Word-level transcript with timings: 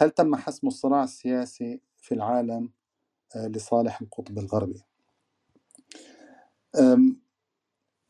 هل 0.00 0.10
تم 0.10 0.36
حسم 0.36 0.66
الصراع 0.68 1.04
السياسي 1.04 1.80
في 1.98 2.14
العالم 2.14 2.70
آه، 3.36 3.48
لصالح 3.48 4.00
القطب 4.02 4.38
الغربي؟ 4.38 4.82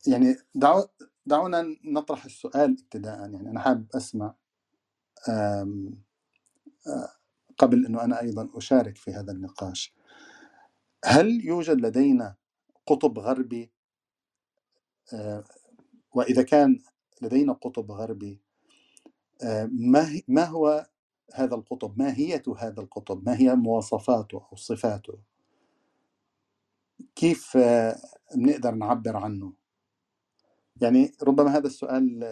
يعني 0.07 0.35
دعو 0.55 0.87
دعونا 1.25 1.77
نطرح 1.83 2.25
السؤال 2.25 2.77
ابتداء. 2.81 3.19
يعني 3.19 3.49
أنا 3.51 3.59
حابب 3.59 3.87
أسمع 3.95 4.35
آه، 5.29 5.89
قبل 7.57 7.85
أنه 7.85 8.03
أنا 8.03 8.21
أيضا 8.21 8.49
أشارك 8.55 8.97
في 8.97 9.11
هذا 9.11 9.31
النقاش. 9.31 9.95
هل 11.05 11.45
يوجد 11.45 11.81
لدينا 11.81 12.35
قطب 12.87 13.19
غربي؟ 13.19 13.71
آه، 15.13 15.43
وإذا 16.13 16.43
كان 16.43 16.79
لدينا 17.21 17.53
قطب 17.53 17.91
غربي 17.91 18.41
ما 19.71 20.21
ما 20.27 20.45
هو 20.45 20.90
هذا 21.33 21.55
القطب 21.55 21.99
ماهية 21.99 22.43
هذا 22.57 22.81
القطب؟ 22.81 23.29
ما 23.29 23.37
هي 23.39 23.55
مواصفاته 23.55 24.47
أو 24.51 24.55
صفاته؟ 24.55 25.19
كيف 27.15 27.57
بنقدر 28.35 28.71
نعبر 28.71 29.17
عنه؟ 29.17 29.53
يعني 30.81 31.11
ربما 31.23 31.57
هذا 31.57 31.67
السؤال 31.67 32.23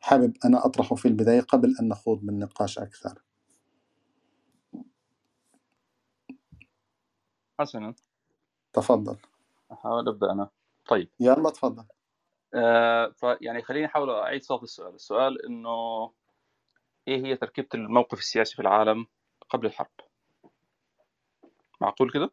حابب 0.00 0.36
أنا 0.44 0.66
أطرحه 0.66 0.96
في 0.96 1.08
البداية 1.08 1.40
قبل 1.40 1.74
أن 1.80 1.88
نخوض 1.88 2.18
بالنقاش 2.20 2.78
أكثر. 2.78 3.22
حسنا. 7.60 7.94
تفضل. 8.72 9.16
أحاول 9.72 10.08
أبدأ 10.08 10.32
أنا. 10.32 10.50
طيب. 10.88 11.08
يلا 11.20 11.50
تفضل. 11.50 11.84
آه 12.54 13.10
فيعني 13.16 13.62
خليني 13.62 13.86
أحاول 13.86 14.10
أعيد 14.10 14.42
صوت 14.42 14.62
السؤال. 14.62 14.94
السؤال 14.94 15.46
إنه 15.46 16.10
إيه 17.08 17.26
هي 17.26 17.36
تركيبة 17.36 17.68
الموقف 17.74 18.18
السياسي 18.18 18.54
في 18.56 18.62
العالم 18.62 19.06
قبل 19.50 19.66
الحرب؟ 19.66 19.90
معقول 21.80 22.12
كده؟ 22.12 22.30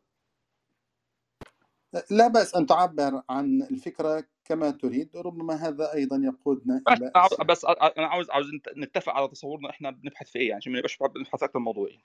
لا 2.11 2.27
بأس 2.27 2.55
أن 2.55 2.65
تعبر 2.65 3.21
عن 3.29 3.61
الفكرة 3.71 4.23
كما 4.45 4.71
تريد 4.71 5.17
ربما 5.17 5.53
هذا 5.53 5.93
أيضا 5.93 6.17
يقودنا 6.23 6.81
إلى 6.89 7.11
بس 7.45 7.65
أنا 7.65 8.07
عاوز 8.07 8.29
عاوز 8.29 8.47
نتفق 8.77 9.13
على 9.13 9.27
تصورنا 9.27 9.69
إحنا 9.69 9.91
بنبحث 9.91 10.29
في 10.29 10.39
إيه 10.39 10.47
يعني 10.47 10.57
عشان 10.57 10.71
ما 10.71 10.77
نبقاش 10.77 10.97
بنبحث 11.15 11.43
أكثر 11.43 11.59
موضوعي. 11.59 11.99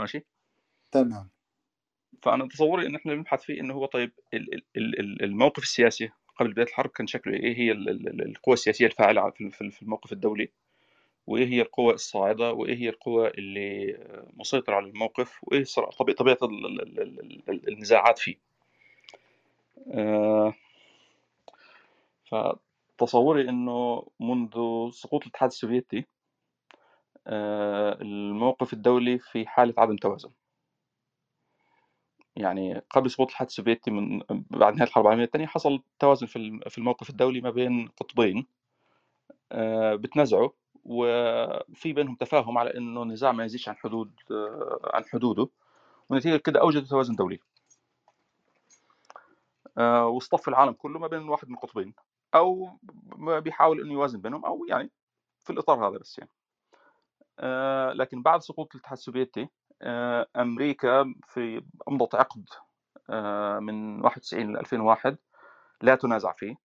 ماشي؟ 0.00 0.26
تمام. 0.92 1.30
فأنا 2.22 2.48
تصوري 2.48 2.86
إن 2.86 2.94
إحنا 2.94 3.14
بنبحث 3.14 3.42
فيه 3.42 3.60
إنه 3.60 3.74
هو 3.74 3.86
طيب 3.86 4.12
الموقف 5.22 5.62
السياسي 5.62 6.10
قبل 6.36 6.52
بداية 6.52 6.66
الحرب 6.66 6.90
كان 6.90 7.06
شكله 7.06 7.34
إيه؟ 7.34 7.56
هي 7.56 7.72
القوى 7.72 8.54
السياسية 8.54 8.86
الفاعلة 8.86 9.30
في 9.30 9.82
الموقف 9.82 10.12
الدولي؟ 10.12 10.52
وإيه 11.30 11.46
هي 11.46 11.62
القوى 11.62 11.94
الصاعدة 11.94 12.52
وإيه 12.52 12.76
هي 12.76 12.88
القوى 12.88 13.28
اللي 13.28 13.98
مسيطرة 14.36 14.74
على 14.74 14.86
الموقف 14.86 15.40
وإيه 15.42 15.64
طبيعة 16.14 16.38
النزاعات 17.68 18.18
فيه. 18.18 18.36
آه، 19.94 20.54
فتصوري 22.24 23.48
إنه 23.48 24.06
منذ 24.20 24.50
سقوط 24.90 25.22
الاتحاد 25.22 25.50
السوفيتي 25.50 26.04
آه، 27.26 27.98
الموقف 28.02 28.72
الدولي 28.72 29.18
في 29.18 29.46
حالة 29.46 29.74
عدم 29.78 29.96
توازن. 29.96 30.30
يعني 32.36 32.82
قبل 32.90 33.10
سقوط 33.10 33.26
الاتحاد 33.26 33.46
السوفيتي 33.46 33.90
من 33.90 34.22
بعد 34.50 34.74
نهاية 34.74 34.88
الحرب 34.88 35.04
العالمية 35.04 35.24
الثانية 35.24 35.46
حصل 35.46 35.82
توازن 35.98 36.26
في 36.26 36.78
الموقف 36.78 37.10
الدولي 37.10 37.40
ما 37.40 37.50
بين 37.50 37.88
قطبين 37.88 38.46
آه، 39.52 39.94
بتنازعوا. 39.94 40.50
وفي 40.84 41.92
بينهم 41.92 42.14
تفاهم 42.14 42.58
على 42.58 42.76
إنه 42.76 43.02
النزاع 43.02 43.32
ما 43.32 43.44
يزيدش 43.44 43.68
عن 43.68 43.76
حدود 43.76 44.12
آه، 44.30 44.90
عن 44.94 45.04
حدوده 45.04 45.48
ونتيجة 46.10 46.36
كده 46.36 46.60
اوجدوا 46.60 46.88
توازن 46.88 47.14
دولي. 47.14 47.40
آه، 49.78 50.06
واصطف 50.06 50.48
العالم 50.48 50.72
كله 50.72 50.98
ما 50.98 51.06
بين 51.06 51.28
واحد 51.28 51.48
من 51.48 51.54
القطبين 51.54 51.94
أو 52.34 52.68
بيحاول 53.18 53.80
إنه 53.80 53.92
يوازن 53.92 54.20
بينهم 54.20 54.44
أو 54.44 54.64
يعني 54.68 54.90
في 55.44 55.52
الإطار 55.52 55.88
هذا 55.88 55.98
بس 55.98 56.18
يعني. 56.18 56.30
آه، 57.38 57.92
لكن 57.92 58.22
بعد 58.22 58.42
سقوط 58.42 58.74
الاتحاد 58.74 58.98
السوفيتي 58.98 59.48
أمريكا 60.36 61.14
في 61.28 61.62
أمضت 61.88 62.14
عقد 62.14 62.44
من 63.60 64.04
91 64.04 64.52
ل 64.52 64.56
2001 64.56 65.18
لا 65.82 65.94
تنازع 65.94 66.32
فيه. 66.32 66.56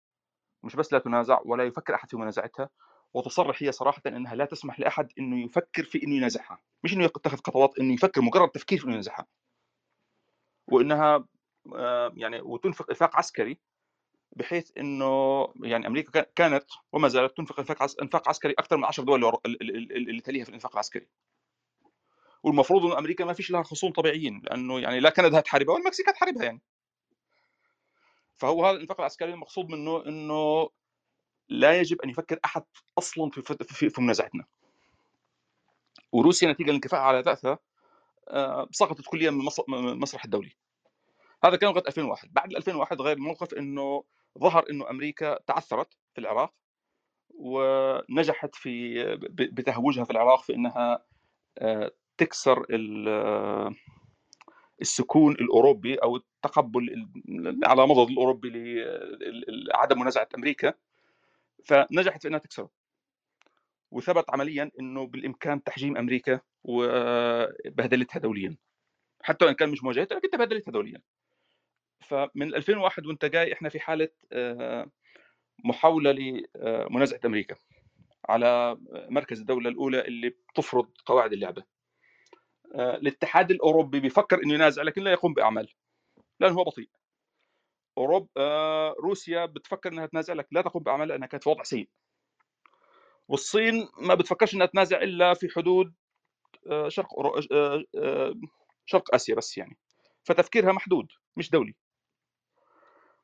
مش 0.63 0.77
بس 0.77 0.93
لا 0.93 0.99
تنازع 0.99 1.41
ولا 1.45 1.65
يفكر 1.65 1.95
أحد 1.95 2.11
في 2.11 2.17
منازعتها 2.17 2.69
وتصرح 3.15 3.63
هي 3.63 3.73
صراحة 3.73 4.03
إنها 4.07 4.35
لا 4.35 4.45
تسمح 4.45 4.81
لأحد 4.81 5.13
إنه 5.19 5.45
يفكر 5.45 5.85
في 5.85 6.03
إنه 6.03 6.15
ينازعها 6.15 6.59
مش 6.85 6.95
إنه 6.95 7.05
يتخذ 7.05 7.37
خطوات 7.37 7.79
إنه 7.79 7.95
يفكر 7.95 8.23
مجرد 8.23 8.49
تفكير 8.49 8.79
في 8.79 8.85
إنه 8.85 8.93
ينازعها 8.93 9.27
وإنها 10.67 11.25
آه، 11.75 12.13
يعني 12.17 12.41
وتنفق 12.41 12.91
إنفاق 12.91 13.17
عسكري 13.17 13.59
بحيث 14.37 14.71
إنه 14.79 15.49
يعني 15.63 15.87
أمريكا 15.87 16.21
كانت 16.37 16.65
وما 16.93 17.09
زالت 17.09 17.37
تنفق 17.37 17.59
إنفاق 17.59 18.03
إنفاق 18.03 18.29
عسكري 18.29 18.53
أكثر 18.53 18.77
من 18.77 18.85
10 18.85 19.05
دول 19.05 19.39
اللي 19.47 20.21
تليها 20.21 20.45
في 20.45 20.49
الإنفاق 20.49 20.73
العسكري. 20.73 21.09
والمفروض 22.43 22.85
إنه 22.85 22.99
أمريكا 22.99 23.25
ما 23.25 23.33
فيش 23.33 23.51
لها 23.51 23.63
خصوم 23.63 23.93
طبيعيين 23.93 24.43
لأنه 24.45 24.81
يعني 24.81 25.01
لا 25.01 25.11
كندا 25.11 25.39
هتحاربها 25.39 25.75
ولا 25.75 25.83
المكسيك 25.83 26.09
هتحاربها 26.09 26.45
يعني. 26.45 26.61
فهو 28.37 28.67
هذا 28.67 28.77
الإنفاق 28.77 29.01
العسكري 29.01 29.33
المقصود 29.33 29.69
منه 29.69 30.07
إنه 30.07 30.69
لا 31.49 31.81
يجب 31.81 32.03
أن 32.03 32.11
يفكر 32.11 32.39
أحد 32.45 32.65
أصلا 32.99 33.31
في 33.31 33.91
في, 33.91 34.01
منازعتنا. 34.03 34.45
وروسيا 36.13 36.53
نتيجة 36.53 36.67
للانكفاء 36.67 37.01
على 37.01 37.21
ذاتها 37.21 37.59
آه، 38.29 38.69
سقطت 38.71 39.07
كليا 39.07 39.31
من 39.31 39.49
المسرح 39.69 40.25
الدولي. 40.25 40.53
هذا 41.45 41.57
كان 41.57 41.71
لغايه 41.71 41.85
2001 41.87 42.29
بعد 42.33 42.53
2001 42.53 43.01
غير 43.01 43.17
الموقف 43.17 43.55
إنه 43.55 44.05
ظهر 44.39 44.65
إنه 44.71 44.91
أمريكا 44.91 45.39
تعثرت 45.47 45.95
في 46.15 46.21
العراق 46.21 46.55
ونجحت 47.35 48.55
في 48.55 49.05
بتهوجها 49.31 50.05
في 50.05 50.11
العراق 50.11 50.43
في 50.43 50.55
إنها 50.55 51.05
آه، 51.59 51.93
تكسر 52.19 52.67
السكون 54.81 55.33
الأوروبي 55.33 55.95
أو 55.95 56.17
التقبل 56.17 57.09
على 57.65 57.87
مضض 57.87 58.11
الأوروبي 58.11 58.51
لعدم 59.49 60.01
منازعة 60.01 60.29
أمريكا. 60.35 60.75
فنجحت 61.65 62.23
في 62.23 62.29
إنها 62.29 62.39
تكسره. 62.39 62.71
وثبت 63.91 64.31
عمليا 64.31 64.71
إنه 64.81 65.07
بالإمكان 65.07 65.63
تحجيم 65.63 65.97
أمريكا 65.97 66.41
وبهدلتها 66.65 68.21
دوليا. 68.21 68.57
حتى 69.23 69.45
وإن 69.45 69.55
كان 69.55 69.69
مش 69.69 69.85
مواجهتها 69.85 70.17
لكن 70.17 70.31
تبهدلتها 70.31 70.73
دوليا. 70.73 71.03
فمن 72.01 72.55
2001 72.55 73.07
وانت 73.07 73.25
جاي 73.25 73.53
إحنا 73.53 73.69
في 73.69 73.81
حالة 73.81 74.09
آه، 74.33 74.91
محاولة 75.65 76.13
لمنازعه 76.13 77.21
أمريكا 77.25 77.57
على 78.29 78.77
مركز 78.93 79.41
الدولة 79.41 79.69
الأولى 79.71 80.01
اللي 80.01 80.29
بتفرض 80.29 80.91
قواعد 81.07 81.33
اللعبة. 81.33 81.65
آه، 82.75 82.97
الاتحاد 82.97 83.51
الأوروبي 83.51 84.01
بيفكر 84.01 84.43
إنه 84.45 84.55
ينازع 84.55 84.83
لكن 84.83 85.03
لا 85.03 85.13
يقوم 85.13 85.35
بأعمال. 85.35 85.69
لأنه 86.41 86.55
هو 86.55 86.65
بطيء. 86.65 86.89
اوروبا 87.99 88.29
آه، 88.37 88.95
روسيا 88.99 89.47
بتفكر 89.47 89.93
إنها 89.93 90.07
تنازع 90.07 90.35
لك. 90.35 90.49
لا 90.51 90.63
تقوم 90.63 90.83
بأعمال 90.83 91.09
لأنها 91.09 91.29
كانت 91.29 91.43
في 91.43 91.49
وضع 91.49 91.63
سيء. 91.63 91.89
والصين 93.29 93.89
ما 93.99 94.15
بتفكرش 94.15 94.55
إنها 94.55 94.67
تنازع 94.67 95.03
إلا 95.03 95.35
في 95.35 95.49
حدود 95.49 95.95
آه، 96.67 96.89
شرق 96.89 97.15
أورو... 97.15 97.41
آه، 97.53 98.35
شرق 98.87 99.15
آسيا 99.15 99.35
بس 99.35 99.59
يعني. 99.59 99.79
فتفكيرها 100.25 100.73
محدود 100.73 101.07
مش 101.37 101.51
دولي. 101.51 101.75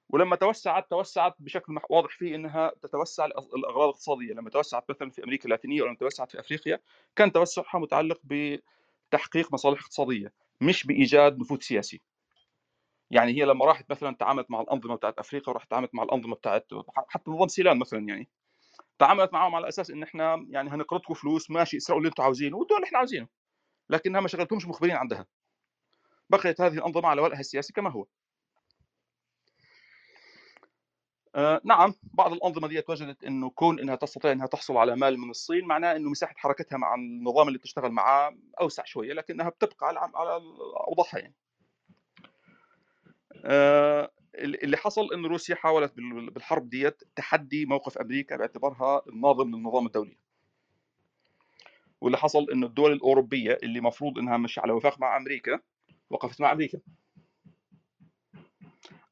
ولما 0.09 0.37
توسعت 0.37 0.91
توسعت 0.91 1.35
بشكل 1.39 1.79
واضح 1.91 2.19
فيه 2.19 2.35
إنها 2.35 2.73
تتوسع 2.83 3.25
الاغراض 3.25 3.85
الاقتصادية. 3.85 4.33
لما 4.33 4.51
توسعت 4.51 4.91
مثلا 4.91 5.11
في 5.11 5.25
أمريكا 5.25 5.45
اللاتينية 5.45 5.83
ولما 5.83 5.97
توسعت 5.97 6.31
في 6.31 6.41
أفريقيا 6.41 6.81
كان 7.17 7.33
توسعها 7.33 7.79
متعلق 7.79 8.21
بتحقيق 8.25 9.53
مصالح 9.53 9.81
اقتصادية 9.81 10.33
مش 10.61 10.87
بإيجاد 10.87 11.39
نفوذ 11.39 11.61
سياسي. 11.61 12.01
يعني 13.11 13.33
هي 13.33 13.45
لما 13.45 13.65
راحت 13.67 13.91
مثلا 13.91 14.17
تعاملت 14.17 14.51
مع 14.51 14.61
الأنظمة 14.61 14.95
بتاعت 14.97 15.19
أفريقيا 15.19 15.51
وراحت 15.51 15.71
تعاملت 15.71 15.95
مع 15.95 16.03
الأنظمة 16.03 16.35
بتاعت 16.37 16.67
حتى 17.09 17.31
نظام 17.31 17.49
سيلان 17.49 17.79
مثلا 17.79 18.01
يعني 18.09 18.29
تعاملت 18.99 19.33
معهم 19.33 19.55
على 19.55 19.69
أساس 19.69 19.91
إن 19.91 20.03
إحنا 20.03 20.47
يعني 20.51 20.71
هنقرضكم 20.71 21.15
فلوس 21.15 21.51
ماشي 21.51 21.77
اسرقوا 21.77 21.99
اللي 22.01 22.09
أنتم 22.09 22.23
عاوزينه 22.23 22.57
وادوا 22.57 22.77
اللي 22.77 22.87
إحنا 22.87 22.99
عاوزينه 22.99 23.29
لكنها 23.91 24.21
ما 24.21 24.29
شغلتهمش 24.29 24.67
مخبرين 24.67 24.97
عندها. 24.97 25.27
بقيت 26.31 26.61
هذه 26.61 26.75
الأنظمة 26.75 27.09
على 27.09 27.21
ولها 27.23 27.41
السياسي 27.41 27.73
كما 27.73 27.91
هو. 27.91 28.07
آه 31.35 31.61
نعم 31.65 31.95
بعض 32.03 32.33
الأنظمة 32.33 32.69
دي 32.69 32.83
وجدت 32.89 33.25
إنه 33.25 33.51
كون 33.51 33.81
إنها 33.81 33.95
تستطيع 33.97 34.33
إنها 34.33 34.47
تحصل 34.47 34.77
على 34.77 34.97
مال 34.97 35.19
من 35.21 35.31
الصين 35.31 35.65
معناه 35.65 35.97
إنه 35.97 36.11
مساحة 36.11 36.35
حركتها 36.37 36.79
مع 36.79 36.95
النظام 36.95 37.49
اللي 37.49 37.59
تشتغل 37.59 37.91
معاه 37.93 38.37
أوسع 38.61 38.85
شوية 38.85 39.13
لكنها 39.13 39.49
بتبقى 39.49 39.87
على 39.87 39.99
على 40.15 40.35
أوضاعها 40.89 41.19
يعني. 41.19 41.35
اللي 44.35 44.77
حصل 44.77 45.13
إن 45.15 45.27
روسيا 45.27 45.55
حاولت 45.55 45.93
بالحرب 45.97 46.71
ديت 46.71 47.03
تحدي 47.17 47.67
موقف 47.67 47.99
أمريكا 47.99 48.37
باعتبارها 48.37 49.03
الناظم 49.09 49.51
للنظام 49.57 49.87
الدولي. 49.87 50.17
واللي 52.01 52.19
حصل 52.19 52.51
انه 52.51 52.67
الدول 52.67 52.93
الأوروبية 52.93 53.59
اللي 53.63 53.79
المفروض 53.79 54.19
إنها 54.19 54.37
مش 54.37 54.59
على 54.59 54.73
وفاق 54.73 55.01
مع 55.01 55.17
أمريكا 55.17 55.61
وقفت 56.11 56.41
مع 56.41 56.53
أمريكا. 56.53 56.81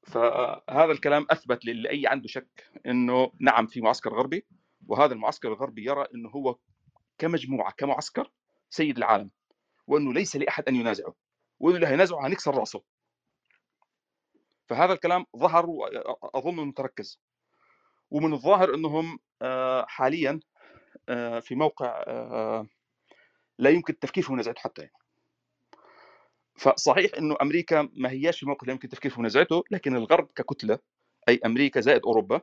فهذا 0.02 0.92
الكلام 0.92 1.26
أثبت 1.30 1.64
لاي 1.64 2.06
عنده 2.06 2.28
شك 2.28 2.70
إنه 2.86 3.32
نعم 3.40 3.66
في 3.66 3.80
معسكر 3.80 4.14
غربي 4.14 4.44
وهذا 4.86 5.14
المعسكر 5.14 5.48
الغربي 5.48 5.84
يرى 5.84 6.06
إنه 6.14 6.28
هو 6.28 6.56
كمجموعة 7.18 7.72
كمعسكر 7.76 8.30
سيد 8.70 8.96
العالم 8.96 9.30
وإنه 9.86 10.12
ليس 10.12 10.36
لأحد 10.36 10.68
أن 10.68 10.76
ينازعه 10.76 11.14
وإنه 11.60 11.76
اللي 11.76 11.86
هينازعه 11.86 12.26
هنكسر 12.26 12.54
رأسه. 12.54 12.82
فهذا 14.68 14.92
الكلام 14.92 15.26
ظهر 15.36 15.66
واظن 15.66 16.54
متركز 16.54 17.20
ومن 18.10 18.32
الظاهر 18.32 18.74
إنهم 18.74 19.18
آه، 19.42 19.86
حاليا 19.88 20.40
آه، 21.08 21.40
في 21.40 21.54
موقع 21.54 22.04
آه، 22.06 22.66
لا 23.58 23.70
يمكن 23.70 23.92
التفكير 23.92 24.24
في 24.24 24.32
منازعته 24.32 24.60
حتى 24.60 24.82
يعني. 24.82 24.94
فصحيح 26.56 27.10
إنه 27.18 27.36
أمريكا 27.42 27.88
ما 27.92 28.10
هياش 28.10 28.40
في 28.40 28.46
موقف 28.46 28.66
لا 28.66 28.72
يمكن 28.72 28.88
التفكير 28.88 29.10
في 29.10 29.20
منازعته 29.20 29.64
لكن 29.70 29.96
الغرب 29.96 30.30
ككتلة 30.34 30.78
أي 31.28 31.40
أمريكا 31.46 31.80
زائد 31.80 32.02
أوروبا 32.06 32.40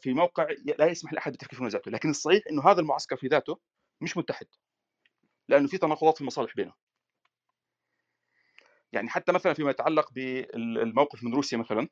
في 0.00 0.12
موقع 0.14 0.46
لا 0.78 0.86
يسمح 0.86 1.12
لأحد 1.12 1.32
بالتفكير 1.32 1.56
في 1.56 1.62
منازعته 1.62 1.90
لكن 1.90 2.10
الصحيح 2.10 2.42
إنه 2.50 2.70
هذا 2.70 2.80
المعسكر 2.80 3.16
في 3.16 3.26
ذاته 3.26 3.58
مش 4.00 4.16
متحد 4.16 4.46
لأنه 5.48 5.68
في 5.68 5.78
تناقضات 5.78 6.14
في 6.14 6.20
المصالح 6.20 6.54
بينه 6.56 6.72
يعني 8.94 9.08
حتى 9.08 9.32
مثلا 9.32 9.54
فيما 9.54 9.70
يتعلق 9.70 10.12
بالموقف 10.12 11.24
من 11.24 11.34
روسيا 11.34 11.58
مثلا 11.58 11.88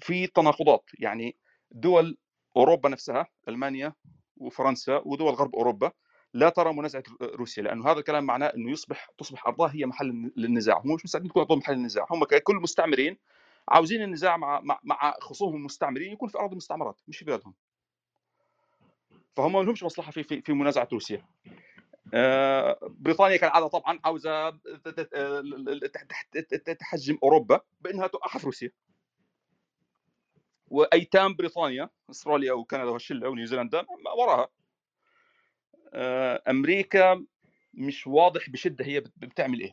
في 0.00 0.26
تناقضات 0.26 0.90
يعني 0.98 1.36
دول 1.70 2.18
أوروبا 2.56 2.88
نفسها 2.88 3.26
ألمانيا 3.48 3.92
وفرنسا 4.36 5.02
ودول 5.04 5.34
غرب 5.34 5.54
أوروبا 5.56 5.92
لا 6.34 6.48
ترى 6.48 6.72
منازعة 6.72 7.02
روسيا 7.22 7.62
لأنه 7.62 7.90
هذا 7.90 7.98
الكلام 7.98 8.24
معناه 8.24 8.46
إنه 8.46 8.70
يصبح 8.70 9.10
تصبح 9.18 9.46
أرضها 9.46 9.70
هي 9.74 9.86
محل 9.86 10.32
للنزاع. 10.36 10.78
هم 10.78 10.94
مش 10.94 11.04
مستعدين 11.04 11.26
يكونوا 11.26 11.46
أرضهم 11.46 11.58
محل 11.58 11.74
للنزاع. 11.74 12.06
هم 12.10 12.24
ككل 12.24 12.54
مستعمرين 12.54 13.16
عاوزين 13.68 14.02
النزاع 14.02 14.36
مع, 14.36 14.60
مع 14.84 15.14
خصومهم 15.20 15.56
المستعمرين 15.56 16.12
يكون 16.12 16.28
في 16.28 16.38
ارض 16.38 16.50
المستعمرات 16.50 17.00
مش 17.08 17.18
في 17.18 17.24
بلادهم. 17.24 17.54
فهم 19.36 19.52
ما 19.52 19.58
لهمش 19.58 19.82
مصلحة 19.84 20.12
في 20.12 20.22
في, 20.22 20.42
في 20.42 20.52
منازعة 20.52 20.88
روسيا. 20.92 21.24
بريطانيا 22.82 23.36
كالعاده 23.36 23.66
طبعا 23.66 24.00
عاوزة 24.04 24.50
تحجم 26.80 27.18
أوروبا 27.22 27.60
بأنها 27.80 28.06
توقف 28.06 28.44
روسيا. 28.44 28.70
وأيتام 30.66 31.34
بريطانيا 31.34 31.90
أستراليا 32.10 32.52
وكندا 32.52 32.84
والشلة 32.84 33.28
ونيوزيلندا 33.28 33.86
وراها. 34.18 34.48
أمريكا 36.50 37.24
مش 37.74 38.06
واضح 38.06 38.50
بشدة 38.50 38.84
هي 38.84 39.00
بتعمل 39.00 39.60
إيه 39.60 39.72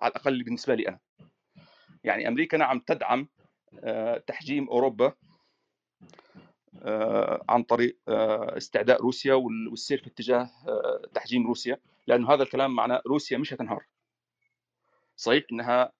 على 0.00 0.10
الأقل 0.10 0.42
بالنسبة 0.42 0.74
لي 0.74 0.88
أنا. 0.88 0.98
يعني 2.04 2.28
أمريكا 2.28 2.56
نعم 2.56 2.80
تدعم 2.80 3.28
آه، 3.84 4.18
تحجيم 4.18 4.68
أوروبا. 4.68 5.12
عن 7.48 7.62
طريق 7.62 7.98
استعداء 8.08 9.02
روسيا 9.02 9.34
والسير 9.34 9.98
في 9.98 10.06
اتجاه 10.06 10.50
تحجيم 11.14 11.46
روسيا 11.46 11.78
لأنه 12.06 12.34
هذا 12.34 12.42
الكلام 12.42 12.74
معناه 12.74 13.02
روسيا 13.06 13.38
مش 13.38 13.54
هتنهار. 13.54 13.84
صحيح 15.16 15.44
إنها 15.52 15.92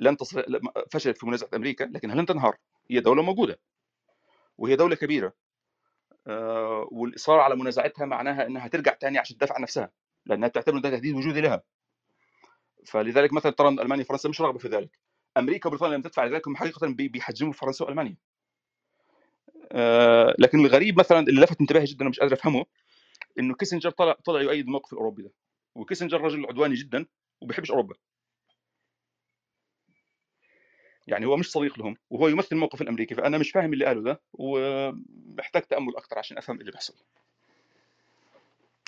لن 0.00 0.16
تصل 0.16 0.60
فشلت 0.90 1.18
في 1.18 1.26
منازعة 1.26 1.48
أمريكا 1.54 1.84
لكنها 1.84 2.14
لن 2.14 2.26
تنهار. 2.26 2.56
هي 2.90 3.00
دولة 3.00 3.22
موجودة. 3.22 3.60
وهي 4.58 4.76
دولة 4.76 4.96
كبيرة. 4.96 5.32
آه، 6.26 6.88
والإصرار 6.90 7.40
على 7.40 7.56
منازعتها 7.56 8.06
معناها 8.06 8.46
إنها 8.46 8.68
ترجع 8.68 8.94
تاني 8.94 9.18
عشان 9.18 9.36
تدافع 9.36 9.54
عن 9.54 9.62
نفسها 9.62 9.90
لأنها 10.26 10.48
تعتبر 10.48 10.78
ده 10.78 10.90
تهديد 10.90 11.14
وجودي 11.14 11.40
لها. 11.40 11.62
فلذلك 12.86 13.32
مثلا 13.32 13.52
ترى 13.52 13.68
إن 13.68 13.80
ألمانيا 13.80 14.04
وفرنسا 14.04 14.28
مش 14.28 14.40
راغبة 14.40 14.58
في 14.58 14.68
ذلك. 14.68 14.98
أمريكا 15.36 15.68
وبريطانيا 15.68 15.96
لم 15.96 16.02
تدفع 16.02 16.24
لذلك 16.24 16.48
هم 16.48 16.56
حقيقه 16.56 16.86
بيحجموا 16.88 17.52
فرنسا 17.52 17.84
وألمانيا. 17.84 18.16
آه، 18.16 18.31
لكن 20.38 20.60
الغريب 20.60 20.98
مثلا 20.98 21.18
اللي 21.18 21.40
لفت 21.40 21.60
انتباهي 21.60 21.84
جدا 21.84 22.06
ومش 22.06 22.20
قادر 22.20 22.34
أفهمه 22.34 22.64
إنه 23.38 23.54
كيسنجر 23.54 23.90
طلع 23.90 24.16
طلع 24.24 24.40
يؤيد 24.40 24.66
الموقف 24.66 24.92
الأوروبي 24.92 25.22
ده. 25.22 25.32
وكيسنجر 25.74 26.20
رجل 26.20 26.46
عدواني 26.46 26.74
جدا 26.74 27.06
وبيحبش 27.40 27.70
أوروبا. 27.70 27.94
يعني 31.06 31.26
هو 31.26 31.36
مش 31.36 31.50
صديق 31.50 31.78
لهم 31.78 31.96
وهو 32.10 32.28
يمثل 32.28 32.48
الموقف 32.52 32.82
الأمريكي 32.82 33.14
فأنا 33.14 33.38
مش 33.38 33.50
فاهم 33.50 33.72
اللي 33.72 33.84
قاله 33.84 34.02
ده 34.02 34.20
ومحتاج 34.32 35.62
تأمل 35.62 35.96
أكثر 35.96 36.18
عشان 36.18 36.38
أفهم 36.38 36.60
اللي 36.60 36.70
بيحصل. 36.70 36.94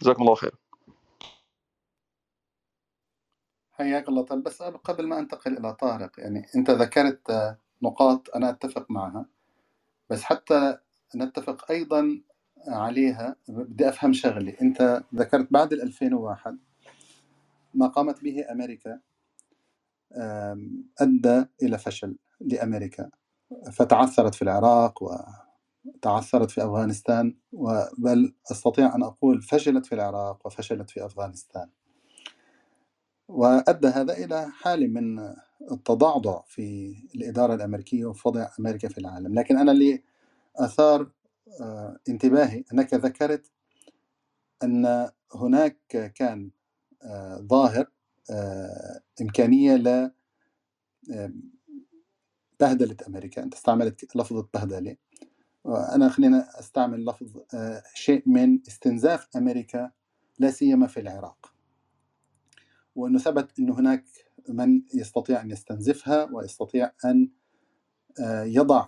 جزاكم 0.02 0.22
الله 0.22 0.34
خير 0.34 0.54
حياك 3.72 4.08
الله 4.08 4.22
طيب 4.22 4.42
بس 4.42 4.62
قبل 4.62 5.06
ما 5.06 5.19
أنتقل 5.19 5.58
إلى 5.58 5.75
طارق 5.75 6.20
يعني 6.20 6.46
أنت 6.56 6.70
ذكرت 6.70 7.56
نقاط 7.82 8.36
أنا 8.36 8.50
أتفق 8.50 8.90
معها. 8.90 9.26
بس 10.14 10.22
حتى 10.22 10.78
نتفق 11.16 11.70
أيضا 11.70 12.22
عليها 12.69 13.37
بدي 13.49 13.88
أفهم 13.88 14.12
شغلة. 14.12 14.56
أنت 14.62 15.02
ذكرت 15.14 15.52
بعد 15.52 15.72
ال 15.72 15.82
2001 15.82 16.58
ما 17.75 17.87
قامت 17.87 18.25
به 18.25 18.52
أمريكا 18.52 19.00
أدى 21.00 21.44
إلى 21.62 21.78
فشل 21.78 22.19
لأمريكا. 22.40 23.11
فتعثرت 23.72 24.34
في 24.34 24.43
العراق 24.43 25.02
وتعثرت 25.02 26.50
في 26.50 26.64
أفغانستان 26.64 27.37
بل 27.99 28.34
أستطيع 28.52 28.94
أن 28.94 29.02
أقول 29.02 29.43
فشلت 29.43 29.87
في 29.87 29.94
العراق 29.94 30.46
وفشلت 30.46 30.90
في 30.90 31.05
أفغانستان. 31.06 31.70
وأدى 33.28 33.88
هذا 33.88 34.12
إلى 34.12 34.50
حالة 34.50 34.87
من 34.87 35.34
التضعضع 35.72 36.43
في 36.46 36.96
الإدارة 37.14 37.55
الأمريكية 37.55 38.05
وفي 38.05 38.28
وضع 38.28 38.49
أمريكا 38.61 38.88
في 38.88 38.99
العالم. 38.99 39.34
لكن 39.34 39.58
أنا 39.58 39.72
اللي 39.72 40.02
أثار 40.56 41.11
آه، 41.61 41.99
انتباهي 42.08 42.64
أنك 42.72 42.94
ذكرت 42.94 43.50
أن 44.62 45.11
هناك 45.34 46.12
كان 46.16 46.50
آه، 47.02 47.37
ظاهر 47.37 47.87
آه، 48.31 49.00
إمكانية 49.20 49.76
ل 49.76 50.11
بهدلة 52.60 52.96
أمريكا. 53.08 53.43
أنت 53.43 53.55
استعملت 53.55 54.17
لفظة 54.17 54.49
بهدلة. 54.55 54.96
وأنا 55.64 56.08
خلينا 56.08 56.60
أستعمل 56.60 57.05
لفظ 57.05 57.40
شيء 57.94 58.22
من 58.26 58.60
استنزاف 58.69 59.28
أمريكا 59.37 59.90
لا 60.38 60.50
سيما 60.50 60.87
في 60.87 61.00
العراق. 61.00 61.55
وأنه 62.94 63.19
ثبت 63.19 63.58
أنه 63.58 63.79
هناك 63.79 64.05
من 64.48 64.82
يستطيع 64.94 65.41
أن 65.41 65.51
يستنزفها 65.51 66.29
ويستطيع 66.32 66.93
أن 67.05 67.31
آه، 68.20 68.43
يضع 68.44 68.86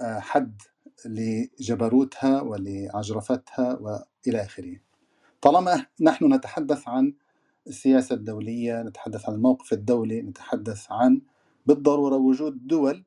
حد 0.00 0.62
لجبروتها 1.06 2.40
ولعجرفتها 2.40 3.78
وإلى 3.78 4.42
آخره. 4.42 4.76
طالما 5.40 5.86
نحن 6.00 6.34
نتحدث 6.34 6.88
عن 6.88 7.14
السياسة 7.66 8.14
الدولية 8.14 8.82
نتحدث 8.82 9.28
عن 9.28 9.34
الموقف 9.34 9.72
الدولي 9.72 10.22
نتحدث 10.22 10.86
عن 10.92 11.22
بالضرورة 11.66 12.16
وجود 12.16 12.66
دول 12.66 13.04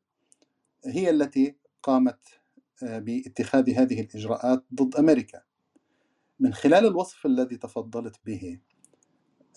هي 0.86 1.10
التي 1.10 1.56
قامت 1.84 2.20
آه، 2.84 3.00
باتخاذ 3.00 3.70
هذه 3.70 4.02
الإجراءات 4.02 4.64
ضد 4.74 4.96
أمريكا. 4.96 5.42
من 6.40 6.54
خلال 6.54 6.86
الوصف 6.86 7.26
الذي 7.26 7.58
تفضلت 7.58 8.16
به 8.26 8.60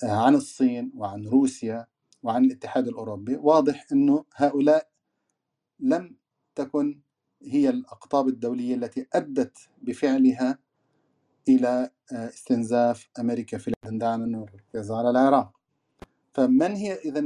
آه، 0.02 0.26
عن 0.26 0.34
الصين 0.34 0.92
وعن 0.94 1.26
روسيا 1.26 1.86
وعن 2.22 2.44
الاتحاد 2.44 2.88
الأوروبي. 2.88 3.36
واضح 3.36 3.86
أنه 3.92 4.24
هؤلاء 4.34 4.88
لم 5.80 6.16
تكن 6.54 7.00
هي 7.42 7.68
الأقطاب 7.68 8.28
الدولية 8.28 8.74
التي 8.74 9.06
أدت 9.12 9.58
بفعلها 9.82 10.58
إلى 11.48 11.90
آه، 12.12 12.28
استنزاف 12.28 13.08
أمريكا 13.18 13.58
في 13.58 13.72
دعنا 13.84 14.26
نركز 14.26 14.90
على 14.90 15.10
العراق. 15.10 15.50
فمن 16.34 16.72
هي 16.76 16.92
إذا 16.92 17.24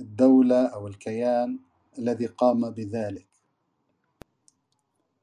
الدولة 0.00 0.66
أو 0.66 0.86
الكيان 0.86 1.58
الذي 1.98 2.26
قام 2.26 2.70
بذلك؟ 2.70 3.26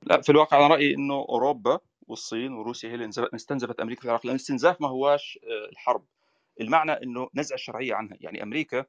لا 0.03 0.21
في 0.21 0.31
الواقع 0.31 0.57
أنا 0.57 0.67
رأيي 0.67 0.95
أنه 0.95 1.13
أوروبا 1.13 1.79
والصين 2.07 2.53
وروسيا 2.53 2.89
هي 2.89 2.95
اللي 2.95 3.09
استنزفت 3.35 3.79
أمريكا 3.79 4.01
في 4.01 4.05
العراق. 4.05 4.25
لأن 4.25 4.35
الاستنزاف 4.35 4.81
ما 4.81 4.87
هواش 4.87 5.39
آه، 5.43 5.69
الحرب. 5.71 6.05
المعنى 6.61 6.91
أنه 6.91 7.29
نزع 7.35 7.55
الشرعية 7.55 7.95
عنها. 7.95 8.17
يعني 8.21 8.43
أمريكا 8.43 8.85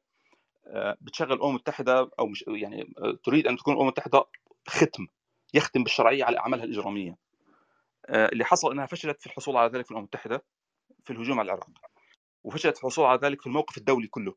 آه، 0.67 0.97
بتشغل 1.01 1.33
الأمم 1.33 1.51
المتحدة 1.51 2.11
أو 2.19 2.27
مش 2.27 2.45
يعني 2.49 2.95
تريد 3.25 3.47
أن 3.47 3.57
تكون 3.57 3.75
الأمم 3.75 3.89
المتحدة 3.89 4.25
ختم 4.69 5.07
يختم 5.55 5.83
بالشرعية 5.83 6.25
على 6.25 6.39
أعمالها 6.39 6.65
الإجرامية. 6.65 7.17
آه، 8.07 8.29
اللي 8.29 8.45
حصل 8.45 8.73
إنها 8.73 8.87
فشلت 8.87 9.21
في 9.21 9.27
الحصول 9.27 9.57
على 9.57 9.71
ذلك 9.73 9.85
في 9.85 9.91
الأمم 9.91 10.05
المتحدة 10.05 10.45
في 11.05 11.13
الهجوم 11.13 11.39
على 11.41 11.47
العراق. 11.47 11.71
وفشلت 12.45 12.77
في 12.77 12.85
الحصول 12.85 13.05
على 13.05 13.21
ذلك 13.23 13.41
في 13.41 13.47
الموقف 13.47 13.79
الدولي 13.79 14.07
كله 14.07 14.35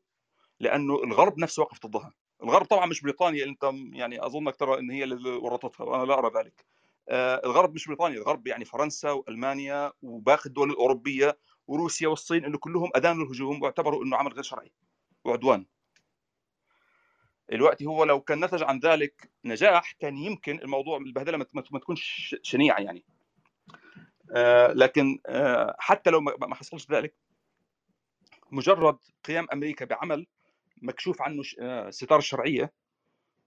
لأنه 0.60 0.94
الغرب 0.94 1.38
نفسه 1.38 1.62
وقف 1.62 1.86
ضدها. 1.86 2.12
الغرب 2.42 2.66
طبعا 2.66 2.86
مش 2.86 3.00
بريطانيا 3.00 3.44
أنت 3.44 3.70
يعني 3.92 4.26
أظنك 4.26 4.56
ترى 4.56 4.78
إن 4.78 4.90
هي 4.90 5.04
اللي 5.04 5.30
ورطتها 5.30 5.84
وأنا 5.84 6.04
لا 6.04 6.18
أرى 6.18 6.30
ذلك. 6.38 6.64
آه، 7.08 7.40
الغرب 7.44 7.74
مش 7.74 7.86
بريطانيا 7.86 8.18
الغرب 8.18 8.46
يعني 8.46 8.64
فرنسا 8.64 9.10
وألمانيا 9.10 9.92
وباقي 10.02 10.46
الدول 10.46 10.70
الأوروبية 10.70 11.38
وروسيا 11.66 12.08
والصين 12.08 12.44
إنه 12.44 12.58
كلهم 12.58 12.90
ادانوا 12.94 13.24
الهجوم 13.24 13.62
واعتبروا 13.62 14.04
إنه 14.04 14.16
عمل 14.16 14.32
غير 14.32 14.42
شرعي 14.42 14.72
وعدوان. 15.24 15.66
الوقت 17.52 17.82
هو 17.82 18.04
لو 18.04 18.20
كان 18.20 18.44
نتج 18.44 18.62
عن 18.62 18.78
ذلك 18.78 19.30
نجاح 19.44 19.92
كان 19.92 20.16
يمكن 20.16 20.58
الموضوع 20.58 20.98
البهدله 20.98 21.46
ما 21.72 21.78
تكونش 21.78 22.36
شنيعة 22.42 22.80
يعني. 22.80 23.04
آه 24.34 24.72
لكن 24.72 25.18
آه 25.26 25.76
حتى 25.78 26.10
لو 26.10 26.20
ما 26.20 26.54
حصلش 26.54 26.90
ذلك 26.90 27.14
مجرد 28.50 28.98
قيام 29.24 29.46
أمريكا 29.52 29.84
بعمل 29.84 30.26
مكشوف 30.82 31.22
عنه 31.22 31.42
آه 31.60 31.90
ستار 31.90 32.18
الشرعيه 32.18 32.72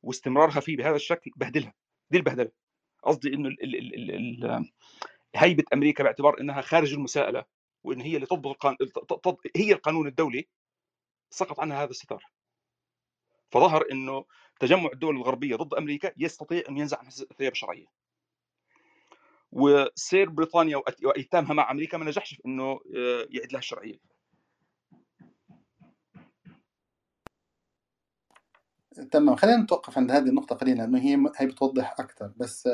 واستمرارها 0.03 0.59
فيه 0.59 0.77
بهذا 0.77 0.95
الشكل 0.95 1.31
بهدلها. 1.35 1.73
دي 2.09 2.17
البهدلة. 2.17 2.51
قصدي 3.03 3.33
إنه 3.33 3.55
هيبة 5.35 5.63
أمريكا 5.73 6.03
باعتبار 6.03 6.39
إنها 6.39 6.61
خارج 6.61 6.93
المساءلة 6.93 7.45
وإن 7.85 8.01
هي 8.01 8.15
اللي 8.15 8.27
تضبط 8.27 8.47
القانون 8.47 8.77
هي 9.55 9.73
القانون 9.73 10.07
الدولي 10.07 10.47
سقط 11.29 11.59
عنها 11.59 11.83
هذا 11.83 11.89
الستار. 11.89 12.25
فظهر 13.51 13.85
إنه 13.91 14.25
تجمع 14.59 14.89
الدول 14.93 15.15
الغربية 15.15 15.55
ضد 15.55 15.73
أمريكا 15.73 16.13
يستطيع 16.17 16.63
أن 16.69 16.77
ينزع 16.77 16.97
عنها 16.97 17.11
الثياب 17.31 17.51
الشرعية. 17.51 17.85
وسير 19.51 20.29
بريطانيا 20.29 20.81
وأيتامها 21.03 21.53
مع 21.53 21.71
أمريكا 21.71 21.97
ما 21.97 22.05
نجحش 22.05 22.33
في 22.33 22.41
إنه 22.45 22.71
آه، 22.95 23.27
يعيد 23.29 23.51
لها 23.51 23.59
الشرعية. 23.59 23.99
تمام. 29.11 29.35
خلينا 29.35 29.57
نتوقف 29.57 29.97
عند 29.97 30.11
هذه 30.11 30.29
النقطة 30.29 30.55
قليلا 30.55 30.77
لأنه 30.77 30.99
هي 30.99 31.31
هي 31.37 31.47
بتوضح 31.47 31.95
أكثر 31.99 32.33
بس 32.37 32.69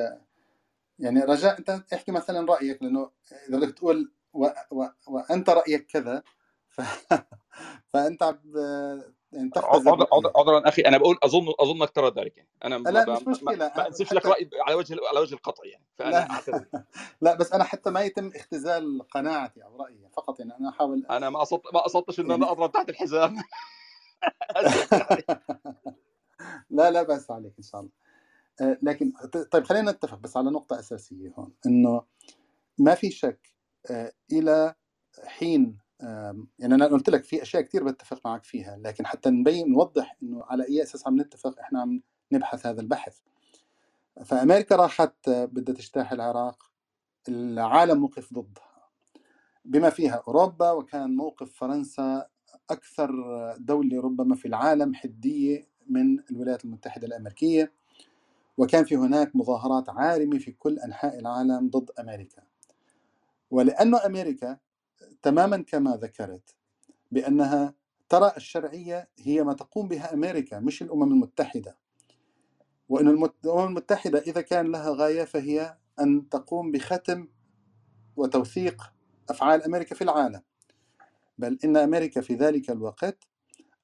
يعني 0.99 1.19
رجاء 1.23 1.59
أنت 1.59 1.93
احكي 1.93 2.11
مثلا 2.11 2.45
رأيك 2.53 2.83
لأنه 2.83 3.11
إذا 3.49 3.57
بدك 3.57 3.77
تقول 3.77 4.11
و... 4.33 4.47
و... 4.71 4.85
وأنت 5.07 5.49
رأيك 5.49 5.85
كذا 5.87 6.23
ف... 6.69 6.81
فأنت 7.93 8.23
عم 8.23 8.39
يعني 9.33 9.51
عذرا 10.35 10.69
أخي 10.69 10.81
أنا 10.81 10.97
بقول 10.97 11.17
أظن 11.23 11.53
اظنك 11.59 11.89
ترى 11.89 12.11
ذلك 12.17 12.37
يعني. 12.37 12.49
أنا 12.65 12.75
لا 12.75 13.13
مش 13.13 13.27
مشكلة. 13.27 13.71
ما 13.77 13.87
انسبش 13.87 14.13
لك 14.13 14.25
رأي 14.25 14.49
على 14.67 14.75
وجه 14.75 14.97
على 15.09 15.19
وجه 15.19 15.33
القطع 15.33 15.63
يعني. 15.65 15.85
فأنا 15.97 16.09
لا. 16.09 16.31
اعتذر 16.31 16.65
لا 17.21 17.35
بس 17.35 17.53
أنا 17.53 17.63
حتى 17.63 17.89
ما 17.89 18.01
يتم 18.01 18.31
اختزال 18.35 19.07
قناعتي 19.11 19.63
أو 19.63 19.77
رأيي 19.81 20.09
فقط 20.13 20.39
يعني. 20.39 20.57
أنا 20.59 20.69
أحاول 20.69 21.05
أنا 21.09 21.29
ما 21.29 21.39
قصدت 21.39 21.73
ما 21.73 21.79
قصدتش 21.79 22.19
إن 22.19 22.31
أنا 22.31 22.51
أضرب 22.51 22.71
تحت 22.71 22.89
الحزام. 22.89 23.35
لا 26.69 26.91
لا 26.91 27.03
بأس 27.03 27.31
عليك 27.31 27.53
إن 27.57 27.63
شاء 27.63 27.81
الله. 27.81 27.91
آه، 28.61 28.77
لكن 28.81 29.13
طيب 29.51 29.63
خلينا 29.63 29.91
نتفق 29.91 30.17
بس 30.17 30.37
على 30.37 30.49
نقطة 30.49 30.79
أساسية 30.79 31.33
هون 31.37 31.53
إنه 31.65 32.03
ما 32.77 32.95
في 32.95 33.11
شك 33.11 33.50
إلى 34.31 34.75
حين 35.25 35.77
يعني 36.59 36.75
أنا 36.75 36.87
قلت 36.87 37.09
لك 37.09 37.23
في 37.23 37.41
أشياء 37.41 37.61
كثير 37.61 37.83
بتفق 37.83 38.21
معك 38.25 38.43
فيها 38.43 38.77
لكن 38.77 39.05
حتى 39.05 39.29
نبين 39.29 39.71
نوضح 39.71 40.17
إنه 40.23 40.43
على 40.43 40.67
أي 40.67 40.83
أساس 40.83 41.07
عم 41.07 41.21
نتفق 41.21 41.59
إحنا 41.59 41.81
عم 41.81 42.01
نبحث 42.31 42.65
هذا 42.65 42.81
البحث. 42.81 43.17
فأمريكا 44.25 44.75
راحت 44.75 45.29
بدها 45.29 45.75
تجتاح 45.75 46.11
العراق 46.11 46.71
العالم 47.29 48.03
وقف 48.03 48.33
ضدها 48.33 48.87
بما 49.65 49.89
فيها 49.89 50.23
أوروبا 50.27 50.71
وكان 50.71 51.15
موقف 51.15 51.53
فرنسا 51.55 52.27
أكثر 52.69 53.11
دولة 53.57 54.01
ربما 54.01 54.35
في 54.35 54.47
العالم 54.47 54.93
حدية 54.93 55.67
من 55.87 56.19
الولايات 56.31 56.65
المتحدة 56.65 57.07
الأمريكية. 57.07 57.73
وكان 58.57 58.83
في 58.85 58.95
هناك 58.95 59.35
مظاهرات 59.35 59.89
عارمة 59.89 60.37
في 60.37 60.51
كل 60.51 60.79
أنحاء 60.79 61.19
العالم 61.19 61.69
ضد 61.69 61.91
أمريكا. 61.99 62.43
ولأنه 63.51 64.05
أمريكا 64.05 64.57
تماما 65.21 65.57
كما 65.57 65.95
ذكرت 65.95 66.55
بأنها 67.11 67.73
ترى 68.09 68.33
الشرعية 68.37 69.09
هي 69.19 69.43
ما 69.43 69.53
تقوم 69.53 69.87
بها 69.87 70.13
أمريكا 70.13 70.59
مش 70.59 70.81
الأمم 70.81 71.03
المتحدة. 71.03 71.77
وإن 72.89 73.07
الأمم 73.07 73.67
المتحدة 73.67 74.19
إذا 74.19 74.41
كان 74.41 74.71
لها 74.71 74.89
غاية 74.89 75.23
فهي 75.23 75.77
أن 75.99 76.29
تقوم 76.29 76.71
بختم 76.71 77.27
وتوثيق 78.15 78.93
أفعال 79.29 79.63
أمريكا 79.63 79.95
في 79.95 80.03
العالم. 80.03 80.41
بل 81.37 81.59
إن 81.63 81.77
أمريكا 81.77 82.21
في 82.21 82.35
ذلك 82.35 82.69
الوقت 82.69 83.27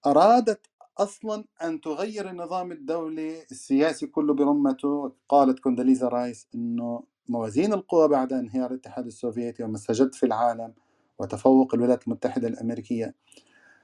أرادت 0.05 0.65
أصلا 0.97 1.45
أن 1.63 1.81
تغير 1.81 2.29
النظام 2.29 2.71
الدولي 2.71 3.43
السياسي 3.51 4.07
كله 4.07 4.33
برمته 4.33 5.13
قالت 5.29 5.59
كونداليزا 5.59 6.07
رايس 6.07 6.47
إنه 6.55 7.03
موازين 7.29 7.73
القوى 7.73 8.07
بعد 8.07 8.33
انهيار 8.33 8.71
الاتحاد 8.71 9.05
السوفيتي 9.05 9.63
وما 9.63 9.75
استجد 9.75 10.15
في 10.15 10.25
العالم 10.25 10.73
وتفوق 11.19 11.73
الولايات 11.73 12.03
المتحدة 12.07 12.47
الأمريكية 12.47 13.15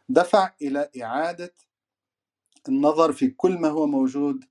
دفع 0.10 0.52
إلى 0.62 0.90
إعادة 1.04 1.54
النظر 2.70 3.14
في 3.14 3.30
كل 3.30 3.58
ما 3.60 3.68
هو 3.68 3.88
موجود 3.88 4.46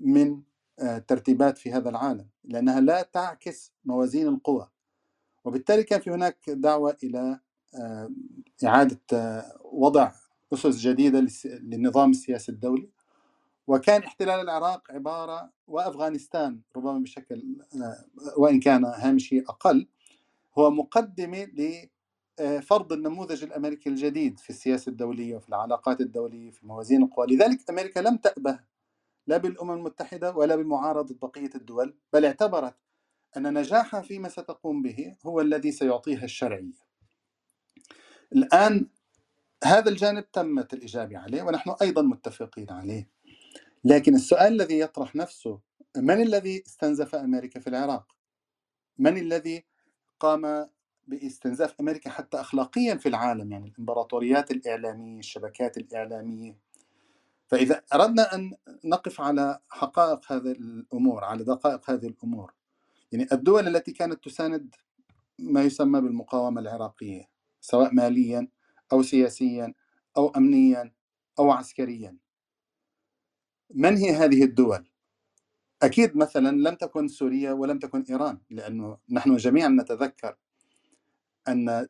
من 0.00 0.42
آه، 0.78 0.98
ترتيبات 0.98 1.58
في 1.58 1.72
هذا 1.72 1.88
العالم 1.90 2.26
لأنها 2.44 2.80
لا 2.80 3.02
تعكس 3.02 3.72
موازين 3.84 4.28
القوى. 4.28 4.68
وبالتالي 5.44 5.82
كان 5.82 6.00
في 6.00 6.10
هناك 6.10 6.50
دعوة 6.50 6.96
إلى 7.04 7.40
آه، 7.74 8.10
إعادة 8.64 9.00
آه، 9.12 9.58
وضع 9.64 10.12
أسس 10.52 10.78
جديدة 10.80 11.26
للنظام 11.44 12.10
السياسي 12.10 12.52
الدولي. 12.52 12.90
وكان 13.70 14.02
احتلال 14.02 14.40
العراق 14.40 14.90
عبارة 14.92 15.50
وأفغانستان 15.66 16.60
ربما 16.76 16.98
بشكل 16.98 17.56
وإن 18.36 18.60
كان 18.60 18.84
هامشي 18.84 19.40
أقل 19.40 19.88
هو 20.58 20.70
مقدمة 20.70 21.48
آه، 22.40 22.60
فرض 22.60 22.92
النموذج 22.92 23.44
الأمريكي 23.44 23.88
الجديد 23.88 24.38
في 24.38 24.50
السياسة 24.50 24.90
الدولية 24.90 25.36
وفي 25.36 25.48
العلاقات 25.48 26.00
الدولية 26.00 26.50
في 26.50 26.66
موازين 26.66 27.02
القوى، 27.02 27.26
لذلك 27.26 27.70
أمريكا 27.70 28.00
لم 28.00 28.16
تأبه 28.16 28.60
لا 29.26 29.36
بالأمم 29.36 29.70
المتحدة 29.72 30.32
ولا 30.32 30.56
بمعارضة 30.56 31.16
بقية 31.22 31.50
الدول، 31.54 31.96
بل 32.12 32.24
اعتبرت 32.24 32.76
أن 33.36 33.58
نجاحها 33.58 34.00
فيما 34.02 34.28
ستقوم 34.28 34.82
به 34.82 35.16
هو 35.26 35.40
الذي 35.40 35.72
سيعطيها 35.72 36.24
الشرعية. 36.24 36.72
الآن 38.32 38.88
هذا 39.64 39.88
الجانب 39.90 40.32
تمت 40.32 40.74
الاجابه 40.74 41.18
عليه 41.18 41.42
ونحن 41.42 41.74
أيضا 41.82 42.02
متفقين 42.02 42.70
عليه. 42.70 43.10
لكن 43.84 44.14
السؤال 44.14 44.52
الذي 44.52 44.78
يطرح 44.78 45.16
نفسه 45.16 45.60
من 45.96 46.22
الذي 46.22 46.62
استنزف 46.66 47.14
أمريكا 47.14 47.60
في 47.60 47.66
العراق؟ 47.66 48.16
من 48.98 49.18
الذي 49.18 49.64
قام 50.20 50.68
باستنزاف 51.06 51.74
أمريكا 51.80 52.10
حتى 52.10 52.40
اخلاقيا 52.40 52.94
في 52.94 53.08
العالم؟ 53.08 53.52
يعني 53.52 53.68
الإمبراطوريات 53.68 54.50
الإعلامية 54.50 55.18
الشبكات 55.18 55.78
الإعلامية. 55.78 56.58
فإذا 57.46 57.82
أردنا 57.94 58.34
أن 58.34 58.52
نقف 58.84 59.20
على 59.20 59.60
حقائق 59.68 60.32
هذه 60.32 60.52
الأمور 60.52 61.24
على 61.24 61.44
دقائق 61.44 61.90
هذه 61.90 62.06
الأمور. 62.06 62.54
يعني 63.12 63.26
الدول 63.32 63.76
التي 63.76 63.92
كانت 63.92 64.24
تساند 64.24 64.74
ما 65.38 65.62
يسمى 65.62 66.00
بالمقاومة 66.00 66.60
العراقية 66.60 67.28
سواء 67.60 67.94
ماليا 67.94 68.48
أو 68.92 69.02
سياسيا 69.02 69.74
أو 70.16 70.28
امنيا 70.28 70.92
أو 71.38 71.50
عسكريا. 71.50 72.16
من 73.74 73.96
هي 73.96 74.10
هذه 74.10 74.44
الدول؟ 74.44 74.88
أكيد 75.82 76.16
مثلا 76.16 76.56
لم 76.56 76.74
تكن 76.74 77.08
سوريا 77.08 77.52
ولم 77.52 77.78
تكن 77.78 78.04
إيران 78.10 78.38
لأنه 78.50 78.98
نحن 79.10 79.36
جميعا 79.36 79.68
نتذكر 79.68 80.36
أن 81.48 81.88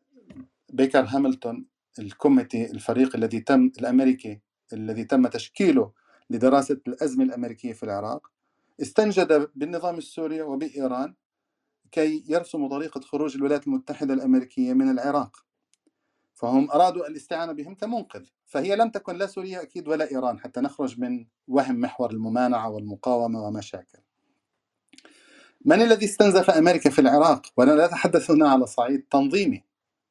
بيكر 0.72 1.04
هاملتون 1.08 1.66
الكوميتي 1.98 2.70
الفريق 2.70 3.16
الذي 3.16 3.40
تم 3.40 3.70
الأمريكي 3.80 4.40
الذي 4.72 5.04
تم 5.04 5.26
تشكيله 5.26 5.92
لدراسة 6.30 6.80
الأزمة 6.88 7.24
الأمريكية 7.24 7.72
في 7.72 7.82
العراق 7.82 8.30
استنجد 8.82 9.50
بالنظام 9.54 9.98
السوري 9.98 10.42
وبإيران 10.42 11.14
كي 11.92 12.24
يرسموا 12.28 12.68
طريقة 12.68 13.00
خروج 13.00 13.36
الولايات 13.36 13.66
المتحدة 13.66 14.14
الأمريكية 14.14 14.72
من 14.72 14.90
العراق. 14.90 15.44
فهم 16.40 16.70
أرادوا 16.70 17.06
الاستعانة 17.06 17.52
بهم 17.52 17.74
كمنقذ 17.74 18.26
فهي 18.46 18.76
لم 18.76 18.90
تكن 18.90 19.16
لا 19.16 19.26
سوريا 19.26 19.62
أكيد 19.62 19.88
ولا 19.88 20.10
إيران 20.10 20.38
حتى 20.38 20.60
نخرج 20.60 21.00
من 21.00 21.26
وهم 21.48 21.80
محور 21.80 22.10
الممانعة 22.10 22.70
والمقاومة 22.70 23.42
ومشاكل 23.46 23.98
من 25.64 25.82
الذي 25.82 26.06
استنزف 26.06 26.50
أمريكا 26.50 26.90
في 26.90 26.98
العراق؟ 27.00 27.42
وأنا 27.56 27.72
لا 27.72 27.84
أتحدث 27.84 28.30
هنا 28.30 28.48
على 28.48 28.66
صعيد 28.66 29.02
تنظيمي 29.10 29.64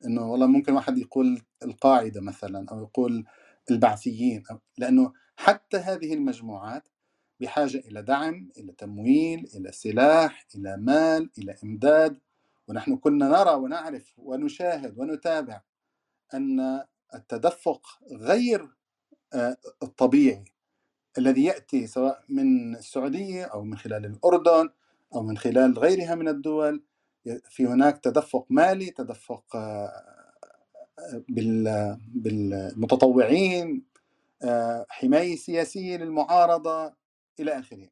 إنه 0.05 0.31
والله 0.31 0.47
ممكن 0.47 0.73
واحد 0.73 0.97
يقول 0.97 1.41
القاعدة 1.63 2.21
مثلا 2.21 2.65
أو 2.71 2.79
يقول 2.81 3.25
البعثيين 3.71 4.43
أو 4.51 4.59
لأنه 4.77 5.13
حتى 5.37 5.77
هذه 5.77 6.13
المجموعات 6.13 6.87
بحاجة 7.39 7.77
إلى 7.77 8.01
دعم، 8.01 8.49
إلى 8.57 8.71
تمويل، 8.71 9.49
إلى 9.55 9.71
سلاح، 9.71 10.45
إلى 10.55 10.77
مال، 10.77 11.29
إلى 11.37 11.55
إمداد 11.63 12.19
ونحن 12.67 12.97
كنا 12.97 13.27
نرى 13.27 13.51
ونعرف 13.55 14.13
ونشاهد 14.17 14.97
ونتابع 14.97 15.61
أن 16.33 16.83
التدفق 17.15 17.87
غير 18.11 18.69
آه، 19.33 19.57
الطبيعي 19.83 20.43
الذي 21.17 21.43
يأتي 21.43 21.87
سواء 21.87 22.23
من 22.29 22.75
السعودية 22.75 23.43
أو 23.45 23.63
من 23.63 23.77
خلال 23.77 24.05
الأردن 24.05 24.69
أو 25.15 25.23
من 25.23 25.37
خلال 25.37 25.79
غيرها 25.79 26.15
من 26.15 26.27
الدول 26.27 26.83
في 27.49 27.65
هناك 27.65 27.97
تدفق 27.97 28.45
مالي 28.49 28.85
تدفق 28.91 29.55
آه، 29.55 30.03
بالمتطوعين 32.07 33.85
حماية 34.89 35.35
سياسية 35.35 35.97
للمعارضة 35.97 36.93
إلى 37.39 37.59
آخره. 37.59 37.89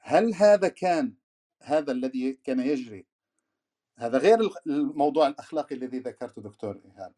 هل 0.00 0.34
هذا 0.34 0.68
كان 0.68 1.14
هذا 1.62 1.92
الذي 1.92 2.32
كان 2.44 2.60
يجري 2.60 3.06
هذا 3.96 4.18
غير 4.18 4.38
الموضوع 4.66 5.26
الأخلاقي 5.26 5.74
الذي 5.74 5.98
ذكرته 5.98 6.42
دكتور 6.42 6.80
إيهاب. 6.84 7.12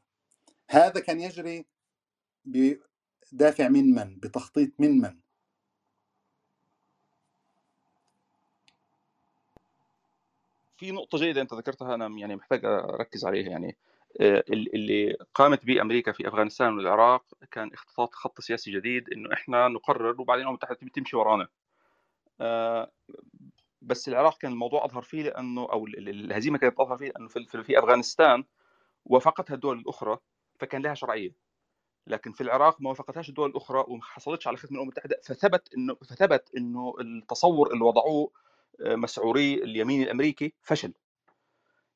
هذا 0.70 1.00
كان 1.00 1.20
يجري 1.20 1.66
بدافع 2.44 3.68
من 3.68 3.94
من؟ 3.94 4.18
بتخطيط 4.18 4.72
من 4.78 5.00
من؟ 5.00 5.16
في 10.76 10.92
نقطة 10.92 11.18
جيدة 11.18 11.40
أنت 11.40 11.54
ذكرتها 11.54 11.94
أنا 11.94 12.06
يعني 12.06 12.36
محتاج 12.36 12.64
أركز 12.64 13.24
عليها 13.24 13.50
يعني. 13.50 13.76
آه، 14.20 14.44
اللي 14.50 15.16
قامت 15.34 15.64
به 15.64 15.80
أمريكا 15.80 16.12
في 16.12 16.28
أفغانستان 16.28 16.76
والعراق 16.76 17.24
كان 17.50 17.72
اختطاط 17.72 18.14
خط 18.14 18.40
سياسي 18.40 18.70
جديد 18.70 19.12
إنه 19.12 19.32
إحنا 19.32 19.68
نقرر 19.68 20.20
وبعدين 20.20 20.42
الأمم 20.42 20.58
المتحدة 20.62 20.90
تمشي 20.94 21.16
ورانا. 21.16 21.48
آه، 22.40 22.90
بس 23.86 24.08
العراق 24.08 24.38
كان 24.38 24.52
الموضوع 24.52 24.84
أظهر 24.84 25.02
فيه 25.02 25.22
لأنه 25.22 25.60
أو 25.72 25.86
الهزيمة 25.86 26.58
كانت 26.58 26.80
أظهر 26.80 26.96
فيه 26.98 27.08
لأنه 27.08 27.28
في, 27.28 27.62
في 27.62 27.78
أفغانستان 27.78 28.44
وافقتها 29.04 29.54
الدول 29.54 29.78
الأخرى 29.78 30.18
فكان 30.60 30.82
لها 30.82 30.94
شرعية. 30.94 31.34
لكن 32.06 32.32
في 32.32 32.40
العراق 32.40 32.80
ما 32.80 32.90
وافقتهاش 32.90 33.28
الدول 33.28 33.50
الأخرى 33.50 33.84
وما 33.88 34.02
حصلتش 34.02 34.46
على 34.46 34.56
ختم 34.56 34.68
الأمم 34.74 34.82
المتحدة 34.82 35.20
فثبت 35.24 35.74
إنه 35.74 35.94
فثبت 35.94 36.50
إنه 36.56 36.94
التصور 37.00 37.72
اللي 37.72 37.84
وضعوه 37.84 38.30
آه، 38.80 38.94
مسعوري 38.96 39.54
اليمين 39.54 40.02
الأمريكي 40.02 40.54
فشل. 40.62 40.92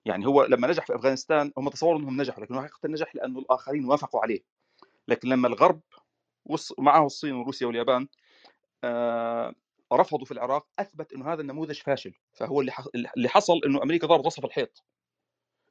يعني 0.05 0.27
هو 0.27 0.45
لما 0.45 0.69
نجح 0.69 0.87
في 0.87 0.95
أفغانستان 0.95 1.53
هم 1.59 1.69
تصوروا 1.69 2.01
إنهم 2.01 2.21
نجحوا 2.21 2.45
لكن 2.45 2.61
حقيقة 2.61 2.89
نجح 2.89 3.15
لأنه 3.17 3.39
الآخرين 3.39 3.85
وافقوا 3.85 4.21
عليه. 4.21 4.41
لكن 5.09 5.29
لما 5.29 5.49
الغرب 5.49 5.81
ومعه 6.79 7.07
الصين 7.07 7.33
وروسيا 7.33 7.67
واليابان 7.67 8.09
رفضوا 9.93 10.25
في 10.25 10.33
العراق 10.33 10.67
أثبت 10.79 11.13
إنه 11.13 11.33
هذا 11.33 11.41
النموذج 11.41 11.79
فاشل. 11.79 12.15
فهو 12.33 12.61
اللي 12.61 13.29
حصل 13.29 13.61
إنه 13.67 13.83
أمريكا 13.83 14.07
ضربت 14.07 14.33
في 14.33 14.45
الحيط. 14.45 14.85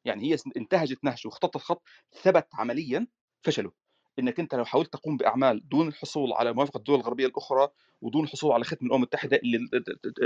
يعني 0.05 0.31
هي 0.31 0.37
انتهجت 0.57 1.03
نهج 1.03 1.27
واختطت 1.27 1.57
خط 1.57 1.83
ثبت 2.21 2.47
عمليا 2.53 3.07
فشلوا. 3.41 3.71
إنك 4.19 4.39
أنت 4.39 4.55
لو 4.55 4.65
حاولت 4.65 4.93
تقوم 4.93 5.17
بأعمال 5.17 5.69
دون 5.69 5.87
الحصول 5.87 6.33
على 6.33 6.53
موافقة 6.53 6.77
الدول 6.77 6.99
الغربية 6.99 7.25
الأخرى 7.25 7.69
ودون 8.01 8.23
الحصول 8.23 8.51
على 8.51 8.63
ختم 8.63 8.85
الأمم 8.85 9.03
المتحدة 9.03 9.37
اللي 9.37 9.59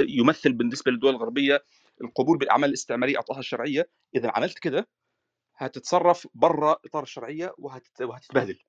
يمثل 0.07 0.53
بالنسبة 0.53 0.91
للدول 0.91 1.15
الغربية 1.15 1.63
القبول 2.03 2.37
بالأعمال 2.37 2.69
الاستعمارية 2.69 3.17
اعطاها 3.17 3.39
الشرعية 3.39 3.89
إذا 4.15 4.31
عملت 4.35 4.59
كده 4.59 4.87
هتتصرف 5.57 6.27
برا 6.33 6.77
إطار 6.85 7.03
الشرعية 7.03 7.53
وهتتبهدل. 7.57 8.59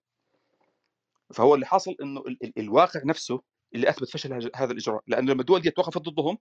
فهو 1.35 1.54
اللي 1.54 1.66
حاصل 1.66 1.97
إنه 2.02 2.23
الواقع 2.59 3.00
نفسه 3.04 3.43
اللي 3.75 3.88
أثبت 3.88 4.09
فشل 4.09 4.50
هذا 4.54 4.73
الإجراء 4.73 5.02
لأنه 5.07 5.33
لما 5.33 5.40
الدول 5.40 5.61
دي 5.61 5.71
توقفت 5.71 6.02
ضدهم 6.02 6.38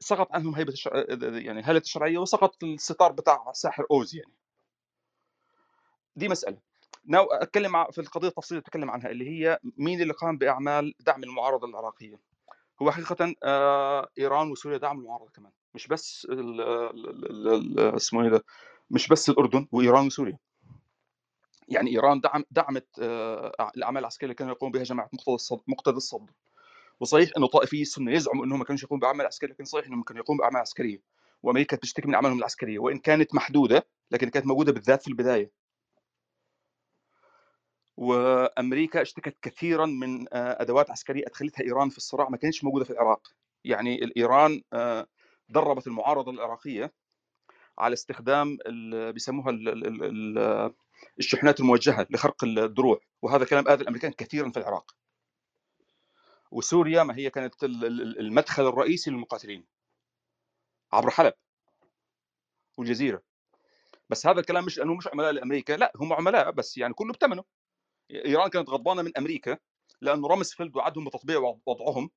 سقط 0.00 0.28
عنهم 0.32 0.54
هيبة 0.54 0.72
الشر... 0.72 1.06
يعني 1.38 1.62
هاله 1.62 1.78
الشرعية 1.78 2.18
وسقط 2.18 2.64
الستار 2.64 3.12
بتاع 3.12 3.52
ساحر 3.52 3.86
أوز 3.90 4.16
يعني. 4.16 4.32
دي 6.16 6.28
مسألة. 6.28 6.58
ناو 7.06 7.24
أتكلم 7.24 7.84
في 7.90 8.00
القضية 8.00 8.28
التفصيلية 8.28 8.60
بتكلم 8.60 8.90
عنها 8.90 9.10
اللي 9.10 9.30
هي 9.30 9.58
مين 9.78 10.02
اللي 10.02 10.12
قام 10.12 10.38
بأعمال 10.38 10.94
دعم 11.00 11.22
المعارضة 11.22 11.66
العراقية. 11.66 12.20
هو 12.82 12.90
حقيقة 12.90 13.34
آه، 13.42 14.08
إيران 14.18 14.50
وسوريا 14.50 14.78
دعموا 14.78 15.02
المعارضة 15.02 15.30
كمان 15.30 15.52
مش 15.74 15.86
بس 15.88 16.26
اسمه 17.96 18.22
إيه 18.22 18.28
ده 18.30 18.44
مش 18.90 19.08
بس 19.08 19.30
الأردن 19.30 19.66
وإيران 19.72 20.06
وسوريا. 20.06 20.38
يعني 21.68 21.90
إيران 21.90 22.20
دعم 22.20 22.44
دعمت 22.50 22.86
آه، 23.02 23.70
الأعمال 23.76 24.00
العسكرية 24.00 24.26
اللي 24.26 24.34
كانوا 24.34 24.52
يقوم 24.52 24.70
بها 24.70 24.82
جماعة 24.82 25.10
مقتدى 25.12 25.34
الصدر 25.34 25.62
مقتدى 25.68 25.96
الصدر 25.96 26.32
وصحيح 27.00 27.30
إنه 27.36 27.46
طائفي 27.46 27.82
السنة 27.82 28.12
يزعموا 28.12 28.44
إنهم 28.44 28.58
ما 28.58 28.64
كانوش 28.64 28.82
يقوموا 28.82 29.00
بأعمال 29.00 29.26
عسكرية 29.26 29.52
لكن 29.52 29.64
صحيح 29.64 29.86
إنهم 29.86 30.02
كانوا 30.02 30.22
يقوموا 30.22 30.40
بأعمال 30.40 30.60
عسكرية. 30.60 31.02
وأمريكا 31.42 31.76
بتشتكي 31.76 32.08
من 32.08 32.14
أعمالهم 32.14 32.38
العسكرية 32.38 32.78
وإن 32.78 32.98
كانت 32.98 33.34
محدودة 33.34 33.86
لكن 34.10 34.28
كانت 34.28 34.46
موجودة 34.46 34.72
بالذات 34.72 35.02
في 35.02 35.08
البداية. 35.08 35.50
وأمريكا 37.96 39.02
اشتكت 39.02 39.36
كثيرا 39.42 39.86
من 39.86 40.26
آه، 40.32 40.62
أدوات 40.62 40.90
عسكرية 40.90 41.24
أدخلتها 41.26 41.64
إيران 41.64 41.88
في 41.88 41.96
الصراع 41.96 42.28
ما 42.28 42.36
كانتش 42.36 42.64
موجودة 42.64 42.84
في 42.84 42.90
العراق. 42.90 43.28
يعني 43.64 44.12
إيران 44.16 44.62
آه، 44.72 45.06
دربت 45.48 45.86
المعارضة 45.86 46.30
العراقية 46.30 46.92
على 47.78 47.92
استخدام 47.92 48.58
بيسموها 49.12 49.50
الشحنات 51.18 51.60
الموجهة 51.60 52.06
لخرق 52.10 52.44
الدروع 52.44 53.00
وهذا 53.22 53.44
كلام 53.44 53.68
اذى 53.68 53.82
الأمريكان 53.82 54.12
كثيرا 54.12 54.50
في 54.50 54.56
العراق. 54.56 54.96
وسوريا 56.50 57.02
ما 57.02 57.16
هي 57.16 57.30
كانت 57.30 57.54
المدخل 57.64 58.68
الرئيسي 58.68 59.10
للمقاتلين. 59.10 59.66
عبر 60.92 61.10
حلب. 61.10 61.34
والجزيرة. 62.78 63.22
بس 64.10 64.26
هذا 64.26 64.40
الكلام 64.40 64.64
مش 64.64 64.80
أنه 64.80 64.94
مش 64.94 65.08
عملاء 65.08 65.32
لأمريكا. 65.32 65.72
لا 65.72 65.92
هم 65.96 66.12
عملاء 66.12 66.50
بس 66.50 66.76
يعني 66.78 66.94
كله 66.94 67.12
بثمنه 67.12 67.44
إيران 68.10 68.50
كانت 68.50 68.70
غضبانة 68.70 69.02
من 69.02 69.16
أمريكا 69.18 69.58
لأنه 70.00 70.28
رامسفيلد 70.28 70.76
وعدهم 70.76 71.04
بتطبيع 71.04 71.38
وضعهم. 71.66 72.10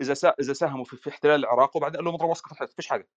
إذا. 0.00 0.34
إذا 0.40 0.52
ساهموا 0.52 0.84
في, 0.84 1.10
احتلال 1.10 1.40
العراق 1.40 1.76
وبعدين 1.76 1.96
قال 1.96 2.04
لهم 2.04 2.14
اضربوا 2.14 2.34
راسك 2.34 2.48
في 2.48 2.74
فيش 2.76 2.86
حاجة. 2.86 3.08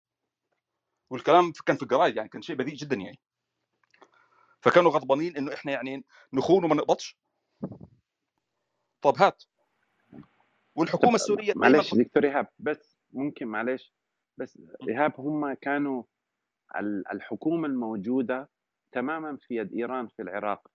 والكلام 1.10 1.52
كان 1.66 1.76
في 1.76 1.82
الجرايد 1.82 2.16
يعني 2.16 2.28
كان 2.28 2.42
شيء 2.42 2.56
بذيء 2.56 2.74
جدا 2.74 2.96
يعني. 2.96 3.20
فكانوا 4.62 4.90
غضبانين 4.90 5.36
إنه 5.36 5.54
إحنا 5.54 5.72
يعني 5.72 6.04
نخون 6.32 6.64
وما 6.64 6.74
نقبضش. 6.74 7.18
طب 9.02 9.14
هات. 9.16 9.42
والحكومة 10.74 11.14
السورية 11.14 11.52
معلش 11.56 11.94
دكتور 11.94 12.24
إيهاب 12.24 12.48
بس 12.58 12.98
ممكن 13.12 13.46
معلش. 13.46 13.94
بس 14.38 14.58
إيهاب 14.88 15.20
هم 15.20 15.52
كانوا 15.52 16.02
الحكومة 17.12 17.68
الموجودة 17.68 18.50
تماما 18.92 19.36
في 19.40 19.56
يد 19.56 19.72
إيران 19.72 20.08
في 20.08 20.22
العراق. 20.22 20.68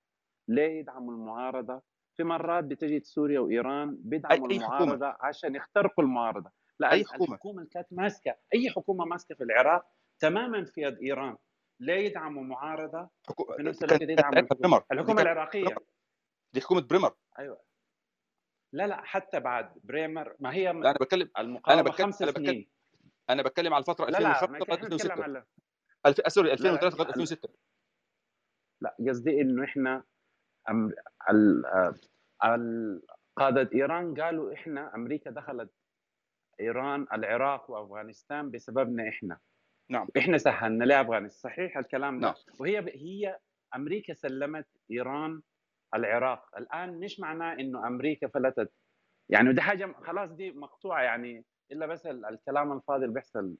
ليه 0.47 0.79
يدعموا 0.79 1.13
المعارضة؟ 1.13 1.81
في 2.17 2.23
مرات 2.23 2.63
بتجد 2.63 3.03
سوريا 3.03 3.39
وإيران 3.39 3.97
بيدعموا 3.99 4.51
أي 4.51 4.55
المعارضه 4.55 5.11
حكومة. 5.11 5.17
عشان 5.21 5.55
يخترقوا 5.55 6.03
المعارضة. 6.03 6.51
لا 6.79 6.91
أي 6.91 7.05
حكومة. 7.05 7.33
الحكومة 7.33 7.59
اللي 7.59 7.69
كانت 7.69 7.87
ماسكة 7.91 8.35
أي 8.53 8.69
حكومة 8.69 9.05
ماسكة 9.05 9.35
في 9.35 9.43
العراق 9.43 9.85
تماما 10.19 10.65
في 10.65 10.81
يد 10.81 10.97
إيران. 10.97 11.37
ليه 11.79 12.05
يدعموا 12.05 12.43
معارضه 12.43 13.09
في 13.57 13.63
نفس 13.63 13.83
الوقت 13.83 14.01
يدعموا 14.01 14.39
الحكومة, 14.39 14.83
الحكومة 14.91 15.21
العراقية. 15.21 15.75
دي 16.53 16.61
حكومة 16.61 16.81
بريمر. 16.81 17.15
أيوه. 17.39 17.61
لا 18.73 18.87
لا 18.87 19.01
حتى 19.01 19.39
بعد 19.39 19.73
بريمر 19.83 20.35
ما 20.39 20.53
هي 20.53 20.63
لا 20.63 20.71
أنا 20.71 20.93
بتكلم 21.01 21.29
المقاومة 21.37 21.81
أنا 21.81 21.89
بتكلم 21.89 22.05
خمس 22.05 22.21
أنا 22.21 22.31
بتكلم 22.31 22.45
سنين. 22.45 22.69
أنا 23.29 23.43
بتكلم 23.43 23.73
على 23.73 23.81
الفترة 23.81 24.07
2005 24.07 24.47
لغاية 24.47 24.83
2006 24.83 25.43
الف... 26.05 26.21
sorry 26.27 26.53
2003 26.53 26.97
لغاية 26.97 27.09
2006 27.09 27.49
لا 28.81 28.95
قصدي 29.09 29.41
إنه 29.41 29.63
إحنا 29.63 30.03
أم... 30.69 30.93
ال... 32.43 33.01
قادة 33.35 33.69
إيران 33.73 34.21
قالوا 34.21 34.53
إحنا 34.53 34.95
أمريكا 34.95 35.31
دخلت 35.31 35.71
إيران 36.59 37.07
العراق 37.13 37.71
وأفغانستان 37.71 38.51
بسببنا 38.51 39.09
إحنا. 39.09 39.39
نعم. 39.89 40.07
إحنا 40.17 40.37
سهلنا 40.37 40.83
لافغانستان 40.83 41.51
صحيح 41.51 41.77
الكلام 41.77 42.19
ده. 42.19 42.27
نعم. 42.27 42.35
وهي 42.59 42.79
هي 42.79 43.39
أمريكا 43.75 44.13
سلمت 44.13 44.67
إيران 44.91 45.41
العراق. 45.95 46.57
الآن 46.57 46.99
مش 46.99 47.19
معناه 47.19 47.53
إنه 47.53 47.87
أمريكا 47.87 48.27
فلتت؟ 48.27 48.73
يعني 49.29 49.49
ودي 49.49 49.61
حاجة 49.61 49.95
خلاص 50.01 50.31
دي 50.31 50.51
مقطوعة 50.51 51.01
يعني 51.01 51.45
إلا 51.71 51.85
بس 51.85 52.05
الكلام 52.05 52.73
الفاضي 52.73 53.03
اللي 53.03 53.13
بيحصل. 53.13 53.55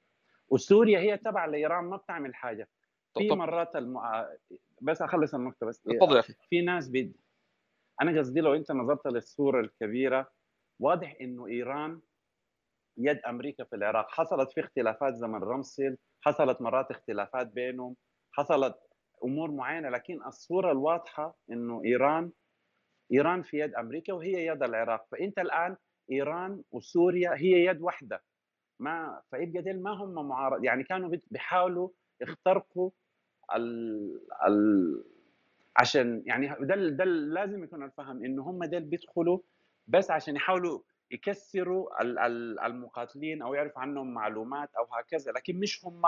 وسوريا 0.48 0.98
هي 0.98 1.16
تبع 1.16 1.44
لإيران 1.44 1.84
ما 1.84 1.96
بتعمل 1.96 2.34
حاجة. 2.34 2.68
في 3.18 3.28
مرات 3.30 3.76
المع... 3.76 4.28
بس 4.82 5.02
أخلص 5.02 5.34
النقطة 5.34 5.66
بس. 5.66 5.82
تفضل 5.82 6.14
يا 6.14 6.20
أخي. 6.20 6.34
في 6.50 6.60
ناس 6.60 6.88
بيد 6.88 7.16
أنا 8.02 8.18
قصدي 8.18 8.40
لو 8.40 8.54
أنت 8.54 8.72
نظرت 8.72 9.06
للصوره 9.06 9.60
الكبيرة 9.60 10.30
واضح 10.80 11.16
إنه 11.20 11.46
إيران 11.46 12.00
يد 12.98 13.18
أمريكا 13.28 13.64
في 13.64 13.76
العراق. 13.76 14.06
حصلت 14.10 14.52
في 14.52 14.60
اختلافات 14.60 15.14
زمن 15.14 15.42
رمسيل 15.42 15.96
حصلت 16.22 16.60
مرات 16.62 16.90
اختلافات 16.90 17.46
بينهم 17.46 17.96
حصلت 18.32 18.74
أمور 19.24 19.50
معينة 19.50 19.88
لكن 19.88 20.22
الصورة 20.26 20.72
الواضحة 20.72 21.36
إنه 21.50 21.82
إيران 21.84 22.32
إيران 23.12 23.42
في 23.42 23.58
يد 23.58 23.74
أمريكا 23.74 24.12
وهي 24.12 24.46
يد 24.46 24.62
العراق. 24.62 25.06
فأنت 25.12 25.38
الآن 25.38 25.76
إيران 26.12 26.62
وسوريا 26.70 27.34
هي 27.34 27.64
يد 27.66 27.80
واحدة 27.82 28.22
ما 28.80 29.22
فيبقى 29.30 29.72
ما 29.74 29.90
هم 29.90 30.28
معارض 30.28 30.64
يعني 30.64 30.84
كانوا 30.84 31.10
بيحاولوا 31.30 31.88
يخترقوا 32.20 32.90
ال 33.56 34.20
ال 34.46 35.04
عشان 35.76 36.22
يعني 36.26 36.48
ده 36.60 36.74
ده 36.88 37.04
لازم 37.04 37.64
يكون 37.64 37.82
الفهم 37.84 38.24
إنه 38.24 38.42
هم 38.42 38.64
ديل 38.64 38.80
بيدخلوا 38.84 39.38
بس 39.86 40.10
عشان 40.10 40.36
يحاولوا 40.36 40.80
يكسروا 41.10 42.02
المقاتلين 42.66 43.42
أو 43.42 43.54
يعرف 43.54 43.78
عنهم 43.78 44.14
معلومات 44.14 44.74
أو 44.74 44.84
هكذا 44.84 45.32
لكن 45.32 45.60
مش 45.60 45.84
هم 45.84 46.02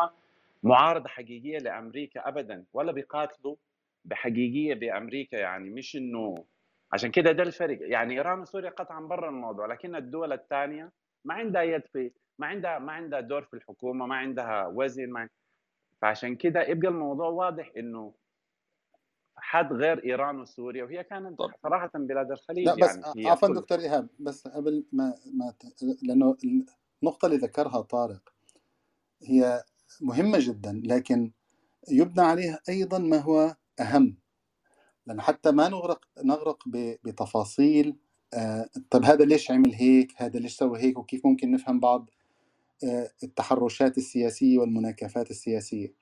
معارضة 0.62 1.08
حقيقية 1.08 1.58
لأمريكا 1.58 2.28
ابدا 2.28 2.64
ولا 2.72 2.92
بيقاتلوا 2.92 3.56
بحقيقية 4.04 4.74
بأمريكا 4.74 5.36
يعني 5.36 5.70
مش 5.70 5.96
إنه 5.96 6.44
عشان 6.92 7.10
كده 7.10 7.32
ده 7.32 7.42
الفرق. 7.42 7.78
يعني 7.82 8.14
إيران 8.14 8.40
وسوريا 8.40 8.70
قطعا 8.70 9.00
برا 9.00 9.28
الموضوع 9.28 9.66
لكن 9.66 9.96
الدول 9.96 10.32
الثانية 10.32 10.90
ما 11.24 11.34
عندها 11.34 11.62
يد 11.62 11.86
في 11.86 12.10
ما 12.38 12.46
عندها 12.46 12.78
ما 12.78 12.92
عندها 12.92 13.20
دور 13.20 13.42
في 13.42 13.54
الحكومة 13.54 14.06
ما 14.06 14.16
عندها 14.16 14.66
وزن 14.66 15.10
ما 15.10 15.28
فعشان 16.02 16.36
كده 16.36 16.62
يبقى 16.62 16.88
الموضوع 16.88 17.28
واضح 17.28 17.70
إنه 17.76 18.12
حد 19.40 19.72
غير 19.72 20.04
إيران 20.04 20.40
وسوريا 20.40 20.84
وهي 20.84 21.04
كانت 21.04 21.38
طب. 21.38 21.50
صراحة 21.62 21.90
بلاد 21.94 22.30
الخليج 22.30 22.66
لا 22.66 22.74
بس 22.74 22.96
يعني 22.96 23.28
عفوا 23.30 23.48
دكتور 23.54 23.78
إيهاب 23.80 24.08
بس 24.18 24.48
قبل 24.48 24.84
ما 24.92 25.14
ما 25.34 25.50
ت- 25.50 25.82
لأنه 26.02 26.36
النقطة 27.02 27.26
اللي 27.26 27.36
ذكرها 27.36 27.80
طارق 27.80 28.32
هي 29.22 29.64
مهمة 30.00 30.38
جدا 30.40 30.82
لكن 30.84 31.32
يبنى 31.90 32.26
عليها 32.26 32.60
أيضا 32.68 32.98
ما 32.98 33.18
هو 33.18 33.56
أهم. 33.80 34.16
لأن 35.06 35.20
حتى 35.20 35.50
ما 35.50 35.68
نغرق 35.68 36.04
نغرق 36.24 36.62
ب- 36.68 36.96
بتفاصيل 37.04 37.96
آه، 38.34 38.68
طب 38.90 39.04
هذا 39.04 39.24
ليش 39.24 39.50
عمل 39.50 39.74
هيك؟ 39.74 40.12
هذا 40.16 40.38
ليش 40.38 40.56
سوى 40.56 40.80
هيك؟ 40.80 40.98
وكيف 40.98 41.26
ممكن 41.26 41.50
نفهم 41.50 41.80
بعض 41.80 42.10
آه، 42.84 43.10
التحرشات 43.22 43.98
السياسية 43.98 44.58
والمناكفات 44.58 45.30
السياسية. 45.30 45.94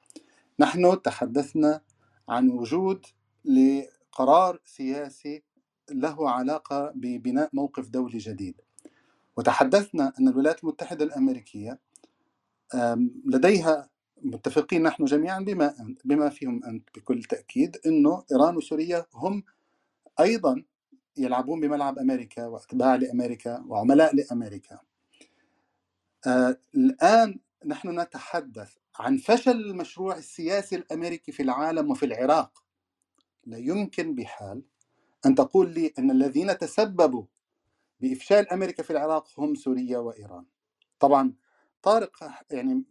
نحن 0.60 1.02
تحدثنا 1.02 1.80
عن 2.28 2.50
وجود 2.50 3.06
لقرار 3.48 4.60
سياسي 4.66 5.44
له 5.92 6.30
علاقة 6.30 6.92
ببناء 6.96 7.50
موقف 7.54 7.88
دولي 7.90 8.18
جديد. 8.18 8.62
وتحدثنا 9.38 10.12
أن 10.20 10.28
الولايات 10.28 10.64
المتحدة 10.64 11.06
الأمريكية 11.06 11.80
آم، 12.74 13.22
لديها 13.26 13.90
متفقين 14.22 14.82
نحن 14.82 15.04
جميعا 15.04 15.40
بما 15.40 15.96
بما 16.04 16.28
فيهم 16.28 16.64
أنت 16.64 16.88
بكل 16.96 17.24
تأكيد 17.24 17.78
أنه 17.86 18.24
إيران 18.32 18.56
وسوريا 18.56 19.06
هم 19.14 19.44
أيضا 20.20 20.64
يلعبون 21.16 21.60
بملعب 21.60 21.98
أمريكا 21.98 22.46
وأتباع 22.46 22.94
لأمريكا 22.96 23.64
وعملاء 23.68 24.16
لأمريكا. 24.16 24.78
آه 26.26 26.58
الآن 26.74 27.40
نحن 27.66 28.00
نتحدث 28.00 28.74
عن 29.00 29.18
فشل 29.18 29.50
المشروع 29.50 30.16
السياسي 30.16 30.76
الأمريكي 30.76 31.32
في 31.32 31.42
العالم 31.42 31.90
وفي 31.90 32.06
العراق. 32.06 32.64
لا 33.48 33.58
يمكن 33.58 34.14
بحال 34.14 34.62
أن 35.26 35.34
تقول 35.34 35.70
لي 35.70 35.92
أن 35.98 36.10
الذين 36.10 36.58
تسببوا 36.58 37.24
بإفشال 38.00 38.52
أمريكا 38.52 38.82
في 38.82 38.90
العراق 38.90 39.40
هم 39.40 39.54
سوريا 39.54 39.98
وإيران. 39.98 40.44
طبعا 41.00 41.32
طارق 41.82 42.16
يعني 42.50 42.84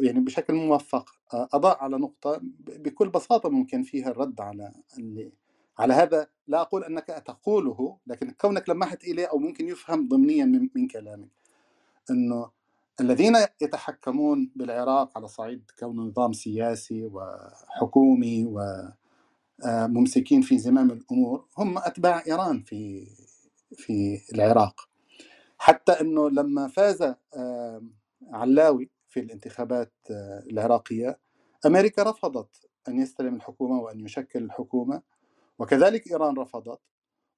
يعني 0.00 0.20
بشكل 0.20 0.54
موفق 0.54 1.10
أضاء 1.32 1.78
على 1.78 1.96
نقطة 1.96 2.40
بكل 2.60 3.08
بساطة 3.08 3.48
ممكن 3.48 3.82
فيها 3.82 4.08
الرد 4.08 4.40
على 4.40 4.72
اللي 4.98 5.32
على 5.78 5.94
هذا. 5.94 6.26
لا 6.48 6.60
أقول 6.60 6.84
أنك 6.84 7.06
تقوله 7.06 7.98
لكن 8.06 8.30
كونك 8.30 8.68
لمحت 8.68 9.04
إليه 9.04 9.26
أو 9.26 9.38
ممكن 9.38 9.68
يفهم 9.68 10.08
ضمنيا 10.08 10.44
من, 10.44 10.68
من 10.74 10.88
كلامك. 10.88 11.28
أنه 12.10 12.50
الذين 13.00 13.36
يتحكمون 13.60 14.52
بالعراق 14.56 15.18
على 15.18 15.28
صعيد 15.28 15.70
كونه 15.78 16.02
نظام 16.02 16.32
سياسي 16.32 17.10
وحكومي 17.12 18.46
وممسكين 19.64 20.42
في 20.42 20.58
زمام 20.58 20.90
الأمور. 20.90 21.46
هم 21.58 21.78
أتباع 21.78 22.22
إيران 22.26 22.62
في 22.62 23.06
في 23.76 24.20
العراق. 24.34 24.88
حتى 25.58 25.92
أنه 25.92 26.30
لما 26.30 26.68
فاز 26.68 27.02
آه، 27.36 27.82
علاوي 28.32 28.90
في 29.08 29.20
الانتخابات 29.20 29.92
آه، 30.10 30.44
العراقية 30.50 31.20
أمريكا 31.66 32.02
رفضت 32.02 32.70
أن 32.88 32.98
يستلم 32.98 33.34
الحكومة 33.34 33.80
وأن 33.80 34.00
يشكل 34.00 34.42
الحكومة 34.44 35.02
وكذلك 35.58 36.06
إيران 36.10 36.36
رفضت. 36.38 36.80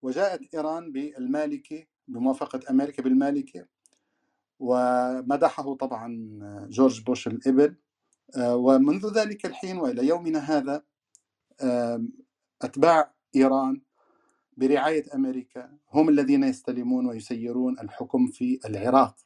وجاءت 0.03 0.55
إيران 0.55 0.93
بالمالكي 0.93 1.89
بموافقة 2.09 2.61
أمريكا 2.71 3.03
بالمالكي 3.03 3.65
ومدحه 4.61 5.75
طبعا 5.77 6.19
جورج 6.71 7.03
بوش 7.05 7.27
الابن 7.27 7.77
آه، 8.37 8.57
ومنذ 8.57 9.13
ذلك 9.15 9.47
الحين 9.47 9.79
وإلى 9.79 10.07
يومنا 10.07 10.39
هذا 10.39 10.85
آم، 11.63 12.13
أتباع 12.63 13.15
إيران 13.37 13.83
برعاية 14.57 15.05
أمريكا 15.15 15.79
هم 15.95 16.09
الذين 16.09 16.45
يستلمون 16.45 17.07
ويسيرون 17.07 17.81
الحكم 17.81 18.27
في 18.27 18.61
العراق. 18.67 19.17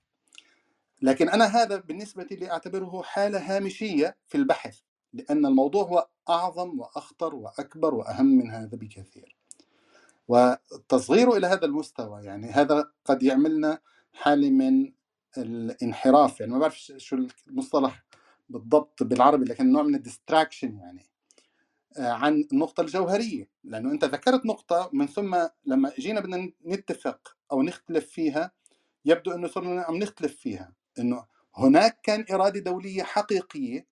لكن 1.03 1.29
أنا 1.29 1.45
هذا 1.47 1.77
بالنسبة 1.77 2.25
لي 2.25 2.51
أعتبره 2.53 3.03
حالة 3.03 3.57
هامشية 3.57 4.19
في 4.29 4.39
البحث 4.39 4.81
لأن 5.13 5.47
الموضوع 5.47 5.85
هو 5.85 6.09
أعظم 6.31 6.81
وأخطر 6.81 7.35
وأكبر 7.35 7.95
وأهم 7.95 8.27
من 8.27 8.51
هذا 8.51 8.77
بكثير. 8.79 9.37
وتصغيره 10.29 11.37
إلى 11.37 11.47
هذا 11.47 11.65
المستوى 11.67 12.25
يعني 12.25 12.51
هذا 12.51 12.93
قد 13.05 13.23
يعملنا 13.23 13.79
حالة 14.13 14.51
من 14.51 14.93
الانحراف 15.39 16.41
يعني 16.41 16.53
ما 16.53 16.59
بعرف 16.59 16.77
شو 16.97 17.27
المصطلح 17.49 18.05
بالضبط 18.49 19.03
بالعربي 19.03 19.45
لكن 19.45 19.73
نوع 19.73 19.83
من 19.83 19.95
الديستراكشن 19.95 20.77
يعني 20.79 21.07
عن 21.99 22.49
النقطة 22.53 22.81
الجوهرية 22.81 23.51
لأنه 23.65 23.93
أنت 23.93 24.05
ذكرت 24.05 24.47
نقطة 24.47 24.91
من 24.93 25.07
ثم 25.07 25.37
لما 25.67 25.93
جينا 25.99 26.21
بدنا 26.21 26.53
نتفق 26.67 27.37
أو 27.53 27.63
نختلف 27.63 28.07
فيها 28.11 28.53
يبدو 29.05 29.33
أنه 29.33 29.49
صرنا 29.49 29.83
عم 29.83 29.97
نختلف 29.97 30.37
فيها 30.37 30.75
أنه 30.99 31.27
هناك 31.57 32.01
كان 32.03 32.25
إرادة 32.33 32.61
دولية 32.61 33.03
حقيقية 33.03 33.89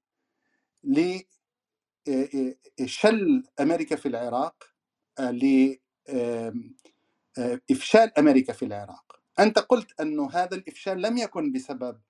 لشل 2.81 3.45
أمريكا 3.61 3.97
في 3.97 4.09
العراق 4.09 4.65
آه، 5.21 5.31
ل 5.31 5.77
آم، 6.11 6.77
آه، 7.39 7.61
إفشال 7.71 8.19
أمريكا 8.19 8.53
في 8.53 8.65
العراق. 8.67 9.21
أنت 9.41 9.61
قلت 9.61 10.01
أنه 10.01 10.31
هذا 10.33 10.57
الإفشال 10.57 11.03
لم 11.03 11.19
يكن 11.19 11.53
بسبب 11.53 12.01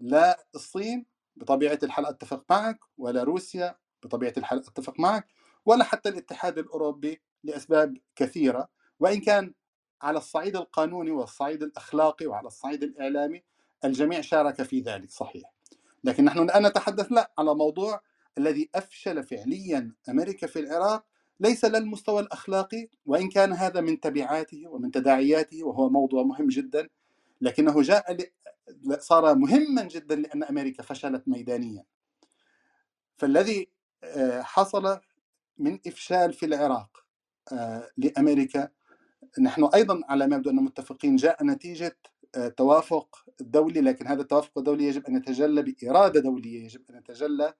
لا 0.00 0.46
الصين 0.54 1.06
بطبيعة 1.36 1.78
الحال 1.84 2.06
أتفق 2.06 2.44
معك 2.50 2.80
ولا 2.98 3.24
روسيا 3.24 3.76
بطبيعة 4.04 4.34
الحال 4.38 4.58
أتفق 4.60 5.00
معك 5.00 5.28
ولا 5.66 5.84
حتى 5.84 6.08
الاتحاد 6.08 6.58
الأوروبي 6.58 7.20
لأسباب 7.44 7.98
كثيرة 8.16 8.68
وإن 9.00 9.20
كان 9.20 9.54
على 10.02 10.18
الصعيد 10.18 10.56
القانوني 10.56 11.10
والصعيد 11.10 11.62
الأخلاقي 11.62 12.26
وعلى 12.26 12.46
الصعيد 12.46 12.82
الإعلامي 12.82 13.42
الجميع 13.84 14.20
شارك 14.20 14.62
في 14.62 14.80
ذلك 14.80 15.10
صحيح 15.10 15.52
لكن 16.04 16.24
نحن 16.24 16.38
الآن 16.38 16.66
نتحدث 16.66 17.12
لا 17.12 17.32
على 17.38 17.54
موضوع 17.54 18.00
الذي 18.38 18.70
أفشل 18.74 19.22
فعليا 19.22 19.92
أمريكا 20.08 20.46
في 20.46 20.60
العراق 20.60 21.06
ليس 21.40 21.64
للمستوى 21.64 22.20
الأخلاقي 22.20 22.88
وإن 23.06 23.28
كان 23.28 23.52
هذا 23.52 23.80
من 23.80 24.00
تبعاته 24.00 24.68
ومن 24.68 24.90
تداعياته 24.90 25.64
وهو 25.64 25.88
موضوع 25.88 26.22
مهم 26.22 26.48
جدا 26.48 26.88
لكنه 27.40 27.82
جاء. 27.82 28.16
صار 28.98 29.34
مهما 29.34 29.82
جدا 29.82 30.16
لأن 30.16 30.44
أمريكا 30.44 30.82
فشلت 30.82 31.28
ميدانيا 31.28 31.84
فالذي 33.16 33.68
آه، 34.04 34.42
حصل 34.42 35.00
من 35.58 35.78
إفشال 35.86 36.32
في 36.32 36.46
العراق 36.46 37.04
آه، 37.52 37.90
لأمريكا. 37.96 38.68
نحن 39.40 39.64
أيضا 39.64 40.00
على 40.08 40.26
ما 40.26 40.36
يبدو 40.36 40.50
أن 40.50 40.56
متفقين 40.56 41.16
جاء 41.16 41.44
نتيجة 41.44 41.96
آه، 42.34 42.48
توافق 42.48 43.24
دولي 43.40 43.80
لكن 43.80 44.06
هذا 44.06 44.22
التوافق 44.22 44.58
الدولي 44.58 44.84
يجب 44.84 45.06
أن 45.06 45.16
يتجلى 45.16 45.62
بإرادة 45.62 46.20
دولية 46.20 46.64
يجب 46.64 46.82
أن 46.90 46.96
يتجلى 46.96 47.54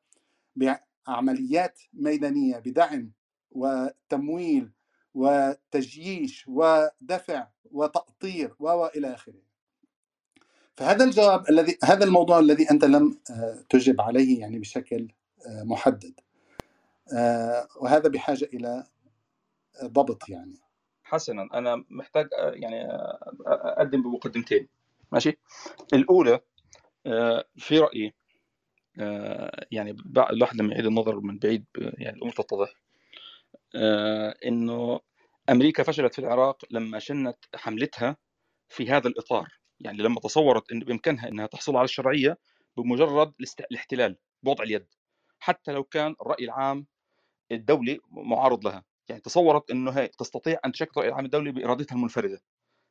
بعمليات 0.57 1.81
ميدانية 1.93 2.59
بدعم 2.59 3.13
وتمويل 3.51 4.73
وتجييش 5.15 6.45
ودفع 6.49 7.49
وتأطير 7.65 8.55
وإلى 8.59 9.15
آخره. 9.15 9.43
فهذا 10.77 11.05
الجواب 11.05 11.51
الذي 11.51 11.79
هذا 11.85 12.05
الموضوع 12.05 12.39
الذي 12.39 12.71
أنت 12.71 12.85
لم 12.85 13.19
آه، 13.31 13.65
تجب 13.71 14.01
عليه 14.01 14.41
يعني 14.41 14.59
بشكل 14.59 15.09
محدد. 15.47 16.21
وهذا 17.81 18.09
بحاجة 18.09 18.45
إلى 18.45 18.87
ضبط 19.85 20.29
يعني. 20.29 20.59
حسنا 21.05 21.49
أنا 21.55 21.85
محتاج 21.91 22.29
آه، 22.39 22.51
يعني 22.51 22.85
آه، 22.85 23.35
أقدم 23.47 24.03
بمقدمتين. 24.03 24.69
ماشي؟ 25.13 25.39
الأولى 25.95 26.41
آه، 27.07 27.45
في 27.57 27.79
رأيي 27.79 28.15
آه، 29.01 29.67
يعني 29.73 29.97
الواحد 30.31 30.57
لما 30.57 30.73
يعيد 30.73 30.87
النظر 30.87 31.21
من 31.21 31.39
بعيد 31.39 31.65
يعني 31.79 32.17
الأمور 32.17 32.33
تتضح 32.33 32.75
آه، 33.77 34.35
إنه 34.47 35.01
أمريكا 35.51 35.83
فشلت 35.83 36.15
في 36.15 36.19
العراق 36.19 36.65
لما 36.71 36.99
شنت 36.99 37.37
حملتها 37.55 38.17
في 38.69 38.91
هذا 38.91 39.09
الإطار. 39.09 39.49
يعني 39.81 39.99
لما 39.99 40.21
تصورت 40.21 40.73
إن 40.73 40.79
بإمكانها 40.81 41.29
إنها 41.29 41.47
تحصل 41.47 41.77
على 41.77 41.85
الشرعية 41.85 42.39
بمجرد 42.77 43.35
الاحتلال 43.71 44.19
بوضع 44.43 44.65
اليد. 44.65 44.87
حتى 45.39 45.73
لو 45.73 45.85
كان 45.85 46.15
الراي 46.21 46.45
العام 46.45 46.87
الدولي 47.53 48.01
معارض 48.11 48.67
لها. 48.67 48.85
يعني 49.09 49.21
تصورت 49.21 49.71
إنه 49.71 49.91
هي 49.91 50.09
تستطيع 50.09 50.61
أن 50.65 50.73
تشكل 50.73 50.91
الراي 50.97 51.09
العام 51.09 51.25
الدولي 51.25 51.53
بإرادتها 51.53 51.97
المنفردة. 51.97 52.41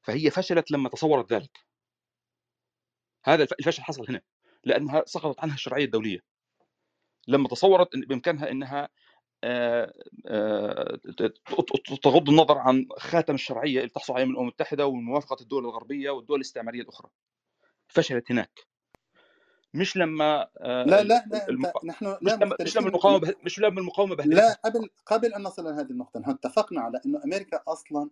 فهي 0.02 0.30
فشلت 0.30 0.72
لما 0.72 0.90
تصورت 0.90 1.34
ذلك. 1.34 1.60
هذا 3.26 3.44
الف- 3.44 3.54
الفشل 3.60 3.84
حصل 3.84 4.06
هنا 4.10 4.22
لأنها 4.64 5.04
سقطت 5.06 5.40
عنها 5.40 5.56
الشرعية 5.56 5.86
الدولية. 5.86 6.20
لما 7.28 7.48
تصورت 7.48 7.96
ان 7.96 8.02
بإمكانها 8.02 8.52
إنها 8.52 8.90
آه، 9.46 9.94
آه، 10.28 11.00
تغض 12.04 12.30
النظر 12.30 12.58
عن 12.58 12.88
خاتم 12.98 13.36
الشرعية 13.36 13.78
اللي 13.78 13.90
تحصل 13.90 14.14
عليه 14.14 14.26
من 14.26 14.32
الأمم 14.32 14.44
المتحدة 14.48 14.86
وموافقة 14.88 15.38
الدول 15.42 15.66
الغربية 15.66 16.10
والدول 16.10 16.36
الاستعمارية 16.36 16.82
الأخرى. 16.82 17.10
فشلت 17.88 18.32
هناك. 18.32 18.73
مش 19.74 19.98
لما 19.98 20.48
آه، 20.58 20.84
لا 20.84 21.04
لا 21.04 21.26
لا 21.28 21.50
المق... 21.50 21.86
نحن 21.86 22.06
لا 22.06 22.18
مش 22.22 22.32
لما 22.34 22.56
مش 22.62 22.78
لما 22.78 22.88
المقاومة 22.88 23.20
به... 23.20 23.34
مش 23.44 23.60
لما 23.60 23.80
المقاومة 23.80 24.16
لا 24.16 24.54
قبل 24.54 24.90
قبل 25.06 25.34
أن 25.34 25.42
نصل 25.44 25.64
لهذه 25.64 25.92
النقطة 25.92 26.20
نحن 26.20 26.32
اتفقنا 26.32 26.82
على 26.82 27.02
إنه 27.06 27.22
أمريكا 27.26 27.64
أصلا 27.68 28.10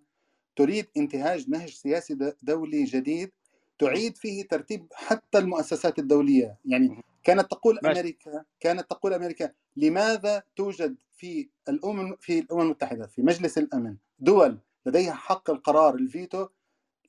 تريد 0.56 0.88
انتهاج 0.98 1.50
نهج 1.50 1.70
سياسي 1.70 2.34
دولي 2.44 2.84
جديد 2.84 3.32
تعيد 3.80 4.18
فيه 4.18 4.48
ترتيب 4.48 4.88
حتى 4.94 5.38
المؤسسات 5.38 6.00
الدولية. 6.00 6.58
يعني 6.66 7.04
كانت 7.24 7.52
تقول 7.52 7.80
ماشي. 7.84 8.00
أمريكا 8.00 8.44
كانت 8.60 8.90
تقول 8.90 9.14
أمريكا 9.14 9.52
لماذا 9.78 10.44
توجد 10.56 10.96
في 11.12 11.50
الأمم 11.70 12.16
في 12.20 12.40
الأمم 12.40 12.62
المتحدة 12.62 13.08
في 13.08 13.22
مجلس 13.22 13.58
الأمن 13.58 13.98
دول 14.20 14.60
لديها 14.86 15.14
حق 15.14 15.50
القرار 15.50 15.96
الفيتو؟ 15.96 16.48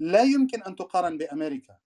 لا 0.01 0.23
يمكن 0.23 0.62
أن 0.62 0.77
تقارن 0.77 1.19
بأمريكا. 1.19 1.77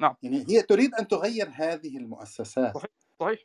نعم. 0.00 0.14
يعني 0.22 0.44
هي 0.48 0.62
تريد 0.62 0.94
أن 0.94 1.08
تغير 1.08 1.50
هذه 1.54 1.96
المؤسسات. 1.96 2.74
صحيح 2.74 2.90
صحيح. 3.20 3.38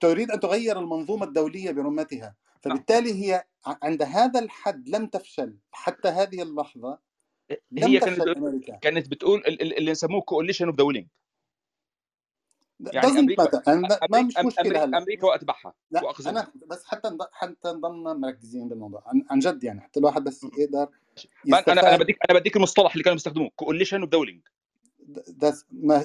تريد 0.00 0.30
أن 0.30 0.40
تغير 0.40 0.78
المنظومة 0.78 1.24
الدولية 1.24 1.70
برمتها. 1.70 2.34
فبالتالي 2.62 3.12
نعم. 3.12 3.22
هي 3.22 3.44
عند 3.82 4.02
هذا 4.02 4.40
الحد 4.40 4.88
لم 4.88 5.06
تفشل. 5.06 5.56
حتى 5.72 6.08
هذه 6.08 6.42
اللحظة 6.42 6.98
لم 7.70 7.84
هي 7.84 8.00
كانت 8.00 8.20
أمريكا. 8.20 8.76
كانت 8.76 9.08
بتقول 9.08 9.42
اللي 9.46 9.90
يسموه 9.90 10.20
coalition 10.20 10.66
of 10.66 10.76
the 10.76 10.85
willing 10.85 11.06
يعني 12.80 13.06
أمريكا 13.06 13.62
أنا 13.68 13.98
ما 14.10 14.22
مش 14.22 14.34
مشكلة 14.38 14.84
أمريكا, 14.84 14.98
أمريكا 14.98 15.26
واتباعها 15.26 15.74
لا 15.90 16.12
أنا 16.26 16.52
بس 16.66 16.84
حتى 16.84 17.18
حتى 17.32 17.68
نضلنا 17.68 18.14
مركزين 18.14 18.68
بالموضوع. 18.68 19.04
عن 19.30 19.38
جد 19.38 19.64
يعني 19.64 19.80
حتى 19.80 20.00
الواحد 20.00 20.24
بس 20.24 20.46
يقدر 20.58 20.88
أنا 21.68 21.88
أنا 21.88 21.96
بديك 21.96 22.18
أنا 22.30 22.38
بديك 22.38 22.56
المصطلح 22.56 22.92
اللي 22.92 23.04
كانوا 23.04 23.14
بيستخدموه 23.14 23.50
coalition 23.56 24.00
of 24.00 24.10
the 24.10 24.18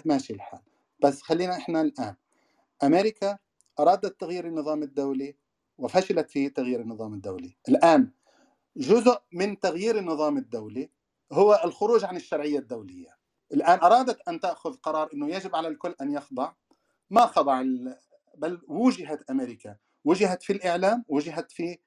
ماشي 0.06 0.34
الحال. 0.34 0.62
بس 1.04 1.22
خلينا 1.22 1.58
إحنا 1.58 1.82
الآن. 1.82 2.16
أمريكا 2.84 3.38
أرادت 3.80 4.20
تغيير 4.20 4.48
النظام 4.48 4.84
الدولي 4.84 5.36
وفشلت 5.78 6.30
في 6.30 6.50
تغيير 6.50 6.82
النظام 6.82 7.14
الدولي. 7.14 7.58
الآن 7.70 8.12
جزء 8.78 9.18
من 9.32 9.60
تغيير 9.60 9.98
النظام 9.98 10.38
الدولي 10.38 10.90
هو 11.32 11.62
الخروج 11.66 12.06
عن 12.06 12.16
الشرعية 12.16 12.60
الدولية. 12.60 13.18
الآن 13.54 13.80
أرادت 13.80 14.28
أن 14.28 14.40
تأخذ 14.40 14.74
قرار 14.74 15.10
إنه 15.14 15.30
يجب 15.30 15.56
على 15.56 15.68
الكل 15.68 15.96
أن 16.02 16.14
يخضع. 16.14 16.54
ما 17.10 17.26
خضع 17.26 17.64
بل 18.38 18.62
وجهت 18.68 19.30
أمريكا. 19.30 19.76
وجهت 20.06 20.44
في 20.44 20.54
الإعلام 20.54 21.06
وجهت 21.08 21.52
في 21.52 21.78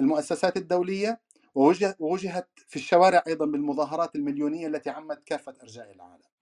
المؤسسات 0.00 0.56
الدولية 0.56 1.20
ووجهت 1.54 2.48
في 2.66 2.76
الشوارع 2.76 3.22
أيضا 3.26 3.46
بالمظاهرات 3.46 4.16
المليونية 4.16 4.66
التي 4.66 4.90
عمت 4.90 5.22
كافة 5.26 5.54
أرجاء 5.62 5.92
العالم. 5.92 6.33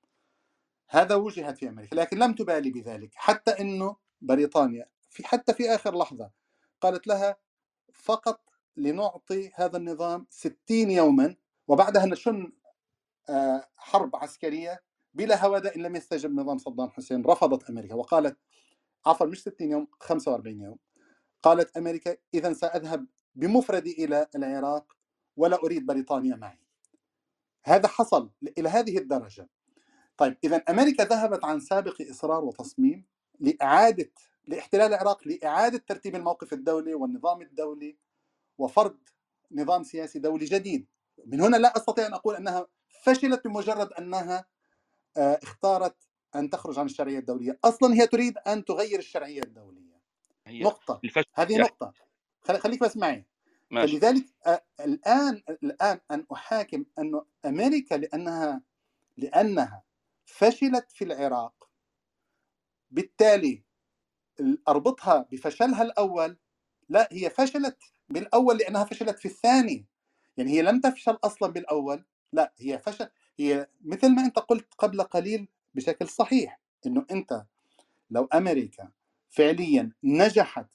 هذا 0.92 1.14
وجهت 1.14 1.58
في 1.58 1.68
أمريكا 1.68 1.94
لكن 1.94 2.18
لم 2.18 2.32
تبالي 2.34 2.70
بذلك 2.70 3.10
حتى 3.14 3.50
إنه 3.50 3.96
بريطانيا 4.20 4.86
في 5.10 5.26
حتى 5.26 5.54
في 5.54 5.74
آخر 5.74 5.98
لحظة 5.98 6.30
قالت 6.80 7.06
لها 7.06 7.36
فقط 7.94 8.40
لنعطي 8.76 9.50
هذا 9.54 9.76
النظام 9.76 10.26
60 10.30 10.56
يوما 10.70 11.36
وبعدها 11.68 12.06
نشن 12.06 12.52
آه، 13.28 13.68
حرب 13.76 14.16
عسكرية 14.16 14.82
بلا 15.14 15.44
هوادة 15.46 15.76
إن 15.76 15.82
لم 15.82 15.96
يستجب 15.96 16.30
نظام 16.30 16.58
صدام 16.58 16.90
حسين 16.90 17.24
رفضت 17.24 17.70
أمريكا 17.70 17.94
وقالت 17.94 18.38
عفوا 19.06 19.26
مش 19.26 19.40
60 19.40 19.70
يوم 19.70 19.88
45 20.00 20.60
يوم 20.60 20.78
قالت 21.42 21.76
أمريكا 21.76 22.16
إذا 22.34 22.52
سأذهب 22.52 23.06
بمفردي 23.34 24.04
إلى 24.04 24.26
العراق 24.34 24.92
ولا 25.36 25.56
أريد 25.64 25.86
بريطانيا 25.86 26.36
معي. 26.36 26.58
هذا 27.64 27.88
حصل 27.88 28.30
إلى 28.58 28.68
هذه 28.68 28.98
الدرجة. 28.98 29.48
طيب 30.22 30.36
إذا 30.44 30.56
أمريكا 30.56 31.04
ذهبت 31.04 31.44
عن 31.44 31.60
سابق 31.60 32.02
إصرار 32.10 32.44
وتصميم 32.44 33.04
لإعادة 33.40 34.10
لاحتلال 34.46 34.94
العراق 34.94 35.28
لإعادة 35.28 35.78
ترتيب 35.78 36.16
الموقف 36.16 36.52
الدولي 36.52 36.94
والنظام 36.94 37.42
الدولي 37.42 37.96
وفرض 38.58 38.96
نظام 39.52 39.82
سياسي 39.82 40.18
دولي 40.18 40.44
جديد. 40.44 40.86
من 41.26 41.40
هنا 41.40 41.56
لا 41.56 41.76
أستطيع 41.76 42.06
أن 42.06 42.14
أقول 42.14 42.36
أنها 42.36 42.66
فشلت 43.02 43.44
بمجرد 43.44 43.92
أنها 43.92 44.44
آه، 45.16 45.40
اختارت 45.42 45.96
أن 46.34 46.50
تخرج 46.50 46.78
عن 46.78 46.86
الشرعية 46.86 47.18
الدولية. 47.18 47.58
أصلا 47.64 47.94
هي 47.94 48.06
تريد 48.06 48.38
أن 48.38 48.64
تغير 48.64 48.98
الشرعية 48.98 49.42
الدولية. 49.42 50.00
هي 50.46 50.62
نقطة. 50.62 51.00
هذه 51.34 51.52
يعني. 51.52 51.64
نقطة. 51.64 51.92
خليك 52.42 52.80
بس 52.80 52.96
معي. 52.96 53.26
ماشي. 53.70 54.00
فلذلك 54.00 54.24
آه، 54.46 54.62
الآن 54.80 55.42
الآن 55.62 56.00
أن 56.10 56.26
أحاكم 56.32 56.84
أن 56.98 57.20
أمريكا 57.46 57.94
لأنها 57.94 58.62
لأنها 59.16 59.82
فشلت 60.24 60.92
في 60.92 61.04
العراق. 61.04 61.70
بالتالي 62.90 63.62
أربطها 64.68 65.28
بفشلها 65.32 65.82
الأول. 65.82 66.36
لا 66.88 67.08
هي 67.12 67.30
فشلت 67.30 67.78
بالأول 68.08 68.56
لأنها 68.56 68.84
فشلت 68.84 69.18
في 69.18 69.26
الثاني. 69.26 69.86
يعني 70.36 70.50
هي 70.50 70.62
لم 70.62 70.80
تفشل 70.80 71.18
أصلا 71.24 71.52
بالأول. 71.52 72.04
لا 72.32 72.52
هي 72.58 72.78
فشل 72.78 73.08
هي 73.38 73.68
مثل 73.84 74.08
ما 74.14 74.24
أنت 74.24 74.38
قلت 74.38 74.74
قبل 74.78 75.02
قليل 75.02 75.48
بشكل 75.74 76.08
صحيح 76.08 76.60
إنه 76.86 77.06
أنت 77.10 77.44
لو 78.10 78.24
أمريكا 78.24 78.90
فعليا 79.28 79.92
نجحت 80.04 80.66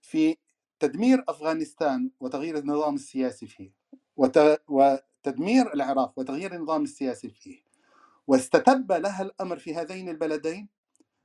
في 0.00 0.36
تدمير 0.78 1.24
أفغانستان 1.28 2.10
وتغيير 2.20 2.58
النظام 2.58 2.94
السياسي 2.94 3.46
فيه 3.46 3.72
وتدمير 4.68 5.74
العراق 5.74 6.18
وتغيير 6.18 6.54
النظام 6.54 6.82
السياسي 6.82 7.30
فيه 7.30 7.62
واستتب 8.30 8.92
لها 8.92 9.22
الأمر 9.22 9.58
في 9.58 9.74
هذين 9.74 10.08
البلدين 10.08 10.68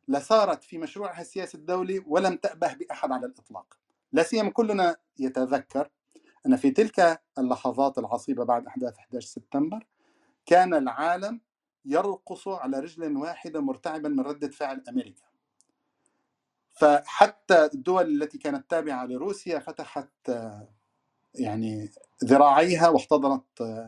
لصارت 0.07 0.63
في 0.63 0.77
مشروعها 0.77 1.21
السياسي 1.21 1.57
الدولي 1.57 2.03
ولم 2.07 2.35
تأبه 2.35 2.73
بأحد 2.73 3.11
على 3.11 3.25
الإطلاق. 3.25 3.77
لا 4.11 4.23
سيما 4.23 4.49
كلنا 4.49 4.95
يتذكر 5.19 5.89
أن 6.45 6.55
في 6.55 6.71
تلك 6.71 7.21
اللحظات 7.37 7.97
العصيبة 7.97 8.43
بعد 8.43 8.65
أحداث 8.67 8.97
11 8.97 9.27
سبتمبر 9.27 9.85
كان 10.45 10.73
العالم 10.73 11.41
يرقص 11.85 12.47
على 12.47 12.79
رجل 12.79 13.17
واحدة 13.17 13.61
مرتعبا 13.61 14.09
من 14.09 14.19
ردة 14.19 14.49
فعل 14.49 14.83
أمريكا. 14.89 15.25
فحتى 16.73 17.65
الدول 17.73 18.23
التي 18.23 18.37
كانت 18.37 18.69
تابعة 18.69 19.05
لروسيا 19.05 19.59
فتحت 19.59 20.31
يعني 21.35 21.89
ذراعيها 22.23 22.89
واحتضنت 22.89 23.83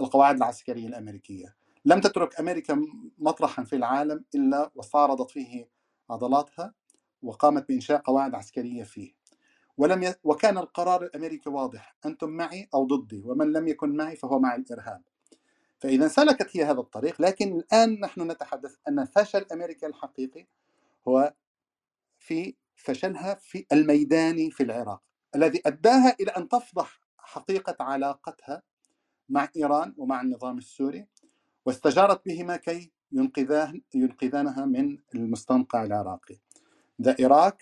القواعد 0.00 0.36
العسكرية 0.36 0.86
الأمريكية. 0.88 1.59
لم 1.84 2.00
تترك 2.00 2.40
أمريكا 2.40 2.82
مطرحا 3.18 3.64
في 3.64 3.76
العالم 3.76 4.24
إلا 4.34 4.70
واستعرضت 4.74 5.30
فيه 5.30 5.68
عضلاتها 6.10 6.74
وقامت 7.22 7.68
بإنشاء 7.68 8.00
قواعد 8.00 8.34
عسكرية 8.34 8.82
فيه. 8.82 9.12
ولم 9.76 10.02
ي... 10.02 10.14
وكان 10.24 10.58
القرار 10.58 11.02
الأمريكي 11.02 11.50
واضح 11.50 11.96
أنتم 12.06 12.30
معي 12.30 12.68
أو 12.74 12.86
ضدي 12.86 13.22
ومن 13.26 13.52
لم 13.52 13.68
يكن 13.68 13.96
معي 13.96 14.16
فهو 14.16 14.38
مع 14.38 14.54
الإرهاب. 14.54 15.02
فإذا 15.78 16.08
سلكت 16.08 16.56
هي 16.56 16.64
هذا 16.64 16.80
الطريق 16.80 17.22
لكن 17.22 17.52
الآن 17.56 18.00
نحن 18.00 18.30
نتحدث 18.30 18.76
أن 18.88 19.04
فشل 19.04 19.46
أمريكا 19.52 19.86
الحقيقي 19.86 20.46
هو 21.08 21.34
في 22.18 22.54
فشلها 22.74 23.34
في 23.34 23.66
الميداني 23.72 24.50
في 24.50 24.62
العراق 24.62 25.02
الذي 25.34 25.62
أداها 25.66 26.16
إلى 26.20 26.30
أن 26.30 26.48
تفضح 26.48 27.00
حقيقة 27.18 27.76
علاقتها 27.80 28.62
مع 29.28 29.48
إيران 29.56 29.94
ومع 29.98 30.20
النظام 30.20 30.58
السوري. 30.58 31.06
واستجارت 31.70 32.26
بهما 32.26 32.56
كي 32.56 32.90
ينقذان 33.12 33.82
ينقذانها 33.94 34.64
من 34.64 34.98
المستنقع 35.14 35.84
العراقي. 35.84 36.38
The 37.02 37.14
Iraq 37.14 37.56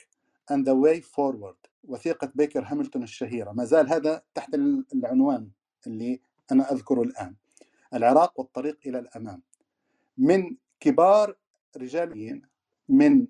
and 0.53 0.65
the 0.65 0.75
Way 0.75 1.01
Forward. 1.01 1.69
وثيقة 1.85 2.33
بيكر 2.35 2.65
هاملتون 2.67 3.03
الشهيرة. 3.03 3.53
ما 3.53 3.65
زال 3.65 3.89
هذا 3.89 4.23
تحت 4.35 4.55
العنوان 4.95 5.51
اللي 5.87 6.21
أنا 6.53 6.73
أذكره 6.73 7.03
الآن. 7.03 7.35
العراق 7.95 8.41
والطريق 8.41 8.79
إلى 8.87 8.99
الأمام. 8.99 9.43
من 10.19 10.57
كبار 10.81 11.37
رجاليين 11.77 12.43
من 12.89 13.27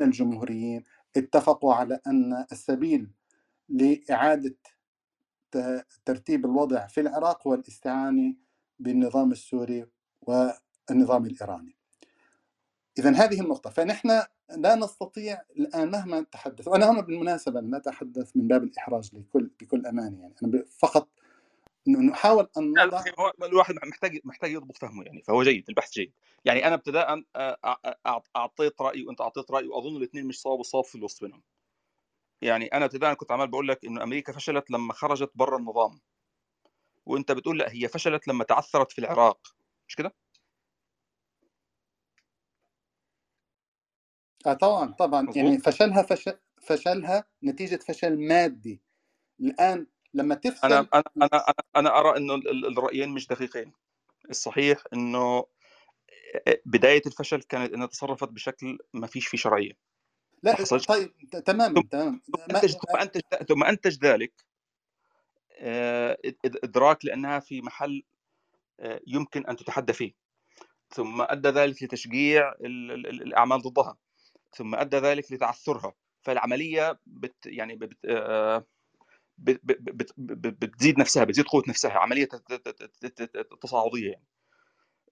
الجمهوريين 0.00 0.84
اتفقوا 1.16 1.74
على 1.74 2.00
أن 2.06 2.46
السبيل 2.52 3.10
لإعادة 3.68 4.56
ترتيب 6.04 6.44
الوضع 6.44 6.86
في 6.86 7.00
العراق 7.00 7.46
هو 7.46 7.54
الاستعانة 7.54 8.34
بالنظام 8.80 9.32
السوري 9.32 9.86
والنظام 10.20 11.26
الإيراني. 11.26 11.76
إذا 12.98 13.10
هذه 13.10 13.40
النقطة. 13.40 13.70
فنحن 13.70 14.22
لا 14.56 14.74
نستطيع 14.74 15.42
الآن 15.56 15.90
مهما 15.90 16.20
نتحدث 16.20 16.68
وأنا 16.68 16.90
هنا 16.90 17.00
بالمناسبة 17.00 17.60
لا 17.60 17.76
أتحدث 17.76 18.36
من 18.36 18.48
باب 18.48 18.64
الإحراج 18.64 19.14
لكل 19.14 19.50
بكل 19.60 19.86
أمانة 19.86 20.20
يعني. 20.20 20.34
أنا 20.42 20.64
فقط 20.78 21.08
نحاول 21.88 22.48
أن 22.58 22.72
نضع 22.86 23.04
الواحد 23.42 23.74
محتاج 23.74 24.20
محتاج 24.24 24.52
يضبط 24.52 24.76
فهمه 24.76 25.04
يعني 25.04 25.22
فهو 25.22 25.42
جيد 25.42 25.64
البحث 25.68 25.92
جيد. 25.92 26.12
يعني 26.44 26.66
أنا 26.66 26.74
ابتداء 26.74 27.24
أعطيت 28.36 28.80
رأيي 28.80 29.06
وأنت 29.06 29.20
أعطيت 29.20 29.50
رأيي 29.50 29.68
وأظن 29.68 29.96
الاثنين 29.96 30.26
مش 30.26 30.40
صواب 30.40 30.58
وصواب 30.58 30.84
في 30.84 30.94
الوسط 30.94 31.24
بينهم. 31.24 31.42
يعني 32.42 32.66
أنا 32.66 32.84
ابتداء 32.84 33.14
كنت 33.14 33.32
عمال 33.32 33.48
بقول 33.48 33.68
لك 33.68 33.84
إنه 33.84 34.02
أمريكا 34.02 34.32
فشلت 34.32 34.70
لما 34.70 34.92
خرجت 34.92 35.30
بره 35.34 35.56
النظام. 35.56 36.00
وانت 37.10 37.32
بتقول 37.32 37.58
لا 37.58 37.72
هي 37.72 37.88
فشلت 37.88 38.28
لما 38.28 38.44
تعثرت 38.44 38.92
في 38.92 38.98
العراق. 38.98 39.56
مش 39.88 39.96
كده؟ 39.96 40.14
آه 44.46 44.52
طبعا 44.52 44.92
طبعا. 44.92 45.20
مظبوط. 45.22 45.36
يعني 45.36 45.58
فشلها 45.58 46.02
فشل 46.02 46.38
فشلها 46.62 47.24
نتيجة 47.44 47.76
فشل 47.76 48.18
مادي. 48.28 48.82
الآن 49.40 49.86
لما 50.14 50.34
أنا 50.34 50.40
تفشل 50.40 50.66
أنا 50.72 50.88
أنا 50.94 51.04
أنا, 51.32 51.44
أنا 51.76 51.98
أرى 52.00 52.16
إنه 52.18 52.34
ال- 52.34 52.48
ال- 52.50 52.78
الرأيين 52.78 53.08
مش 53.08 53.26
دقيقين. 53.26 53.72
الصحيح 54.30 54.84
إنه 54.92 55.46
بداية 56.66 57.02
الفشل 57.06 57.42
كانت 57.42 57.72
إنها 57.72 57.86
تصرفت 57.86 58.28
بشكل 58.28 58.78
ما 58.94 59.06
فيش 59.06 59.26
فيه 59.28 59.38
شرعية. 59.38 59.72
ما 60.42 60.50
لا 60.50 60.56
حصلش. 60.56 60.86
طيب 60.86 61.16
ت- 61.32 61.36
تماما 61.36 61.82
تماما. 61.90 62.20
ثم 62.26 62.42
أنتج 62.56 62.70
ثم 62.72 62.96
أنتج 62.96 63.20
ثم 63.48 63.64
أنتج 63.64 64.06
ذلك 64.06 64.32
آه، 64.42 64.49
إدراك 66.64 67.04
لأنها 67.04 67.40
في 67.40 67.62
محل 67.62 68.02
آه، 68.80 69.00
يمكن 69.06 69.46
أن 69.46 69.56
تتحدى 69.56 69.92
فيه. 69.92 70.12
ثم 70.90 71.22
أدى 71.22 71.48
ذلك 71.48 71.82
لتشجيع 71.82 72.52
ال- 72.52 72.92
ال- 72.92 73.06
ال- 73.06 73.22
الأعمال 73.22 73.62
ضدها. 73.62 73.96
ثم 74.56 74.74
أدى 74.74 74.96
ذلك 74.96 75.32
لتعثرها. 75.32 75.94
فالعملية 76.22 77.00
بت 77.06 77.36
يعني 77.46 77.76
بت 77.76 77.98
آه، 78.08 78.66
بت- 79.38 79.60
بت- 79.64 79.80
بت- 79.94 80.14
بت- 80.18 80.64
بتزيد 80.64 80.98
نفسها 80.98 81.24
بتزيد 81.24 81.44
قوة 81.46 81.62
نفسها. 81.68 81.92
عملية 81.98 82.28
تصاعدية 83.62 84.10
يعني. 84.12 84.26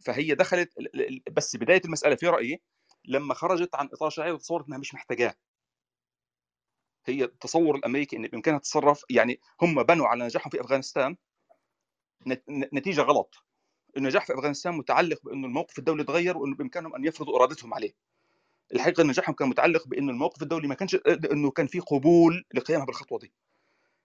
فهي 0.07 0.35
دخلت 0.35 0.73
بس 1.33 1.57
بداية 1.57 1.83
المسألة 1.85 2.15
في 2.17 2.29
رأيي 2.29 2.63
لما 3.05 3.35
خرجت 3.35 3.75
عن 3.75 3.89
إطار 3.93 4.09
الشرعيه 4.09 4.33
وتصورت 4.33 4.67
إنها 4.69 4.79
مش 4.79 4.95
محتاجاه. 4.95 5.35
هي 7.11 7.25
التصور 7.25 7.77
الأمريكي 7.77 8.17
إن 8.17 8.23
بإمكانها 8.29 8.59
تتصرف 8.59 9.03
يعني 9.11 9.41
هم 9.63 9.83
بنوا 9.83 10.07
على 10.07 10.25
نجاحهم 10.25 10.51
في 10.51 10.61
أفغانستان 10.61 11.17
نت- 12.27 12.45
نتيجة 12.75 13.01
غلط. 13.03 13.35
النجاح 13.97 14.27
في 14.27 14.35
أفغانستان 14.35 14.75
متعلق 14.75 15.23
بإنه 15.25 15.47
الموقف 15.47 15.79
الدولي 15.79 16.05
تغير 16.05 16.39
وإنه 16.39 16.57
بإمكانهم 16.57 16.95
أن 16.95 17.05
يفرضوا 17.05 17.37
إرادتهم 17.39 17.75
عليه. 17.75 17.93
الحقيقة 18.75 19.03
نجاحهم 19.05 19.35
كان 19.35 19.49
متعلق 19.49 19.89
بإنه 19.89 20.13
الموقف 20.13 20.43
الدولي 20.43 20.69
ما 20.69 20.75
كانش 20.75 20.97
إنه 21.33 21.51
كان 21.51 21.67
في 21.67 21.81
قبول 21.81 22.45
لقيامها 22.55 22.87
بالخطوة 22.87 23.19
دي. 23.19 23.33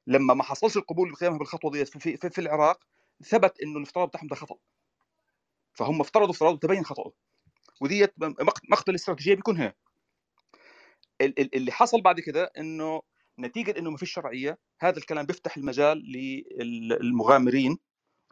لما 0.07 0.33
ما 0.33 0.43
حصلش 0.43 0.77
القبول 0.77 1.11
لقيامها 1.11 1.37
بالخطوة 1.37 1.71
دي 1.71 1.85
في, 1.85 2.17
في, 2.17 2.29
في 2.29 2.41
العراق 2.41 2.83
ثبت 3.23 3.61
إنه 3.63 3.77
الافتراض 3.77 4.07
بتاعهم 4.07 4.27
ده 4.27 4.35
خطأ. 4.35 4.55
فهم 5.73 6.01
افترضوا 6.01 6.31
افتراض 6.31 6.53
وتبين 6.53 6.85
خطأه. 6.85 7.13
وديت 7.81 8.13
مقت- 8.19 8.71
مقتل 8.71 8.91
الاستراتيجيه 8.91 9.35
بيكون 9.35 9.57
هنا. 9.57 9.73
اللي 11.55 11.71
حصل 11.71 12.01
بعد 12.01 12.19
كده 12.19 12.51
إنه 12.57 13.01
نتيجة 13.39 13.79
إنه 13.79 13.89
ما 13.91 13.97
فيش 13.97 14.11
شرعية 14.11 14.57
هذا 14.79 14.97
الكلام 14.97 15.25
بيفتح 15.25 15.57
المجال 15.57 15.97
للمغامرين 16.57 17.77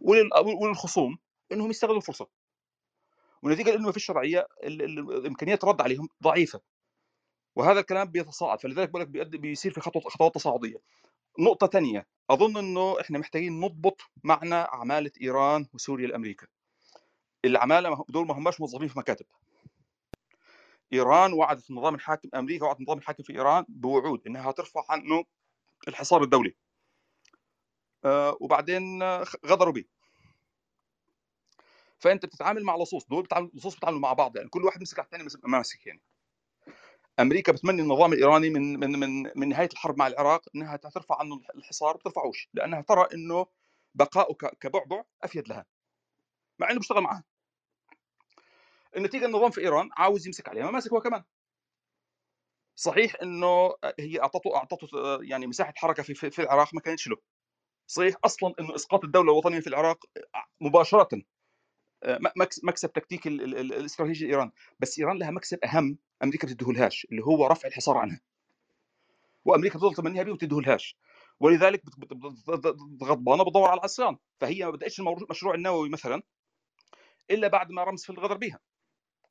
ولل- 0.01 0.29
وللخصوم 0.63 1.17
إنهم 1.51 1.69
يستغلوا 1.69 1.97
الفرصة. 1.97 2.27
ونتيجة 3.43 3.69
لأنه 3.71 3.85
ما 3.85 3.91
فيش 3.91 4.05
شرعية 4.05 4.47
الامكانيات 4.63 5.63
الرد 5.63 5.81
عليهم 5.81 6.07
ضعيفة. 6.23 6.61
وهذا 7.55 7.79
الكلام 7.79 8.07
بيتصاعد 8.11 8.61
فلذلك 8.61 8.89
بقول 8.89 9.01
لك 9.01 9.07
بيصير 9.39 9.73
في 9.73 9.81
خطوة 9.81 10.01
خطوات 10.01 10.35
تصاعدية. 10.35 10.77
نقطة 11.39 11.67
ثانية 11.67 12.07
أظن 12.29 12.57
إنه 12.57 13.01
إحنا 13.01 13.19
محتاجين 13.19 13.59
نضبط 13.59 14.01
معنى 14.23 14.55
عمالة 14.55 15.11
إيران 15.21 15.65
وسوريا 15.73 16.07
لامريكا 16.07 16.47
العمالة 17.45 17.89
ما- 17.89 18.05
دول 18.09 18.27
ما 18.27 18.37
هماش 18.37 18.59
موظفين 18.61 18.87
في 18.87 18.99
مكاتب. 18.99 19.25
إيران 20.93 21.33
وعدت 21.33 21.69
النظام 21.69 21.95
الحاكم 21.95 22.29
أمريكا 22.35 22.65
وعدت 22.65 22.79
النظام 22.79 22.97
الحاكم 22.97 23.23
في 23.23 23.33
إيران 23.33 23.65
بوعود 23.69 24.27
إنها 24.27 24.51
ترفع 24.51 24.85
عنه 24.89 25.23
الحصار 25.87 26.23
الدولي. 26.23 26.55
آه، 28.05 28.37
وبعدين 28.41 29.01
آه، 29.01 29.25
غدروا 29.45 29.73
به 29.73 29.85
فأنت 31.99 32.25
بتتعامل 32.25 32.63
مع 32.63 32.75
لصوص 32.75 33.05
دول 33.07 33.23
بتعامل 33.23 33.51
لصوص 33.53 33.73
بيتعاملوا 33.73 34.01
مع 34.01 34.13
بعض 34.13 34.37
يعني 34.37 34.49
كل 34.49 34.63
واحد 34.65 34.81
مسك 34.81 34.99
على 34.99 35.05
الثاني 35.05 35.23
ماسك 35.43 35.87
يعني. 35.87 36.01
أمريكا 37.19 37.51
بتمني 37.51 37.81
النظام 37.81 38.13
الإيراني 38.13 38.49
من 38.49 38.79
من 38.79 38.99
من 38.99 39.31
من 39.35 39.49
نهاية 39.49 39.69
الحرب 39.73 39.97
مع 39.97 40.07
العراق 40.07 40.41
إنها 40.55 40.75
ترفع 40.75 41.19
عنه 41.19 41.41
الحصار 41.55 41.97
بترفعوش 41.97 42.49
لأنها 42.53 42.81
ترى 42.81 43.07
إنه 43.13 43.45
بقاؤه 43.95 44.33
ك- 44.33 44.57
كبعبع 44.59 45.03
أفيد 45.23 45.47
لها 45.49 45.65
مع 46.59 46.69
إنه 46.69 46.79
بيشتغل 46.79 47.01
معها 47.01 47.23
النتيجة 48.97 49.25
النظام 49.25 49.51
في 49.51 49.61
إيران 49.61 49.89
عاوز 49.97 50.27
يمسك 50.27 50.49
عليها 50.49 50.65
ما 50.65 50.71
ماسك 50.71 50.93
هو 50.93 51.01
كمان. 51.01 51.23
صحيح 52.75 53.15
إنه 53.21 53.75
هي 53.99 54.19
أعطته 54.21 54.55
أعطته 54.55 54.87
آه، 54.97 55.19
يعني 55.21 55.47
مساحة 55.47 55.73
حركة 55.77 56.03
في 56.03 56.31
في 56.31 56.41
العراق 56.41 56.73
ما 56.73 56.81
كانتش 56.81 57.07
له. 57.07 57.17
صحيح 57.87 58.15
أصلا 58.25 58.53
إنه 58.59 58.75
إسقاط 58.75 59.03
الدولة 59.03 59.31
الوطنية 59.31 59.59
في 59.59 59.67
العراق 59.67 60.05
آه، 60.17 60.45
مباشرة 60.61 61.09
آه، 62.03 62.19
مكسب 62.63 62.93
تكتيكي 62.93 63.29
ال- 63.29 63.41
ال- 63.43 63.57
ال- 63.57 63.73
الاستراتيجي 63.73 64.25
لإيران. 64.25 64.51
بس 64.79 64.99
إيران 64.99 65.17
لها 65.17 65.31
مكسب 65.31 65.59
أهم 65.63 65.97
أمريكا 66.23 66.47
ما 66.47 66.53
بتديهولهاش 66.53 67.07
اللي 67.11 67.23
هو 67.23 67.47
رفع 67.47 67.67
الحصار 67.67 67.97
عنها. 67.97 68.21
وأمريكا 69.45 69.75
بتفضل 69.79 69.95
تمنيها 69.95 70.23
بيه 70.23 70.31
وتديهولهاش. 70.31 70.97
ولذلك 71.39 71.83
غضبانة 73.03 73.43
بتدور 73.43 73.69
على 73.69 73.77
العصيان. 73.79 74.17
فهي 74.39 74.65
ما 74.65 74.71
بدأتش 74.71 74.99
المشروع 74.99 75.55
النووي 75.55 75.89
مثلا 75.89 76.23
إلا 77.31 77.47
بعد 77.47 77.71
ما 77.71 77.83
رمز 77.83 78.03
في 78.03 78.09
الغدر 78.09 78.37
بها 78.37 78.59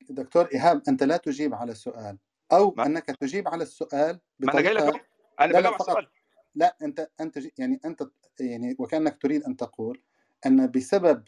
دكتور 0.09 0.45
إيهاب 0.53 0.81
أنت 0.87 1.03
لا 1.03 1.17
تجيب 1.17 1.55
على 1.55 1.71
السؤال 1.71 2.17
أو 2.51 2.73
ما, 2.77 2.85
أنك 2.85 3.05
تجيب 3.05 3.47
على 3.47 3.63
السؤال 3.63 4.19
ما 4.39 4.53
أنا 4.53 4.61
جاي 4.61 4.73
لك. 4.73 5.05
أنا 5.39 5.51
لا 5.51 5.59
بجاوب 5.59 5.63
لا 5.63 5.69
على 5.69 5.77
فقط. 5.77 5.89
السؤال. 5.89 6.07
لا 6.55 6.77
أنت 6.81 7.09
أنت 7.21 7.39
يعني 7.57 7.79
أنت 7.85 8.03
يعني 8.39 8.75
وكأنك 8.79 9.21
تريد 9.21 9.43
أن 9.43 9.57
تقول 9.57 10.01
أن 10.45 10.71
بسبب 10.71 11.23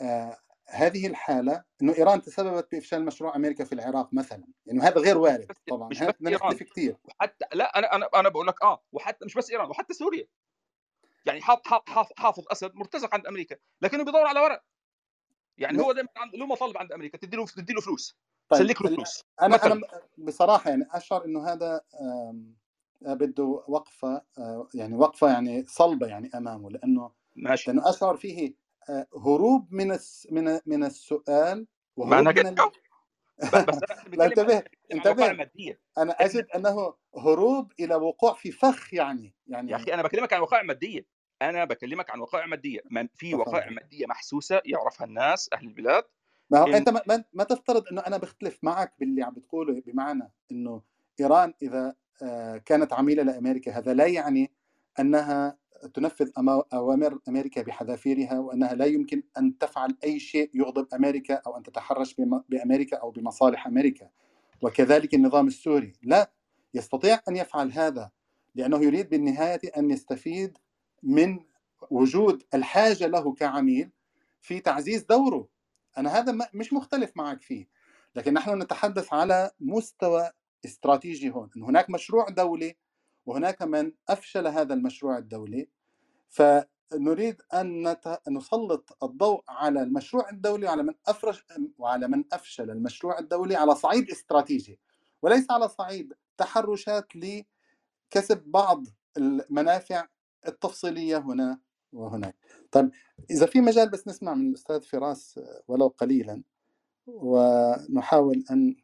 آه 0.00 0.38
هذه 0.68 1.06
الحالة 1.06 1.64
إنه 1.82 1.94
إيران 1.98 2.22
تسببت 2.22 2.68
بإفشال 2.72 3.04
مشروع 3.04 3.36
أمريكا 3.36 3.64
في 3.64 3.72
العراق 3.72 4.14
مثلا. 4.14 4.44
يعني 4.66 4.80
هذا 4.80 5.00
غير 5.00 5.18
وارد 5.18 5.52
طبعا. 5.68 5.88
مش 5.88 6.02
بس 6.02 6.14
نختلف 6.20 6.62
كثير 6.62 6.96
وحتى 7.04 7.44
لا 7.52 7.78
أنا 7.78 7.94
أنا 7.94 8.08
أنا 8.14 8.28
بقول 8.28 8.46
لك 8.46 8.62
آه 8.62 8.82
وحتى 8.92 9.24
مش 9.24 9.34
بس 9.34 9.50
إيران 9.50 9.70
وحتى 9.70 9.94
سوريا. 9.94 10.26
يعني 11.26 11.40
حاف 11.40 11.60
حاف 11.86 12.08
حافظ 12.16 12.44
أسد 12.52 12.74
مرتزق 12.74 13.14
عند 13.14 13.26
أمريكا 13.26 13.56
لكنه 13.82 14.04
بيدور 14.04 14.26
على 14.26 14.40
ورق. 14.40 14.62
يعني 15.58 15.82
هو 15.82 15.92
دائما 15.92 16.08
عند- 16.16 16.34
له 16.34 16.46
مطالب 16.46 16.78
عند 16.78 16.92
أمريكا 16.92 17.18
تدي 17.18 17.36
له 17.36 17.46
تدي 17.46 17.72
له 17.72 17.80
فلوس 17.80 18.16
طيب 18.48 18.60
تسلك 18.62 18.82
له 18.82 18.88
فلوس 18.88 19.24
أنا 19.42 19.54
مثلا. 19.54 19.72
أنا 19.72 19.82
بصراحة 20.18 20.70
يعني 20.70 20.86
أشعر 20.92 21.24
إنه 21.24 21.48
هذا 21.48 21.80
بده 23.02 23.44
وقفة 23.68 24.22
آه، 24.38 24.68
يعني 24.74 24.94
وقفة 24.94 25.28
يعني 25.28 25.64
صلبة 25.64 26.06
يعني 26.06 26.30
أمامه 26.34 26.70
لأنه 26.70 27.10
ماشي. 27.36 27.70
لأنه 27.70 27.90
أشعر 27.90 28.16
فيه 28.16 28.54
آه، 28.88 29.06
هروب 29.16 29.72
من 29.72 29.92
الس 29.92 30.28
من 30.30 30.60
من 30.66 30.84
السؤال 30.84 31.66
ما 31.96 32.20
وهروب 32.20 32.28
أنا 32.38 32.42
من 32.42 32.46
ال... 32.46 32.54
بس 33.42 33.74
لا 33.82 34.04
بتكلم 34.06 34.22
انتبه. 34.22 34.62
انتبه 34.92 35.48
أنا 35.98 36.12
أجد 36.12 36.46
أنه 36.54 36.94
هروب 37.16 37.72
إلى 37.80 37.94
وقوع 37.94 38.34
في 38.34 38.52
فخ 38.52 38.94
يعني 38.94 39.24
يا 39.24 39.52
يعني 39.54 39.76
أخي 39.76 39.94
أنا 39.94 40.02
بكلمك 40.02 40.32
عن 40.32 40.40
وقائع 40.40 40.62
مادية. 40.62 41.06
أنا 41.48 41.64
بكلمك 41.64 42.10
عن 42.10 42.20
وقائع 42.20 42.46
مادية 42.46 42.80
ما 42.90 43.08
في 43.14 43.34
وقائع 43.34 43.70
مادية 43.70 44.06
محسوسة 44.06 44.62
يعرفها 44.64 45.06
الناس 45.06 45.50
أهل 45.52 45.66
البلاد. 45.66 46.04
ما 46.50 46.58
هو 46.58 46.66
إن 46.66 46.74
أنت 46.74 46.88
ما, 46.88 47.24
ما 47.32 47.44
تفترض 47.44 47.84
إنه 47.92 48.00
أنا 48.00 48.16
بختلف 48.16 48.58
معك 48.62 48.92
باللي 49.00 49.22
عم 49.22 49.34
بتقوله 49.34 49.82
بمعنى 49.86 50.32
إنه 50.50 50.82
إيران 51.20 51.54
إذا 51.62 51.94
آه، 52.22 52.56
كانت 52.56 52.92
عميلة 52.92 53.22
لأمريكا 53.22 53.78
هذا 53.78 53.94
لا 53.94 54.06
يعني 54.06 54.52
أنها 55.00 55.58
تنفذ 55.94 56.30
أوامر 56.72 57.18
أمريكا 57.28 57.62
بحذافيرها 57.62 58.38
وأنها 58.38 58.74
لا 58.74 58.84
يمكن 58.84 59.22
أن 59.38 59.58
تفعل 59.58 59.96
أي 60.04 60.18
شيء 60.20 60.50
يغضب 60.54 60.86
أمريكا 60.94 61.34
أو 61.34 61.56
أن 61.56 61.62
تتحرش 61.62 62.16
بأمريكا 62.48 62.96
أو 62.96 63.10
بمصالح 63.10 63.66
أمريكا. 63.66 64.08
وكذلك 64.62 65.14
النظام 65.14 65.46
السوري 65.46 65.92
لا 66.02 66.32
يستطيع 66.74 67.20
أن 67.28 67.36
يفعل 67.36 67.72
هذا 67.72 68.10
لأنه 68.54 68.84
يريد 68.84 69.10
بالنهاية 69.10 69.60
أن 69.76 69.90
يستفيد 69.90 70.58
من 71.02 71.40
وجود 71.90 72.42
الحاجة 72.54 73.06
له 73.06 73.32
كعميل 73.34 73.90
في 74.40 74.60
تعزيز 74.60 75.02
دوره 75.02 75.48
أنا 75.98 76.18
هذا 76.18 76.48
مش 76.54 76.72
مختلف 76.72 77.12
معك 77.16 77.42
فيه 77.42 77.68
لكن 78.16 78.34
نحن 78.34 78.62
نتحدث 78.62 79.12
على 79.12 79.50
مستوى 79.60 80.30
استراتيجي 80.64 81.30
هون 81.30 81.50
إن 81.56 81.62
هناك 81.62 81.90
مشروع 81.90 82.28
دولي 82.28 82.76
وهناك 83.26 83.62
من 83.62 83.92
أفشل 84.08 84.46
هذا 84.46 84.74
المشروع 84.74 85.18
الدولي 85.18 85.68
فنريد 86.28 87.42
أن. 87.54 87.96
نسلط 88.28 88.96
الضوء 89.02 89.44
على 89.48 89.82
المشروع 89.82 90.30
الدولي 90.30 90.66
وعلى 90.66 90.82
من 90.82 90.94
افرش 91.06 91.44
وعلى 91.78 92.08
من 92.08 92.24
أفشل 92.32 92.70
المشروع 92.70 93.18
الدولي 93.18 93.56
على 93.56 93.74
صعيد 93.74 94.10
استراتيجي 94.10 94.78
وليس 95.22 95.50
على 95.50 95.68
صعيد 95.68 96.12
تحرشات 96.36 97.08
لكسب 97.16 98.42
بعض 98.46 98.86
المنافع 99.16 100.06
التفصيلية 100.48 101.18
هنا 101.18 101.60
وهناك. 101.92 102.36
طيب 102.72 102.90
إذا 103.30 103.46
في 103.46 103.60
مجال 103.60 103.90
بس 103.90 104.08
نسمع 104.08 104.34
من 104.34 104.48
الأستاذ 104.50 104.82
فراس 104.82 105.40
ولو 105.68 105.88
قليلا 105.88 106.42
ونحاول 107.08 108.44
أن 108.50 108.76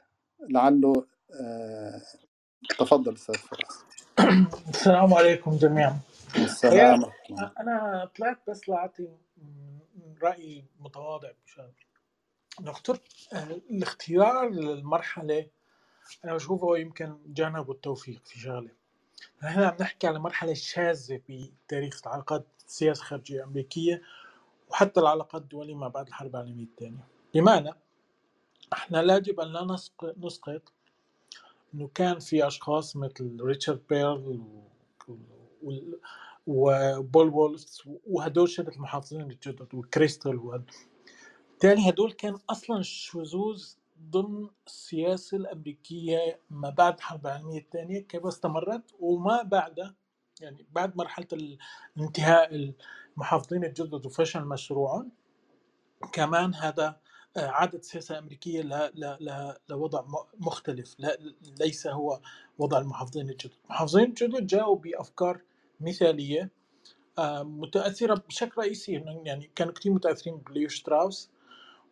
لعله 0.51 1.07
آه، 1.41 2.03
تفضل 2.79 3.15
أستاذ 3.15 3.35
فراس. 3.37 3.85
السلام 4.71 5.15
عليكم 5.15 5.57
جميعا 5.57 6.01
السلام 6.37 7.05
أنا 7.61 8.11
طلعت 8.17 8.51
بس 8.51 8.69
لأعطي 8.69 9.09
رأي 10.23 10.65
متواضع 10.81 11.31
بشان 11.47 11.73
نختار 12.61 13.01
الاختيار 13.71 14.51
للمرحلة 14.51 15.51
أنا 16.25 16.35
بشوفه 16.35 16.79
يمكن 16.79 17.19
جانب 17.27 17.71
التوفيق 17.71 18.27
في 18.27 18.41
شغلة 18.41 18.71
نحن 19.45 19.61
عم 19.61 19.77
نحكي 19.81 20.07
على 20.07 20.19
مرحلة 20.19 20.55
شاذة 20.55 21.21
بتاريخ 21.29 22.07
العلاقات 22.07 22.47
السياسة 22.67 23.01
الخارجية 23.01 23.37
الأمريكية 23.39 24.03
وحتى 24.69 25.01
العلاقات 25.01 25.43
الدولية 25.43 25.75
ما 25.75 25.89
بعد 25.89 26.07
الحرب 26.09 26.31
العالمية 26.37 26.65
الثانية. 26.65 27.07
بمعنى 27.35 27.71
إحنا 28.73 29.03
لا 29.03 29.17
يجب 29.17 29.41
أن 29.41 29.49
لا 29.53 29.65
نسق- 29.77 30.15
نسقط 30.19 30.73
إنه 31.75 31.89
كان 31.95 32.19
في 32.19 32.47
أشخاص 32.47 32.97
مثل 32.97 33.39
ريتشارد 33.43 33.83
بيرل 33.91 34.43
وبول 36.47 37.29
وولفز 37.29 37.83
وهدول 38.07 38.49
شله 38.49 38.69
المحافظين 38.69 39.21
الجدد 39.21 39.75
وكريستال 39.75 40.37
وهد- 40.37 40.71
بالتالي 41.51 41.89
هدول 41.91 42.13
كان 42.13 42.39
أصلا 42.51 42.83
شذوذ 42.83 43.65
ضمن 44.03 44.49
السياسة 44.67 45.37
الأمريكية 45.37 46.41
ما 46.51 46.71
بعد 46.71 46.95
الحرب 46.95 47.27
العالمية 47.27 47.59
الثانية 47.61 48.01
كيف 48.01 48.27
استمرت 48.27 48.93
وما 49.01 49.43
بعد 49.43 49.95
يعني 50.41 50.67
بعد 50.73 50.97
مرحلة 50.97 51.29
ال- 51.33 51.59
انتهاء 51.99 52.75
المحافظين 53.17 53.65
الجدد 53.65 54.07
وفشل 54.07 54.45
مشروعهم 54.45 55.13
كمان 56.13 56.55
هذا 56.55 57.01
آه، 57.37 57.47
عادت 57.49 57.75
السياسة 57.75 58.15
الأمريكية 58.19 58.63
ل- 58.63 58.93
ل- 58.95 59.19
ل- 59.21 59.55
لوضع 59.71 60.05
مختلف 60.41 60.97
لا 60.99 61.19
ليس 61.61 61.87
هو 61.87 62.21
وضع 62.59 62.79
المحافظين 62.79 63.31
الجدد. 63.31 63.55
المحافظين 63.65 64.05
الجدد 64.05 64.47
جاءوا 64.47 64.77
بأفكار 64.77 65.43
مثالية 65.81 66.51
آه، 67.19 67.43
متأثرة 67.43 68.15
بشكل 68.29 68.63
رئيسي 68.63 68.93
يعني 69.25 69.51
كانوا 69.57 69.73
كثير 69.73 69.93
متأثرين 69.93 70.39
بليو 70.39 70.69
شتراوس 70.69 71.31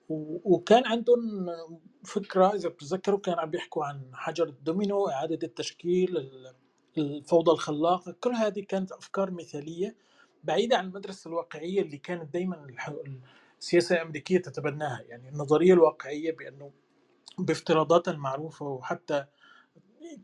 وكان 0.08 0.86
عندهم 0.86 1.46
فكرة 2.04 2.54
إذا 2.54 2.68
بتتذكروا 2.68 3.18
كانوا 3.20 3.40
عم 3.40 3.50
بيحكوا 3.50 3.84
عن 3.84 4.10
حجر 4.14 4.48
الدومينو 4.48 5.08
إعادة 5.08 5.38
التشكيل 5.48 6.16
ال- 6.16 6.54
الفوضى 6.98 7.52
الخلاقة. 7.52 8.12
كل 8.20 8.32
هذه 8.32 8.60
كانت 8.60 8.92
أفكار 8.92 9.30
مثالية 9.30 9.96
بعيدة 10.44 10.76
عن 10.78 10.86
المدرسة 10.86 11.28
الواقعية 11.28 11.82
اللي 11.82 11.98
كانت 11.98 12.34
دائما 12.34 12.66
السياسة 13.60 13.96
الأمريكية 13.96 14.38
تتبناها. 14.38 15.02
يعني 15.02 15.28
النظرية 15.28 15.72
الواقعية 15.74 16.32
بأنه 16.32 16.72
بافتراضاتها 17.38 18.12
المعروفة 18.12 18.66
وحتى 18.66 19.26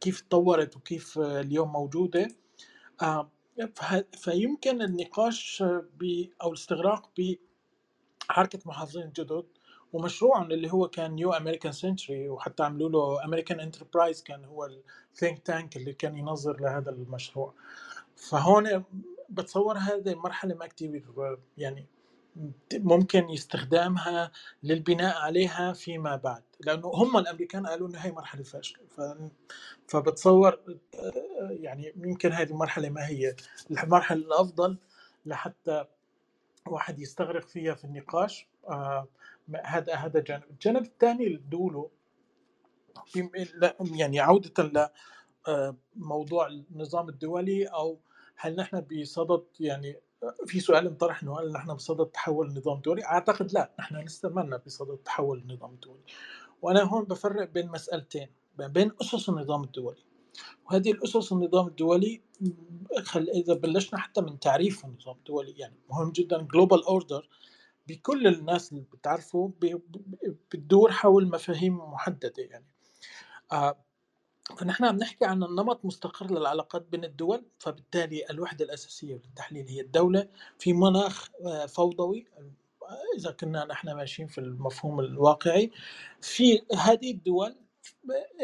كيف 0.00 0.20
تطورت 0.20 0.76
وكيف 0.76 1.18
اليوم 1.18 1.72
موجودة. 1.72 2.28
آه، 3.02 3.30
فيمكن 4.18 4.82
النقاش 4.82 5.62
أو 6.42 6.48
الاستغراق 6.48 7.10
بحركة 8.30 8.60
محافظين 8.66 9.02
الجدد 9.04 9.51
ومشروعهم 9.92 10.52
اللي 10.52 10.72
هو 10.72 10.88
كان 10.88 11.14
New 11.14 11.32
American 11.32 11.72
Century 11.72 12.28
وحتى 12.28 12.62
عملوا 12.62 12.88
له 12.88 13.24
American 13.24 13.60
Enterprise 13.60 14.22
كان 14.22 14.44
هو 14.44 14.70
الثينك 15.12 15.38
تانك 15.38 15.76
اللي 15.76 15.92
كان 15.92 16.16
ينظر 16.16 16.60
لهذا 16.60 16.90
المشروع. 16.90 17.54
فهون 18.16 18.84
بتصور 19.30 19.78
هذه 19.78 20.14
مرحلة 20.14 20.54
ما 20.54 20.66
كتير 20.66 21.02
يعني 21.58 21.86
ممكن 22.74 23.30
استخدامها 23.32 24.32
للبناء 24.62 25.16
عليها 25.18 25.72
فيما 25.72 26.16
بعد. 26.16 26.42
لأنه 26.60 26.88
هم 26.88 27.16
الأمريكان 27.16 27.66
قالوا 27.66 27.88
إنه 27.88 27.98
هي 27.98 28.12
مرحلة 28.12 28.42
فاشلة. 28.42 28.80
ف... 28.96 29.00
فبتصور 29.88 30.60
يعني 31.50 31.92
يمكن 31.96 32.32
هذه 32.32 32.50
المرحلة 32.50 32.88
ما 32.88 33.06
هي 33.08 33.36
المرحلة 33.70 34.18
الأفضل 34.18 34.78
لحتى 35.26 35.84
واحد 36.66 36.98
يستغرق 36.98 37.46
فيها 37.46 37.74
في 37.74 37.84
النقاش. 37.84 38.48
آه، 38.68 39.08
هذا 39.64 39.94
هذا 39.94 40.20
جانب 40.20 40.42
الجانب 40.50 40.82
الثاني 40.84 41.42
بم- 43.14 43.30
لا- 43.54 43.76
يعني 43.80 44.20
عودة 44.20 44.90
لموضوع 45.96 46.46
النظام 46.46 47.08
الدولي 47.08 47.66
أو 47.66 48.00
هل 48.36 48.56
نحن 48.56 48.80
بصدد 48.80 49.44
يعني 49.60 49.96
في 50.46 50.60
سؤال 50.60 50.86
انطرح 50.86 51.22
إنه 51.22 51.40
هل 51.40 51.52
نحن 51.52 51.74
بصدد 51.74 52.06
تحول 52.06 52.46
النظام 52.48 52.76
الدولي؟ 52.76 53.04
أعتقد 53.04 53.52
لا، 53.52 53.72
نحن 53.78 53.96
نستمرنا 53.96 54.56
بصدد 54.56 54.96
تحول 54.96 55.38
النظام 55.38 55.70
الدولي. 55.70 56.02
وأنا 56.62 56.82
هون 56.82 57.04
بفرق 57.04 57.48
بين 57.50 57.68
مسألتين، 57.68 58.28
بين 58.58 58.92
أسس 59.00 59.28
النظام 59.28 59.64
الدولي. 59.64 60.04
وهذه 60.66 60.90
الأسس 60.92 61.32
النظام 61.32 61.66
الدولي 61.66 62.22
إذا 63.16 63.54
بلشنا 63.54 63.98
حتى 64.00 64.20
من 64.20 64.38
تعريف 64.38 64.84
النظام 64.84 65.16
الدولي 65.16 65.52
يعني 65.58 65.74
مهم 65.90 66.12
جدا 66.12 66.42
global 66.42 66.84
order 66.84 67.28
بكل 67.92 68.26
الناس 68.26 68.72
اللي 68.72 68.84
بتعرفه 68.92 69.52
بتدور 70.52 70.92
حول 70.92 71.28
مفاهيم 71.28 71.76
محددة 71.78 72.32
يعني. 72.38 72.66
آه، 73.52 73.76
فنحن 74.58 74.84
عم 74.84 74.96
نحكي 74.96 75.24
عن 75.24 75.42
النمط 75.42 75.84
مستقر 75.84 76.30
للعلاقات 76.30 76.82
بين 76.82 77.04
الدول 77.04 77.44
فبالتالي 77.58 78.30
الوحدة 78.30 78.64
الأساسية 78.64 79.14
للتحليل 79.14 79.68
هي 79.68 79.80
الدولة. 79.80 80.28
في 80.58 80.72
مناخ 80.72 81.28
آه، 81.46 81.66
فوضوي 81.66 82.26
إذا 83.18 83.30
كنا 83.30 83.64
نحن 83.64 83.92
ماشيين 83.92 84.28
في 84.28 84.38
المفهوم 84.38 85.00
الواقعي. 85.00 85.70
في 86.20 86.62
هذه 86.78 87.10
الدول 87.10 87.56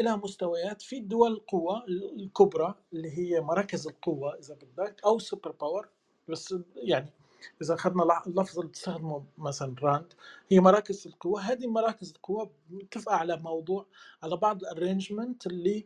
لها 0.01 0.15
مستويات 0.15 0.81
في 0.81 0.97
الدول 0.97 1.31
القوى 1.31 1.83
الكبرى 2.19 2.75
اللي 2.93 3.17
هي 3.17 3.41
مراكز 3.41 3.87
القوة 3.87 4.39
إذا 4.39 4.55
بدك 4.55 5.01
أو 5.05 5.19
superpower 5.19 5.89
بس 6.27 6.55
يعني 6.75 7.13
إذا 7.61 7.73
أخذنا 7.73 8.03
لح- 8.03 8.27
اللفظ 8.27 8.59
اللي 8.59 8.69
بتستخدمه 8.69 9.25
مثلا 9.37 9.75
راند 9.81 10.13
هي 10.51 10.59
مراكز 10.59 11.07
القوة. 11.07 11.41
هذه 11.41 11.67
مراكز 11.67 12.11
القوة 12.11 12.51
متفقة 12.69 13.15
على 13.15 13.37
موضوع 13.37 13.85
على 14.23 14.35
بعض 14.37 14.61
ال 14.61 14.68
arrangement 14.68 15.47
اللي 15.47 15.85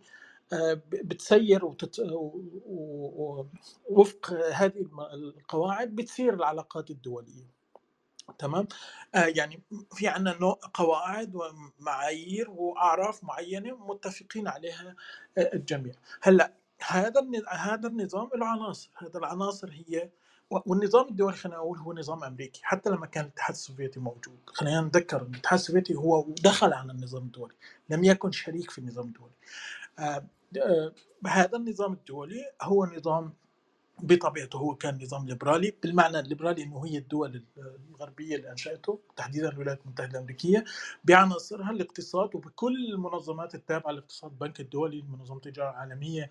آه، 0.54 0.82
بتسير 0.90 1.66
وتت... 1.66 2.00
وفق 3.90 4.34
هذه 4.34 4.88
القواعد 5.14 5.96
بتسير 5.96 6.34
العلاقات 6.34 6.90
الدولية. 6.90 7.54
تمام؟ 8.40 8.68
آه 9.16 9.26
يعني 9.26 9.62
في 9.96 10.08
عندنا 10.08 10.52
قواعد 10.74 11.36
ومعايير 11.36 12.50
وأعراف 12.52 13.24
معينة 13.24 13.76
متفقين 13.88 14.48
عليها 14.48 14.96
آه، 15.38 15.50
الجميع. 15.54 15.94
هلأ 16.22 16.54
هذا 16.88 17.22
هذا 17.50 17.88
النظام 17.88 18.30
له 18.36 18.46
عناصر. 18.46 18.90
هذا 18.98 19.20
العناصر 19.20 19.70
هي 19.72 20.10
والنظام 20.50 21.08
الدولي 21.10 21.36
خلينا 21.36 21.58
نقول 21.58 21.78
هو 21.80 21.94
نظام 21.94 22.24
أمريكي 22.24 22.62
حتى 22.64 22.90
لما 22.90 23.06
كان 23.06 23.26
الاتحاد 23.26 23.56
السوفيتي 23.56 24.00
موجود. 24.00 24.40
خلينا 24.48 24.82
نتذكر 24.82 25.22
إن 25.22 25.32
الاتحاد 25.34 25.60
السوفيتي 25.60 25.96
هو 25.96 26.26
دخل 26.44 26.74
على 26.74 26.92
النظام 26.92 27.24
الدولي 27.24 27.54
لم 27.90 28.04
يكن 28.04 28.32
شريك 28.32 28.72
في 28.72 28.78
النظام 28.80 29.06
الدولي. 29.08 29.32
آه، 30.00 30.26
آه، 30.58 30.94
هذا 31.28 31.58
النظام 31.58 31.94
الدولي 31.94 32.46
هو 32.62 32.86
نظام 32.86 33.34
بطبيعته 34.04 34.58
هو 34.60 34.76
كان 34.76 35.00
نظام 35.04 35.28
ليبرالي 35.28 35.74
بالمعنى 35.84 36.20
الليبرالي 36.20 36.64
إنه 36.64 36.86
هي 36.86 36.98
الدول 36.98 37.44
الغربية 37.92 38.36
اللي 38.36 38.52
أنشأته 38.52 39.00
تحديدا 39.16 39.50
الولايات 39.50 39.82
المتحدة 39.86 40.12
الأمريكية 40.12 40.64
بعناصرها 41.04 41.72
الاقتصاد 41.72 42.36
وبكل 42.36 42.86
المنظمات 42.94 43.56
التابعة 43.56 43.92
للاقتصاد 43.92 44.32
البنك 44.32 44.60
الدولي 44.60 45.02
منظمة 45.02 45.38
التجارة 45.38 45.70
العالمية 45.70 46.30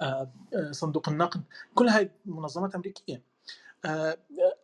آه، 0.00 0.32
صندوق 0.70 1.08
النقد 1.08 1.42
كل 1.74 1.88
هاي 1.88 2.10
منظمات 2.26 2.74
أمريكية. 2.74 3.29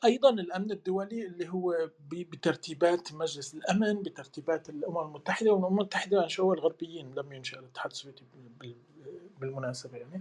أيضا 0.04 0.30
الأمن 0.30 0.70
الدولي 0.70 1.26
اللي 1.26 1.48
هو 1.48 1.90
بترتيبات 2.10 3.12
مجلس 3.12 3.54
الأمن 3.54 4.02
بترتيبات 4.02 4.68
الأمم 4.68 4.98
المتحدة 4.98 5.50
والأمم 5.52 5.66
المتحدة 5.78 6.24
انشأوها 6.24 6.54
الغربيين 6.54 7.14
لم 7.14 7.32
ينشأ 7.32 7.58
الاتحاد 7.58 7.90
السوفيتي 7.90 8.24
بال- 8.34 8.76
بال- 9.04 9.20
بالمناسبة 9.40 9.98
يعني. 9.98 10.20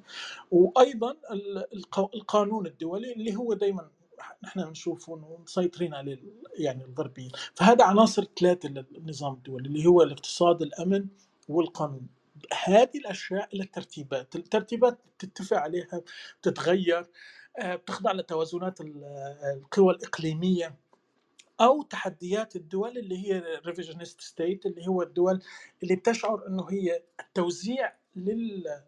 وأيضا 0.51 1.11
ال- 1.31 1.73
الق- 1.73 2.15
القانون 2.15 2.65
الدولي 2.67 3.13
اللي 3.13 3.35
هو 3.35 3.53
دائما 3.53 3.89
نحن 4.43 4.65
بنشوفه 4.65 5.15
إنه 5.15 5.37
مسيطرين 5.43 5.93
عليه 5.93 6.19
يعني 6.57 6.83
الغربيين. 6.85 7.31
فهذا 7.55 7.85
عناصر 7.85 8.25
ثلاثة 8.39 8.69
للنظام 8.69 9.33
الدولي 9.33 9.67
اللي 9.67 9.85
هو 9.85 10.01
الاقتصاد 10.03 10.61
الأمن 10.61 11.07
والقانون. 11.49 12.07
هذه 12.63 12.89
الأشياء 12.97 13.49
لها 13.57 13.65
ترتيبات 13.65 14.35
الترتيبات 14.35 14.97
تتفق 15.19 15.57
عليها 15.57 16.01
تتغير. 16.41 16.99
آه، 16.99 17.05
بتخضع 17.64 18.12
لتوازنات 18.12 18.82
آه، 18.82 19.53
القوى 19.58 19.93
الإقليمية 19.93 20.76
أو 21.62 21.84
تحديات 21.84 22.56
الدول 22.56 22.97
اللي 22.97 23.18
هي 23.28 23.43
revisionist 23.65 24.21
state 24.21 24.65
اللي 24.66 24.88
هو 24.88 25.01
الدول 25.01 25.43
اللي 25.84 25.95
بتشعر 25.95 26.47
أنه 26.47 26.68
هي 26.72 27.03
التوزيع 27.20 27.93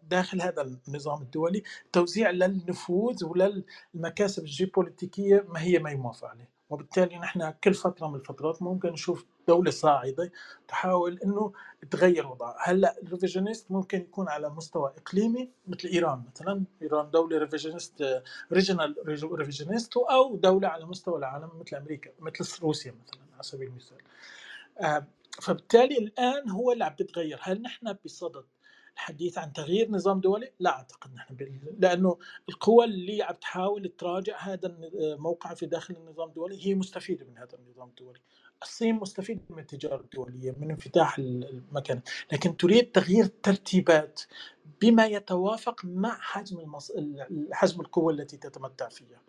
داخل 0.02 0.42
هذا 0.42 0.62
النظام 0.88 1.22
الدولي 1.22 1.62
توزيع 1.92 2.30
للنفوذ 2.30 3.24
وللمكاسب 3.24 4.42
الجيوبوليتيكية 4.44 5.46
ما 5.48 5.62
هي 5.62 5.78
ما 5.78 5.90
يوافق 5.90 6.28
عليه. 6.28 6.50
وبالتالي 6.70 7.18
نحن 7.18 7.50
كل 7.64 7.74
فترة 7.74 8.06
من 8.08 8.14
الفترات 8.14 8.62
ممكن 8.62 8.88
نشوف 8.88 9.24
دولة 9.48 9.70
صاعدة 9.70 10.32
تحاول 10.68 11.18
إنه 11.24 11.52
تغير 11.90 12.26
وضعها، 12.26 12.56
هلأ 12.60 12.96
ال 13.02 13.08
revisionist 13.08 13.70
ممكن 13.70 13.98
يكون 13.98 14.28
على 14.28 14.50
مستوى 14.50 14.92
إقليمي 14.98 15.50
مثل 15.68 15.88
إيران 15.88 16.22
مثلا، 16.32 16.64
إيران 16.82 17.10
دولة 17.10 17.38
revisionist 17.38 18.22
regional 18.52 18.96
revisionist 19.32 19.96
أو 19.96 20.36
دولة 20.36 20.68
على 20.68 20.86
مستوى 20.86 21.18
العالم 21.18 21.50
مثل 21.60 21.76
أمريكا 21.76 22.10
مثل 22.20 22.62
روسيا 22.62 22.92
مثلا 22.92 23.20
على 23.34 23.42
سبيل 23.42 23.68
المثال. 23.68 23.98
آه، 24.80 25.06
فبالتالي 25.42 25.98
الآن 25.98 26.50
هو 26.50 26.72
اللي 26.72 26.84
عم 26.84 26.94
تتغير، 26.94 27.38
هل 27.42 27.62
نحن 27.62 27.96
بصدد 28.04 28.44
الحديث 28.98 29.38
عن 29.38 29.52
تغيير 29.52 29.90
نظام 29.90 30.20
دولي؟ 30.20 30.52
لا 30.60 30.70
أعتقد 30.70 31.14
نحن 31.14 31.36
لأنه 31.78 32.18
القوى 32.48 32.84
اللي 32.84 33.22
عم 33.22 33.34
تحاول 33.34 33.92
تراجع 33.98 34.38
هذا 34.38 34.66
الموقع 34.66 35.54
في 35.54 35.66
داخل 35.66 35.94
النظام 35.96 36.28
الدولي 36.28 36.66
هي 36.66 36.74
مستفيدة 36.74 37.26
من 37.26 37.38
هذا 37.38 37.58
النظام 37.58 37.88
الدولي. 37.88 38.20
الصين 38.62 38.94
مستفيدة 38.94 39.40
من 39.50 39.58
التجارة 39.58 40.00
الدولية 40.00 40.54
من 40.58 40.70
انفتاح 40.70 41.18
المكان. 41.18 42.00
لكن 42.32 42.56
تريد 42.56 42.92
تغيير 42.92 43.24
الترتيبات 43.24 44.20
بما 44.82 45.06
يتوافق 45.06 45.84
مع 45.84 46.18
حجم 46.20 46.58
المص... 46.58 46.92
حجم 47.52 47.80
القوه 47.80 48.12
التي 48.12 48.36
تتمتع 48.36 48.88
فيها. 48.88 49.20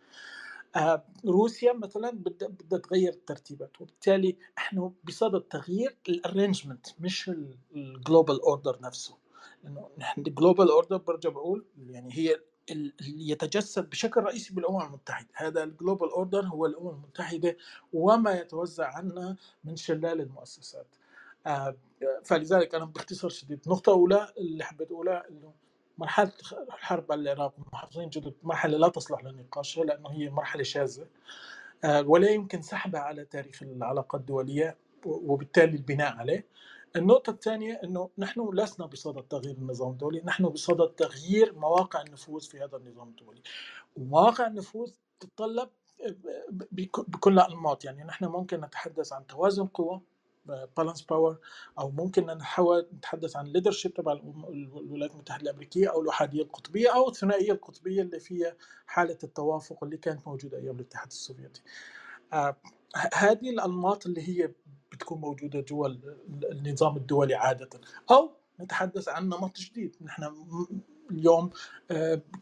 آه، 0.76 1.04
روسيا 1.26 1.74
مثلا 1.74 2.12
بدها 2.12 2.80
تغير 2.80 3.14
الترتيبات 3.14 3.82
وبالتالي 3.82 4.38
إحنا 4.58 4.92
بصدد 5.04 5.42
تغيير 5.42 5.96
ال 6.10 6.16
arrangement 6.16 6.88
مش 7.00 7.32
ال 7.76 7.85
global 7.85 8.42
order 8.42 8.80
نفسه. 8.82 9.29
إنه 9.66 9.90
نحن 9.98 10.22
ال 10.22 10.28
global 10.28 10.70
order 10.72 10.98
برجع 10.98 11.30
بقول 11.30 11.66
يعني 11.78 12.10
هي 12.14 12.40
اللي 12.72 12.94
يتجسد 13.30 13.90
بشكل 13.90 14.22
رئيسي 14.22 14.54
بالأمم 14.54 14.82
المتحدة، 14.82 15.28
هذا 15.34 15.64
ال 15.64 15.70
global 15.70 16.10
order 16.12 16.46
هو 16.46 16.66
الأمم 16.66 16.90
المتحدة 16.90 17.58
وما 17.94 18.32
يتوزع 18.34 18.88
عنها 18.88 19.38
من 19.64 19.76
شلال 19.76 20.22
المؤسسات. 20.22 20.96
آه، 21.48 21.76
فلذلك 22.26 22.76
أنا 22.76 22.86
باختصار 22.86 23.30
شديد، 23.30 23.60
نقطه 23.68 23.92
اولى 23.92 24.34
اللي 24.38 24.64
حبيت 24.64 24.92
أقولها 24.92 25.30
إنه 25.30 25.54
مرحلة 25.98 26.32
الحرب 26.68 27.12
على 27.12 27.22
العراق 27.22 27.54
والمحافظين 27.60 28.10
جدد 28.10 28.34
مرحلة 28.44 28.78
لا 28.78 28.88
تصلح 28.88 29.24
للنقاش 29.24 29.78
لأنه 29.80 30.10
هي 30.10 30.30
مرحلة 30.30 30.64
شاذة 30.64 31.08
آه، 31.84 32.02
ولا 32.02 32.30
يمكن 32.30 32.62
سحبها 32.62 33.02
على 33.02 33.26
تاريخ 33.26 33.64
العلاقات 33.64 34.22
الدولية 34.22 34.78
وبالتالي 35.06 35.78
البناء 35.78 36.14
عليه. 36.18 36.46
النقطة 36.96 37.30
الثانية 37.30 37.82
أنه 37.84 38.10
نحن 38.18 38.50
لسنا 38.54 38.86
بصدد 38.86 39.24
تغيير 39.24 39.56
النظام 39.56 39.92
الدولي 39.92 40.22
نحن 40.26 40.44
بصدد 40.44 40.88
تغيير 40.90 41.54
مواقع 41.54 42.02
النفوذ 42.02 42.42
في 42.42 42.60
هذا 42.60 42.78
النظام 42.78 43.10
الدولي 43.10 43.42
ومواقع 43.96 44.48
النفوذ 44.48 44.92
تتطلب 45.20 45.70
بكل 46.72 47.34
الأنماط 47.40 47.86
يعني 47.86 48.04
نحن 48.04 48.26
ممكن 48.26 48.62
نتحدث 48.62 49.14
عن 49.14 49.28
توازن 49.28 49.66
قوى 49.66 50.02
balance 50.78 51.02
power 51.02 51.38
أو 51.80 51.92
ممكن 51.92 52.26
نحاول 52.26 52.88
نتحدث 52.94 53.36
عن 53.36 53.46
leadership 53.46 53.94
تبع 53.94 54.14
الولايات 54.14 55.12
المتحدة 55.14 55.44
الأمريكية 55.44 55.92
أو 55.92 56.02
الاحاديه 56.02 56.42
القطبية 56.42 56.96
أو 56.96 57.10
الثنائية 57.10 57.52
القطبية 57.52 58.02
اللي 58.02 58.20
فيها 58.20 58.56
حالة 58.86 59.18
التوافق 59.24 59.84
اللي 59.84 59.98
كانت 59.98 60.28
موجودة 60.28 60.58
أيام 60.58 60.76
الاتحاد 60.76 61.08
السوفيتي. 61.08 61.62
آه 62.34 62.56
هذه 63.14 63.50
الأنماط 63.50 64.06
اللي 64.06 64.22
هي 64.30 64.52
بتكون 65.00 65.22
موجودة 65.22 65.60
جوا 65.62 65.88
النظام 66.52 66.98
الدولي 66.98 67.36
عادة. 67.36 67.70
أو 68.12 68.32
نتحدث 68.62 69.10
عن 69.10 69.26
نمط 69.30 69.58
جديد. 69.58 69.96
نحن 70.02 70.24
اليوم 71.12 71.50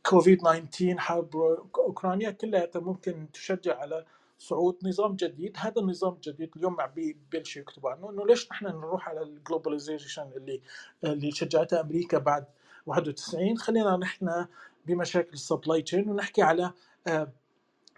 كوفيد 0.05 0.39
19 0.39 0.99
حرب 0.99 1.35
أوكرانيا 1.77 2.31
كلها 2.31 2.69
ممكن 2.75 3.27
تشجع 3.33 3.79
على 3.79 4.05
صعود 4.39 4.77
نظام 4.83 5.15
جديد. 5.15 5.53
هذا 5.57 5.81
النظام 5.81 6.13
الجديد 6.13 6.51
اليوم 6.57 6.81
عم 6.81 6.91
ببلشوا 6.95 7.61
يكتبوا 7.61 7.89
عنه 7.91 8.09
إنه 8.09 8.25
ليش 8.25 8.51
نحن 8.51 8.65
نروح 8.65 9.09
على 9.09 9.21
ال 9.21 9.29
globalization 9.29 10.29
اللي 10.35 10.61
اللي 11.03 11.31
شجعتها 11.31 11.81
أمريكا 11.81 12.17
بعد 12.17 12.45
91 12.85 13.57
خلينا 13.57 13.97
نحن 13.97 14.45
بمشاكل 14.85 15.33
ال 15.33 15.40
supply 15.40 15.81
chain 15.81 16.09
ونحكي 16.09 16.41
على 16.41 16.73
آه، 17.07 17.31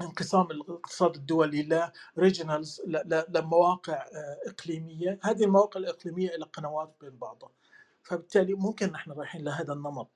انقسام 0.02 0.52
الاقتصاد 0.52 1.16
الدولي 1.16 1.92
ل 2.18 2.24
regionals 2.24 2.82
لمواقع 3.30 3.94
آه، 3.94 4.38
إقليمية، 4.46 5.20
هذه 5.24 5.44
المواقع 5.44 5.80
الإقليمية 5.80 6.30
إلى 6.36 6.46
قنوات 6.46 6.96
بين 7.02 7.18
بعضها. 7.18 7.50
فبالتالي 8.04 8.54
ممكن 8.54 8.92
نحن 8.92 9.12
رايحين 9.12 9.44
لهذا 9.44 9.74
النمط. 9.74 10.08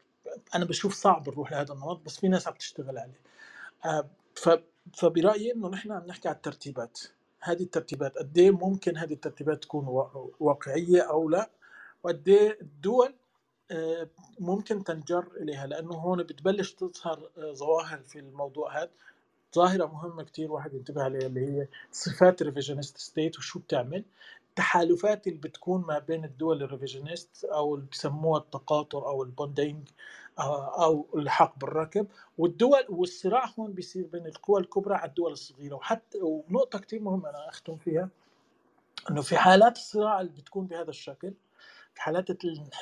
أنا 0.56 0.66
بشوف 0.66 0.94
صعب 0.94 1.30
نروح 1.30 1.52
لهذا 1.52 1.74
النمط 1.74 2.02
بس 2.06 2.20
في 2.20 2.28
ناس 2.28 2.48
عم 2.48 2.54
تشتغل 2.54 2.98
عليه. 2.98 3.22
آه، 3.86 4.10
فبرأيي 4.94 5.54
إنه 5.54 5.70
نحن 5.70 5.92
عم 5.92 6.06
نحكي 6.08 6.28
على 6.28 6.36
الترتيبات. 6.36 7.00
هذه 7.42 7.64
الترتيبات 7.64 8.18
قد 8.18 8.38
إيه 8.38 8.52
ممكن 8.52 8.98
هذه 8.98 9.14
الترتيبات 9.14 9.64
تكون 9.64 9.86
واقعية 10.40 11.02
أو 11.02 11.30
لا 11.30 11.50
وقد 12.04 12.30
إيه 12.30 12.58
الدول 12.62 13.16
آه، 13.72 14.10
ممكن 14.40 14.84
تنجر 14.84 15.28
إليها 15.38 15.68
لأنه 15.68 15.94
هون 15.94 16.24
بتبلش 16.24 16.74
تظهر 16.74 17.30
ظواهر 17.54 18.00
في 18.00 18.20
الموضوع 18.20 18.82
هذا 18.82 18.90
ظاهرة 19.56 19.86
مهمة 19.86 20.24
كتير 20.24 20.52
واحد 20.52 20.74
ينتبه 20.74 21.04
عليها 21.04 21.28
اللي 21.28 21.42
هي 21.42 21.68
صفات 21.92 22.42
ال 22.42 22.46
revisionist 22.46 22.98
state 22.98 23.38
وشو 23.38 23.60
بتعمل. 23.60 24.06
التحالفات 24.50 25.28
اللي 25.28 25.40
بتكون 25.40 25.82
ما 25.82 26.00
بين 26.00 26.26
الدول 26.26 26.64
ال 26.64 26.70
revisionist 26.70 27.46
أو 27.46 27.76
اللي 27.76 27.88
بسموها 27.92 28.40
التقاطر 28.42 29.08
أو 29.08 29.24
ال 29.24 29.29
bandwagoning 29.29 29.90
آه، 30.40 30.86
أو 30.86 31.08
اللحاق 31.16 31.60
بالركب 31.60 32.08
والدول 32.38 32.86
والصراع 32.90 33.46
هون 33.60 33.74
بيصير 33.74 34.08
بين 34.08 34.28
القوى 34.28 34.62
الكبرى 34.62 34.96
على 34.96 35.10
الدول 35.10 35.32
الصغيرة. 35.32 35.76
وحتى 35.76 36.20
ونقطة 36.24 36.80
كثير 36.80 37.02
مهمة 37.02 37.30
أنا 37.30 37.50
أختم 37.50 37.78
فيها 37.78 38.10
إنه 39.12 39.22
في 39.22 39.38
حالات 39.38 39.78
الصراع 39.78 40.22
اللي 40.22 40.32
بتكون 40.34 40.68
بهذا 40.68 40.90
الشكل 40.90 41.34
حالات 41.98 42.30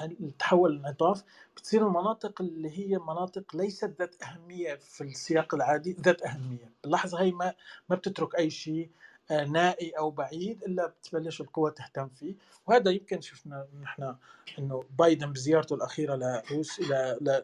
التحول 0.01 0.71
الانعطاف 0.71 1.23
بتصير 1.57 1.87
المناطق 1.87 2.41
اللي 2.41 2.79
هي 2.79 2.97
مناطق 2.97 3.55
ليست 3.55 3.95
ذات 3.99 4.15
أهمية 4.23 4.75
في 4.75 5.03
السياق 5.03 5.55
العادي 5.55 5.93
ذات 6.01 6.21
أهمية. 6.21 6.71
باللحظه 6.83 7.21
هي 7.21 7.31
ما 7.31 7.53
ما 7.89 7.95
بتترك 7.95 8.35
أي 8.35 8.49
شيء 8.49 8.89
آه، 9.31 9.45
نائي 9.45 9.89
أو 9.91 10.11
بعيد 10.11 10.63
إلا 10.63 10.87
بتبلش 10.87 11.41
القوى 11.41 11.71
تهتم 11.71 12.09
فيه. 12.09 12.35
وهذا 12.67 12.91
يمكن 12.91 13.21
شفنا 13.21 13.67
نحن 13.81 14.15
إنه 14.59 14.83
بايدن 14.99 15.33
بزيارته 15.33 15.73
الأخيرة 15.75 16.15
لروس 16.15 16.79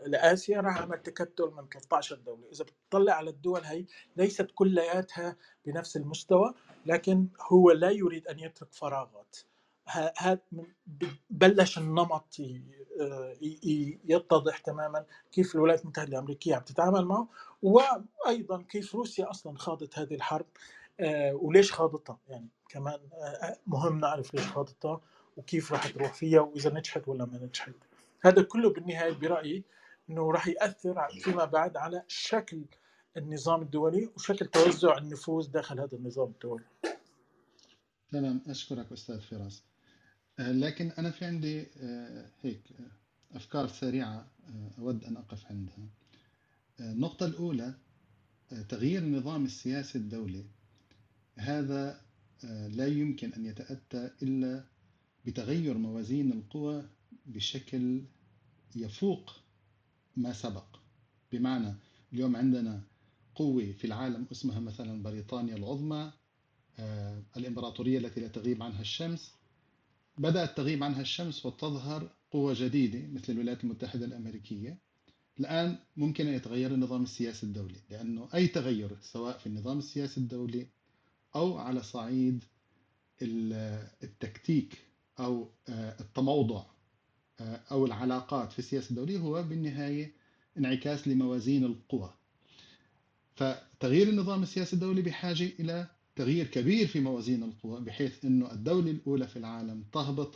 لآسيا 0.05 0.61
راح 0.61 0.81
عمل 0.81 0.97
تكتل 0.97 1.51
من 1.57 1.69
13 1.69 2.15
دولة. 2.15 2.43
إذا 2.51 2.65
بتطلع 2.65 3.13
على 3.13 3.29
الدول 3.29 3.63
هي 3.63 3.85
ليست 4.17 4.47
كلياتها 4.55 5.35
بنفس 5.65 5.97
المستوى 5.97 6.53
لكن 6.85 7.27
هو 7.41 7.71
لا 7.71 7.89
يريد 7.89 8.27
أن 8.27 8.39
يترك 8.39 8.73
فراغات. 8.73 9.35
بلش 11.29 11.77
النمط 11.77 12.37
يتضح 14.05 14.57
تماما 14.57 15.05
كيف 15.31 15.55
الولايات 15.55 15.81
المتحدة 15.81 16.09
الأمريكية 16.09 16.55
عم 16.55 16.61
تتعامل 16.61 17.05
معه 17.05 17.27
وأيضا 17.61 18.61
كيف 18.61 18.95
روسيا 18.95 19.29
أصلا 19.29 19.57
خاضت 19.57 19.99
هذه 19.99 20.13
الحرب 20.15 20.45
آه، 20.99 21.33
وليش 21.33 21.71
خاضتها؟ 21.73 22.19
يعني 22.29 22.47
كمان 22.69 22.99
آه، 23.13 23.57
مهم 23.67 23.99
نعرف 23.99 24.33
ليش 24.33 24.47
خاضتها 24.47 25.01
وكيف 25.37 25.73
راح 25.73 25.87
تروح 25.87 26.13
فيها 26.13 26.39
وإذا 26.41 26.73
نجحت 26.73 27.07
ولا 27.07 27.25
ما 27.25 27.37
نجحت. 27.37 27.73
هذا 28.21 28.41
كله 28.41 28.69
بالنهاية 28.69 29.11
برأيي 29.13 29.63
إنه 30.09 30.31
راح 30.31 30.47
يأثر 30.47 31.07
فيما 31.07 31.45
بعد 31.45 31.77
على 31.77 32.03
شكل 32.07 32.65
النظام 33.17 33.61
الدولي 33.61 34.09
وشكل 34.15 34.45
توزع 34.45 34.97
النفوذ 34.97 35.51
داخل 35.51 35.79
هذا 35.79 35.97
النظام 35.97 36.27
الدولي. 36.27 36.65
تمام 38.11 38.41
أشكرك 38.47 38.91
أستاذ 38.91 39.21
فراس. 39.21 39.63
آه، 39.63 39.76
لكن 40.39 40.91
أنا 40.97 41.11
في 41.11 41.25
عندي 41.25 41.65
آه، 41.81 42.29
هيك 42.41 42.61
آه، 42.79 43.37
أفكار 43.37 43.67
سريعة 43.67 44.27
أود 44.79 45.03
أن 45.03 45.17
أقف 45.17 45.45
عندها. 45.45 45.77
النقطة 46.79 47.25
الأولى 47.25 47.73
تغيير 48.69 49.01
النظام 49.01 49.45
السياسي 49.45 49.97
الدولي. 49.97 50.45
هذا 51.35 52.01
لا 52.67 52.87
يمكن 52.87 53.33
أن 53.33 53.45
يتأتى 53.45 54.11
إلا 54.21 54.63
بتغير 55.25 55.77
موازين 55.77 56.31
القوى 56.31 56.83
بشكل 57.25 58.01
يفوق 58.75 59.35
ما 60.17 60.33
سبق. 60.33 60.65
بمعنى 61.31 61.75
اليوم 62.13 62.35
عندنا 62.35 62.81
قوة 63.35 63.71
في 63.71 63.85
العالم 63.85 64.25
اسمها 64.31 64.59
مثلا 64.59 65.03
بريطانيا 65.03 65.55
العظمى 65.55 66.11
الإمبراطورية 67.37 67.97
التي 67.97 68.21
لا 68.21 68.27
تغيب 68.27 68.63
عنها 68.63 68.81
الشمس 68.81 69.36
بدأت 70.17 70.57
تغيب 70.57 70.83
عنها 70.83 71.01
الشمس 71.01 71.45
وتظهر 71.45 72.09
قوة 72.31 72.55
جديدة 72.59 73.07
مثل 73.07 73.33
الولايات 73.33 73.63
المتحدة 73.63 74.05
الأمريكية. 74.05 74.77
الآن 75.39 75.77
ممكن 75.97 76.27
أن 76.27 76.33
يتغير 76.33 76.73
النظام 76.73 77.03
السياسي 77.03 77.45
الدولي 77.45 77.79
لأنه 77.89 78.29
أي 78.35 78.47
تغير 78.47 78.97
سواء 79.01 79.37
في 79.37 79.47
النظام 79.47 79.77
السياسي 79.77 80.19
الدولي 80.19 80.67
أو 81.35 81.57
على 81.57 81.83
صعيد 81.83 82.43
التكتيك 84.03 84.77
أو 85.19 85.49
آه، 85.69 85.95
التموضع 86.01 86.63
آه، 87.39 87.61
أو 87.71 87.85
العلاقات 87.85 88.51
في 88.51 88.59
السياسة 88.59 88.89
الدولية 88.89 89.17
هو 89.17 89.43
بالنهاية 89.43 90.13
انعكاس 90.57 91.07
لموازين 91.07 91.63
القوى. 91.65 92.13
فتغيير 93.35 94.09
النظام 94.09 94.43
السياسي 94.43 94.73
الدولي 94.73 95.01
بحاجة 95.01 95.49
إلى 95.59 95.87
تغيير 96.17 96.47
كبير 96.47 96.87
في 96.87 96.99
موازين 96.99 97.43
القوى 97.43 97.81
بحيث 97.81 98.25
أنه 98.25 98.51
الدولة 98.51 98.91
الأولى 98.91 99.27
في 99.27 99.37
العالم 99.37 99.83
تهبط 99.93 100.35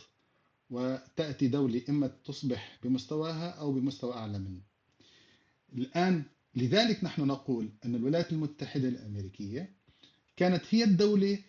وتأتي 0.70 1.48
دولة 1.48 1.82
إما 1.90 2.08
تصبح 2.08 2.80
بمستواها 2.84 3.50
أو 3.50 3.72
بمستوى 3.74 4.14
أعلى 4.14 4.40
منه. 4.40 4.62
الآن 5.78 6.24
لذلك 6.56 7.04
نحن 7.04 7.22
نقول 7.28 7.70
أن 7.86 7.96
الولايات 7.96 8.32
المتحدة 8.32 8.88
الأمريكية 8.88 9.70
كانت 10.38 10.62
هي 10.70 10.84
الدولة 10.84 11.40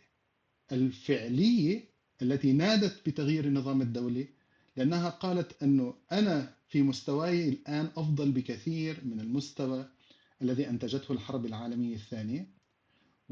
الفعلية 0.73 1.85
التي 2.23 2.53
نادت 2.53 3.09
بتغيير 3.09 3.45
النظام 3.45 3.83
الدولي 3.83 4.29
لأنها 4.77 5.09
قالت 5.11 5.63
أنه 5.63 5.95
أنا 6.13 6.55
في 6.69 6.83
مستواي 6.83 7.49
الآن 7.49 7.91
أفضل 7.97 8.33
بكثير 8.33 9.01
من 9.05 9.21
المستوى 9.21 9.89
الذي 10.43 10.69
أنتجته 10.69 11.13
الحرب 11.13 11.47
العالمية 11.47 11.95
الثانية. 11.95 12.62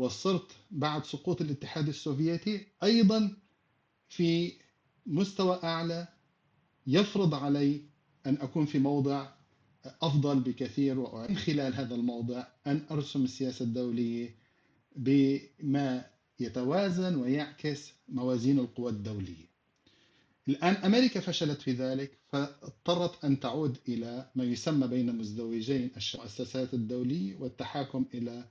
وصرت 0.01 0.51
بعد 0.71 1.05
سقوط 1.05 1.41
الاتحاد 1.41 1.89
السوفيتي 1.89 2.67
أيضا 2.83 3.37
في 4.09 4.53
مستوى 5.07 5.61
أعلى 5.65 6.09
يفرض 6.87 7.35
علي 7.35 7.81
أن 8.27 8.35
أكون 8.41 8.67
في 8.67 8.79
موضع 8.79 9.29
أفضل 10.03 10.41
بكثير 10.41 10.99
ومن 10.99 11.37
خلال 11.37 11.75
هذا 11.75 11.95
الموضع 11.95 12.47
أن 12.67 12.87
أرسم 12.91 13.25
السياسة 13.25 13.65
الدولية 13.65 14.35
بما 14.97 16.05
يتوازن 16.41 17.15
ويعكس 17.15 17.93
موازين 18.09 18.59
القوى 18.59 18.91
الدولية. 18.93 19.51
الآن 20.49 20.75
أمريكا 20.75 21.21
فشلت 21.21 21.63
في 21.63 21.73
ذلك 21.73 22.19
فاضطرت 22.29 23.25
أن 23.25 23.41
تعود 23.41 23.77
إلى 23.89 24.31
ما 24.35 24.45
يسمى 24.45 24.87
بين 24.87 25.09
المزدوجين 25.09 25.91
المؤسسات 26.15 26.75
الدولية 26.75 27.37
والتحاكم 27.37 28.05
إلى 28.15 28.45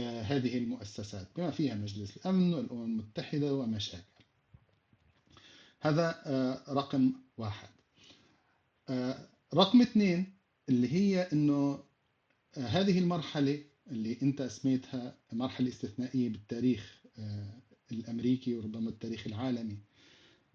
هذه 0.00 0.58
المؤسسات 0.58 1.28
بما 1.36 1.50
فيها 1.50 1.74
مجلس 1.74 2.16
الأمن 2.16 2.54
والأمم 2.54 2.84
المتحدة 2.84 3.54
ومشاكل. 3.54 4.24
هذا 5.80 6.22
آه، 6.26 6.72
رقم 6.72 7.12
واحد. 7.36 7.68
آه، 8.88 9.28
رقم 9.54 9.82
اثنين 9.82 10.34
اللي 10.68 10.92
هي 10.92 11.22
أنه 11.32 11.84
هذه 12.56 12.98
المرحلة 12.98 13.64
اللي 13.90 14.18
أنت 14.22 14.42
سميتها 14.42 15.16
مرحلة 15.32 15.68
استثنائية 15.68 16.28
بالتاريخ 16.28 17.02
الأمريكي 17.92 18.54
وربما 18.54 18.90
التاريخ 18.90 19.26
العالمي. 19.26 19.78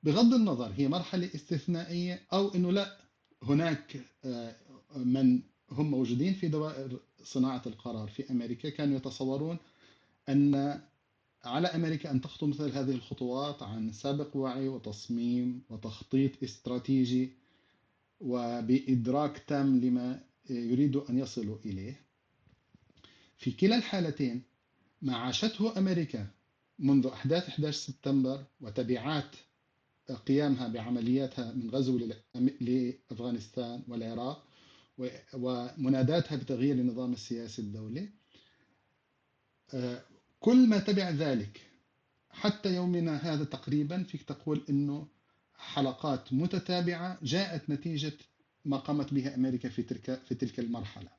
بغض 0.03 0.33
النظر 0.33 0.73
هي 0.77 0.87
مرحلة 0.87 1.29
استثنائية 1.35 2.21
أو 2.33 2.55
أنه 2.55 2.71
لا 2.71 2.97
هناك 3.43 4.05
آه، 4.25 4.55
من 4.95 5.41
هم 5.71 5.91
موجودين 5.91 6.33
في 6.33 6.47
دوائر 6.47 6.99
صناعة 7.23 7.61
القرار 7.65 8.07
في 8.07 8.31
أمريكا 8.31 8.69
كانوا 8.69 8.97
يتصورون 8.97 9.57
أن 10.29 10.81
على 11.43 11.67
أمريكا 11.67 12.11
أن 12.11 12.21
تخطو 12.21 12.47
مثل 12.47 12.71
هذه 12.71 12.91
الخطوات 12.91 13.63
عن 13.63 13.91
سابق 13.91 14.35
وعي 14.37 14.67
وتصميم 14.67 15.61
وتخطيط 15.69 16.43
استراتيجي 16.43 17.29
وبإدراك 18.19 19.43
تام 19.47 19.79
لما 19.79 20.23
يريد 20.49 20.95
أن 20.95 21.17
يصلوا 21.17 21.57
إليه. 21.65 22.01
في 23.37 23.51
كلا 23.51 23.75
الحالتين 23.77 24.41
ما 25.01 25.15
عاشته 25.15 25.77
أمريكا 25.77 26.27
منذ 26.79 27.07
أحداث 27.07 27.47
11 27.47 27.77
سبتمبر 27.77 28.43
وتبعات 28.61 29.35
قيامها 30.27 30.67
بعملياتها 30.67 31.53
من 31.53 31.69
غزو 31.69 31.99
لأفغانستان 32.61 33.83
والعراق 33.87 34.48
ومناداتها 35.33 36.35
بتغيير 36.35 36.75
النظام 36.75 37.13
السياسي 37.13 37.61
الدولي 37.61 38.09
آه، 39.73 40.01
كل 40.39 40.67
ما 40.67 40.79
تبع 40.79 41.09
ذلك 41.09 41.61
حتى 42.29 42.75
يومنا 42.75 43.15
هذا 43.15 43.43
تقريبا 43.43 44.03
فيك 44.03 44.21
تقول 44.23 44.61
إنه 44.69 45.07
حلقات 45.57 46.33
متتابعة 46.33 47.17
جاءت 47.23 47.69
نتيجة 47.69 48.13
ما 48.65 48.77
قامت 48.77 49.13
به 49.13 49.35
أمريكا 49.35 49.69
في 49.69 49.83
تلك 49.83 50.21
في 50.27 50.35
تلك 50.35 50.59
المرحلة. 50.59 51.09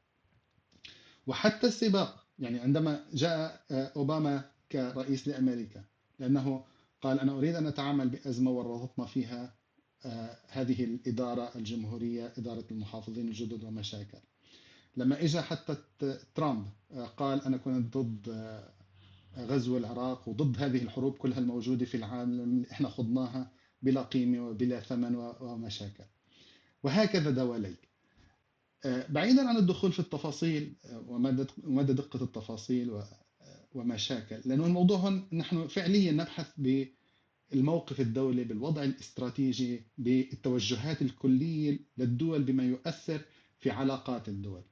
وحتى 1.27 1.67
السباق 1.67 2.27
يعني 2.39 2.61
عندما 2.61 3.05
جاء 3.13 3.65
آه، 3.71 3.93
أوباما 3.97 4.51
كرئيس 4.73 5.29
لأمريكا 5.29 5.85
لأنه 6.19 6.65
قال 7.03 7.21
أنا 7.21 7.33
أريد 7.33 7.55
أن 7.55 7.67
أتعامل 7.67 8.09
بأزمة 8.09 8.51
ورطتنا 8.51 9.07
فيها 9.07 9.55
هذه 10.49 10.85
الإدارة 10.85 11.51
الجمهورية 11.57 12.33
إدارة 12.39 12.65
المحافظين 12.71 13.29
الجدد 13.29 13.65
ومشاكل. 13.65 14.19
لما 14.97 15.25
إجا 15.25 15.41
حتى 15.43 15.77
ترامب 16.35 16.67
آه، 16.93 17.07
قال 17.07 17.45
أنا 17.45 17.57
كنت 17.57 17.97
ضد 17.97 18.29
آه، 18.29 18.73
غزو 19.39 19.77
العراق 19.77 20.29
وضد 20.29 20.63
هذه 20.63 20.83
الحروب 20.83 21.17
كلها 21.17 21.39
الموجودة 21.39 21.85
في 21.87 21.97
العالم 21.97 22.67
إحنا 22.73 22.89
خضناها 22.89 23.53
بلا 23.83 24.03
قيمة 24.03 24.49
وبلا 24.49 24.81
ثمن 24.81 25.15
ومشاكل. 25.41 26.05
وهكذا 26.83 27.31
دواليك. 27.31 27.89
بعيدا 28.85 29.49
عن 29.49 29.57
الدخول 29.57 29.93
في 29.93 30.01
التفاصيل 30.01 30.75
ومدى 31.65 31.93
دقة 31.93 32.25
التفاصيل 32.25 33.01
ومشاكل 33.75 34.41
لأنه 34.45 34.67
الموضوع 34.67 34.99
هون 34.99 35.29
نحن 35.33 35.67
فعليا 35.67 36.13
نبحث 36.13 36.53
بالموقف 37.51 38.01
الدولي 38.01 38.45
بالوضع 38.45 38.83
الاستراتيجي 38.85 39.83
بالتوجهات 39.99 41.03
الكلية 41.03 41.79
للدول 41.99 42.43
بما 42.43 42.65
يؤثر 42.65 43.21
في 43.59 43.71
علاقات 43.71 44.29
الدول. 44.29 44.63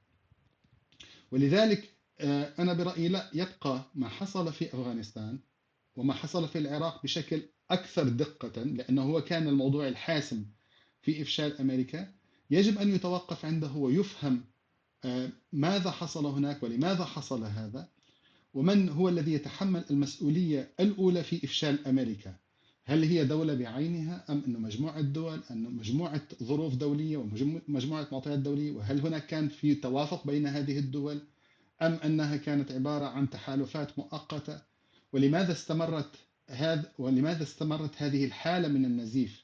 ولذلك 1.31 1.93
آه، 2.19 2.53
أنا 2.59 2.73
برأيي 2.73 3.07
لا 3.07 3.29
يبقى 3.33 3.85
ما 3.95 4.09
حصل 4.09 4.53
في 4.53 4.65
أفغانستان 4.67 5.39
وما 5.95 6.13
حصل 6.13 6.47
في 6.47 6.57
العراق 6.57 7.03
بشكل 7.03 7.41
أكثر 7.71 8.09
دقة 8.09 8.63
لأنه 8.63 9.01
هو 9.01 9.21
كان 9.21 9.47
الموضوع 9.47 9.87
الحاسم 9.87 10.45
في 11.01 11.21
إفشال 11.21 11.59
أمريكا. 11.59 12.13
يجب 12.51 12.77
أن 12.77 12.95
يتوقف 12.95 13.45
عنده 13.45 13.71
ويفهم 13.71 14.43
آه، 15.05 15.29
ماذا 15.53 15.91
حصل 15.91 16.25
هناك 16.25 16.63
ولماذا 16.63 17.05
حصل 17.05 17.43
هذا 17.43 17.89
ومن 18.53 18.89
هو 18.89 19.09
الذي 19.09 19.33
يتحمل 19.33 19.85
المسؤولية 19.91 20.73
الأولى 20.79 21.23
في 21.23 21.45
إفشال 21.45 21.87
أمريكا. 21.87 22.35
هل 22.89 23.03
هي 23.03 23.25
دولة 23.25 23.53
بعينها 23.53 24.25
أم 24.29 24.43
أنه 24.47 24.59
مجموعة 24.59 25.01
دول 25.01 25.41
أنه 25.51 25.69
مجموعة 25.69 26.21
ظروف 26.43 26.75
دولية 26.75 27.17
ومجموعة 27.17 28.07
معطيات 28.11 28.39
دولية 28.39 28.71
وهل 28.71 28.99
هناك 28.99 29.25
كان 29.25 29.47
في 29.49 29.75
توافق 29.75 30.27
بين 30.27 30.47
هذه 30.47 30.79
الدول 30.79 31.21
أم 31.81 31.93
أنها 31.93 32.37
كانت 32.37 32.71
عبارة 32.71 33.05
عن 33.05 33.29
تحالفات 33.29 33.99
مؤقتة؟ 33.99 34.61
ولماذا 35.13 35.51
استمرت 35.51 36.09
هذا 36.49 36.91
ولماذا 36.97 37.43
استمرت 37.43 37.91
هذه 38.01 38.25
الحالة 38.25 38.67
من 38.67 38.85
النزيف 38.85 39.43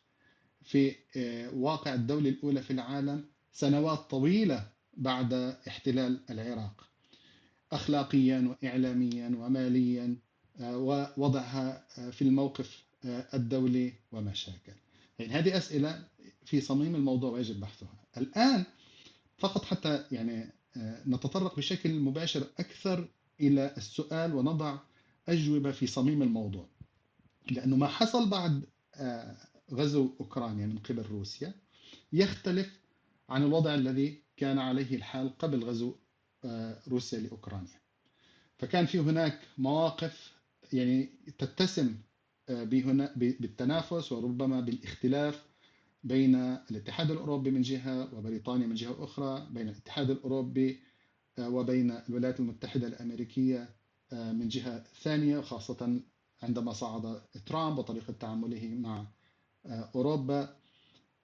في 0.64 0.96
آه، 1.18 1.50
واقع 1.56 1.93
الدولة 1.93 2.30
الأولى 2.30 2.62
في 2.62 2.72
العالم 2.72 3.26
سنوات 3.52 4.00
طويلة 4.00 4.68
بعد 4.98 5.34
احتلال 5.68 6.20
العراق؟ 6.30 6.88
أخلاقيا 7.72 8.56
وإعلاميا 8.64 9.28
وماليا 9.28 10.18
آه، 10.60 10.78
ووضعها 10.78 11.88
آه، 11.98 12.10
في 12.10 12.22
الموقف 12.22 12.85
الدولي 13.06 13.93
ومشاكل. 14.12 14.74
يعني 15.20 15.34
هذه 15.34 15.58
أسئلة 15.58 16.08
في 16.45 16.62
صميم 16.62 16.95
الموضوع 16.95 17.32
ويجب 17.32 17.60
بحثها. 17.60 17.93
الآن 18.18 18.66
فقط 19.38 19.66
حتى 19.66 20.06
يعني 20.12 20.49
نتطرق 21.08 21.56
بشكل 21.58 21.93
مباشر 21.99 22.47
أكثر 22.60 23.08
إلى 23.41 23.74
السؤال 23.78 24.36
ونضع 24.36 24.78
أجوبة 25.30 25.72
في 25.72 25.88
صميم 25.88 26.22
الموضوع. 26.22 26.68
لأنه 27.51 27.76
ما 27.76 27.88
حصل 27.88 28.30
بعد 28.30 28.64
غزو 29.74 30.10
أوكرانيا 30.20 30.66
من 30.66 30.78
قبل 30.78 31.01
روسيا 31.01 31.53
يختلف 32.14 32.80
عن 33.30 33.43
الوضع 33.43 33.76
الذي 33.76 34.22
كان 34.38 34.60
عليه 34.60 34.95
الحال 34.95 35.38
قبل 35.38 35.64
غزو 35.64 35.95
روسيا 36.88 37.20
لأوكرانيا. 37.20 37.80
فكان 38.58 38.86
في 38.86 38.99
هناك 38.99 39.39
مواقف 39.58 40.32
يعني 40.74 41.10
تتسم 41.38 41.88
آه، 41.88 41.95
بهنا 42.50 43.14
بالتنافس 43.16 44.12
وربما 44.12 44.60
بالاختلاف 44.62 45.43
بين 46.04 46.36
الاتحاد 46.72 47.12
الأوروبي 47.12 47.52
من 47.52 47.62
جهة 47.62 48.16
وبريطانيا 48.16 48.68
من 48.68 48.76
جهة 48.76 49.04
أخرى 49.04 49.48
بين 49.52 49.70
الاتحاد 49.70 50.10
الأوروبي 50.10 50.80
آه، 51.39 51.50
وبين 51.50 51.91
الولايات 51.91 52.39
المتحدة 52.39 52.88
الأمريكية 52.88 53.70
آه، 54.14 54.32
من 54.32 54.48
جهة 54.48 54.84
ثانية 55.02 55.41
خاصة 55.41 56.00
عندما 56.43 56.74
صعد 56.74 57.22
ترامب 57.46 57.78
وطريقة 57.78 58.14
تعامله 58.14 58.68
مع 58.68 59.06
أوروبا. 59.66 60.56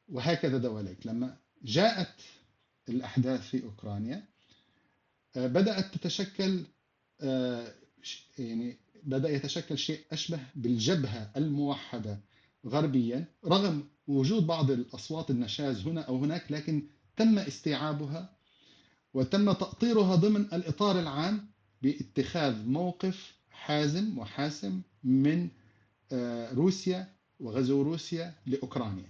وهكذا 0.09 0.57
دواليك. 0.57 1.07
لما 1.07 1.38
جاءت 1.63 2.22
الأحداث 2.89 3.41
في 3.41 3.63
أوكرانيا 3.63 4.26
آه، 5.36 5.47
بدأت 5.47 5.93
تتشكل 5.95 6.65
آه، 7.22 7.74
يعني 8.39 8.78
بدأ 9.04 9.30
يتشكل 9.30 9.78
شيء 9.78 9.99
أشبه 10.12 10.39
بالجبهة 10.56 11.32
الموحدة 11.38 12.20
غربيا 12.66 13.26
رغم 13.45 13.84
وجود 14.08 14.47
بعض 14.47 14.72
الأصوات 14.72 15.30
النشاز 15.30 15.88
هنا 15.88 16.02
أو 16.02 16.18
هناك 16.18 16.52
لكن 16.52 16.88
تم 17.18 17.39
استيعابها 17.39 18.30
وتم 19.14 19.52
تأطيرها 19.52 20.16
ضمن 20.16 20.41
الإطار 20.41 20.99
العام 20.99 21.47
باتخاذ 21.82 22.66
موقف 22.66 23.36
حازم 23.52 24.20
وحاسم 24.20 24.82
من 25.04 25.49
آه، 26.12 26.54
روسيا 26.54 27.08
وغزو 27.39 27.82
روسيا 27.82 28.34
لأوكرانيا. 28.45 29.10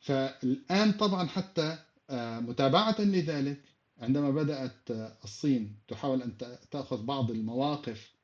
فالآن 0.00 0.92
طبعا 0.92 1.26
حتى 1.26 1.78
آه، 2.10 2.40
متابعة 2.40 3.00
لذلك 3.00 3.60
عندما 3.98 4.30
بدأت 4.30 4.90
آه، 4.90 5.16
الصين 5.24 5.76
تحاول 5.88 6.22
أن 6.22 6.36
تأخذ 6.70 7.02
بعض 7.02 7.30
المواقف 7.30 8.15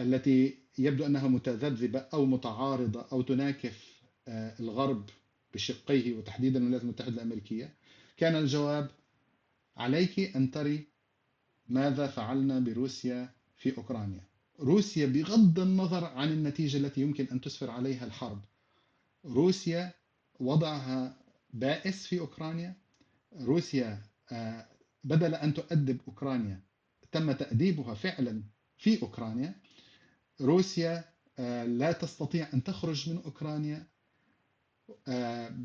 التي 0.00 0.58
يبدو 0.78 1.06
أنها 1.06 1.28
متذبذبة 1.28 1.98
أو 1.98 2.26
متعارضة 2.26 3.06
أو 3.12 3.22
تناكف 3.22 4.02
الغرب 4.28 5.10
بشقيه 5.54 6.14
وتحديدا 6.14 6.58
الولايات 6.58 6.82
المتحدة 6.82 7.14
الأمريكية. 7.14 7.74
كان 8.16 8.36
الجواب 8.36 8.90
عليك 9.76 10.36
أن 10.36 10.50
تري 10.50 10.86
ماذا 11.68 12.06
فعلنا 12.06 12.58
بروسيا 12.58 13.28
في 13.56 13.76
أوكرانيا. 13.76 14.24
روسيا 14.60 15.06
بغض 15.06 15.60
النظر 15.60 16.04
عن 16.04 16.32
النتيجة 16.32 16.76
التي 16.76 17.00
يمكن 17.00 17.26
أن 17.32 17.40
تسفر 17.40 17.70
عليها 17.70 18.04
الحرب. 18.04 18.40
روسيا 19.24 19.92
وضعها 20.40 21.16
بائس 21.54 22.06
في 22.06 22.20
أوكرانيا. 22.20 22.74
روسيا 23.40 24.02
آه، 24.32 24.66
بدل 25.04 25.34
أن 25.34 25.54
تؤدب 25.54 26.00
أوكرانيا 26.08 26.60
تم 27.12 27.32
تأديبها 27.32 27.94
فعلا 27.94 28.42
في 28.78 29.02
أوكرانيا. 29.02 29.54
روسيا 30.40 31.04
آه، 31.38 31.64
لا 31.64 31.92
تستطيع 31.92 32.48
أن 32.54 32.64
تخرج 32.64 33.10
من 33.10 33.16
أوكرانيا 33.24 33.86
آه، 35.08 35.56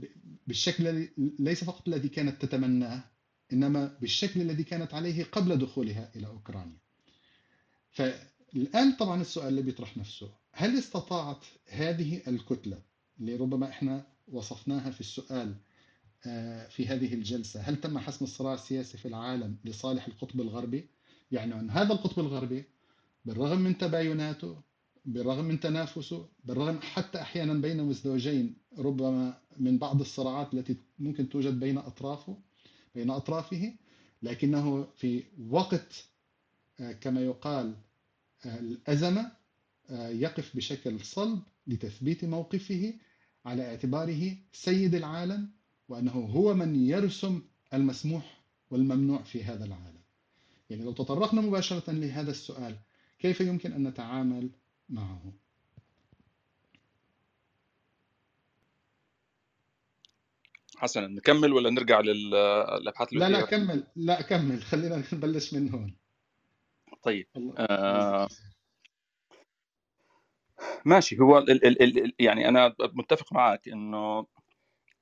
بالشكل 0.48 1.10
ليس 1.40 1.64
فقط 1.64 1.88
الذي 1.88 2.10
كانت 2.10 2.42
تتمناه 2.42 3.04
إنما 3.54 3.98
بالشكل 4.02 4.42
الذي 4.42 4.64
كانت 4.64 4.94
عليه 4.94 5.24
قبل 5.24 5.58
دخولها 5.58 6.12
إلى 6.16 6.28
أوكرانيا 6.28 6.78
فالآن 7.90 8.92
طبعا 9.00 9.22
السؤال 9.22 9.48
اللي 9.48 9.62
بيطرح 9.62 9.98
نفسه 9.98 10.32
هل 10.52 10.78
استطاعت 10.78 11.46
هذه 11.70 12.22
الكتلة 12.28 12.82
اللي 13.20 13.36
ربما 13.36 13.70
إحنا 13.70 14.08
وصفناها 14.28 14.92
في 14.92 15.02
السؤال 15.02 15.56
آه، 16.26 16.68
في 16.68 16.88
هذه 16.88 17.14
الجلسة 17.14 17.62
هل 17.62 17.82
تم 17.82 18.00
حسم 18.00 18.26
الصراع 18.26 18.54
السياسي 18.54 18.98
في 18.98 19.08
العالم 19.08 19.58
لصالح 19.66 20.08
القطب 20.08 20.42
الغربي؟ 20.42 20.90
يعني 21.32 21.54
أن 21.60 21.70
هذا 21.70 21.94
القطب 21.94 22.20
الغربي 22.20 22.64
بالرغم 23.26 23.60
من 23.62 23.78
تبايناته 23.78 24.62
بالرغم 25.06 25.46
من 25.46 25.60
تنافسه 25.60 26.30
بالرغم 26.44 26.80
حتى 26.82 27.22
أحيانا 27.22 27.54
بين 27.54 27.84
مزدوجين 27.84 28.56
ربما 28.78 29.38
من 29.58 29.78
بعض 29.78 30.00
الصراعات 30.02 30.54
التي 30.54 30.78
ممكن 31.00 31.30
توجد 31.30 31.60
بين 31.60 31.78
أطرافه 31.78 32.38
بين 32.96 33.10
أطرافه 33.10 33.74
لكنه 34.24 34.88
في 34.98 35.24
وقت 35.50 36.06
آه، 36.80 36.92
كما 36.92 37.22
يقال 37.22 37.76
آه، 38.46 38.60
الأزمة 38.60 39.32
آه، 39.90 40.10
يقف 40.10 40.56
بشكل 40.58 41.00
صلب 41.00 41.40
لتثبيت 41.68 42.26
موقفه 42.26 42.94
على 43.46 43.66
اعتباره 43.66 44.38
سيد 44.54 44.96
العالم 44.96 45.50
وأنه 45.90 46.12
هو 46.12 46.54
من 46.54 46.76
يرسم 46.76 47.42
المسموح 47.74 48.42
والممنوع 48.70 49.22
في 49.24 49.44
هذا 49.44 49.66
العالم. 49.66 50.02
يعني 50.70 50.84
لو 50.84 50.92
تطرقنا 50.92 51.42
مباشرة 51.42 51.92
لهذا 51.92 52.32
السؤال 52.32 52.78
كيف 53.22 53.42
يمكن 53.42 53.74
أن 53.74 53.88
نتعامل 53.88 54.50
معه؟ 54.90 55.34
حسنا 60.78 61.08
نكمل 61.08 61.54
ولا 61.54 61.70
نرجع 61.70 62.00
للأبحاث 62.00 63.14
لا 63.14 63.30
لا 63.30 63.42
كمل. 63.42 63.88
لا 63.96 64.22
كمل. 64.22 64.64
خلينا 64.64 65.04
نبلش 65.14 65.54
من 65.54 65.70
هون. 65.70 65.96
طيب. 67.04 67.28
آه 67.58 68.28
ماشي. 70.86 71.20
هو 71.20 71.38
ال 71.38 71.66
ال 71.66 71.82
ال 72.06 72.14
يعني 72.20 72.48
أنا 72.50 72.76
متفق 72.80 73.34
معك 73.34 73.68
إنه 73.68 74.26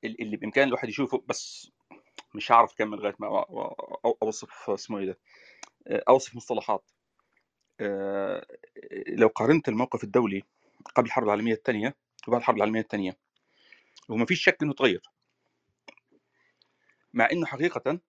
اللي 0.03 0.37
بإمكان 0.37 0.67
الواحد 0.67 0.89
يشوفه 0.89 1.23
بس 1.27 1.71
مش 2.35 2.51
هعرف 2.51 2.73
أكمل 2.73 2.97
لغاية 2.97 3.15
ما 3.19 3.45
أوصف 4.23 4.69
اسمه 4.69 4.99
إيه 4.99 5.05
ده؟ 5.05 5.19
أوصف 6.09 6.35
مصطلحات. 6.35 6.91
آه، 6.91 6.98
لو 9.07 9.27
قارنت 9.27 9.69
الموقف 9.69 10.03
الدولي 10.03 10.43
قبل 10.95 11.07
الحرب 11.07 11.25
العالمية 11.25 11.53
الثانية 11.53 11.95
وبعد 12.27 12.41
الحرب 12.41 12.55
العالمية 12.55 12.81
الثانية 12.81 13.17
وما 14.09 14.25
فيش 14.25 14.43
شك 14.43 14.57
إنه 14.63 14.73
تغير. 14.73 15.01
مع 17.13 17.27
إنه 17.31 17.45
حقيقه 17.45 17.99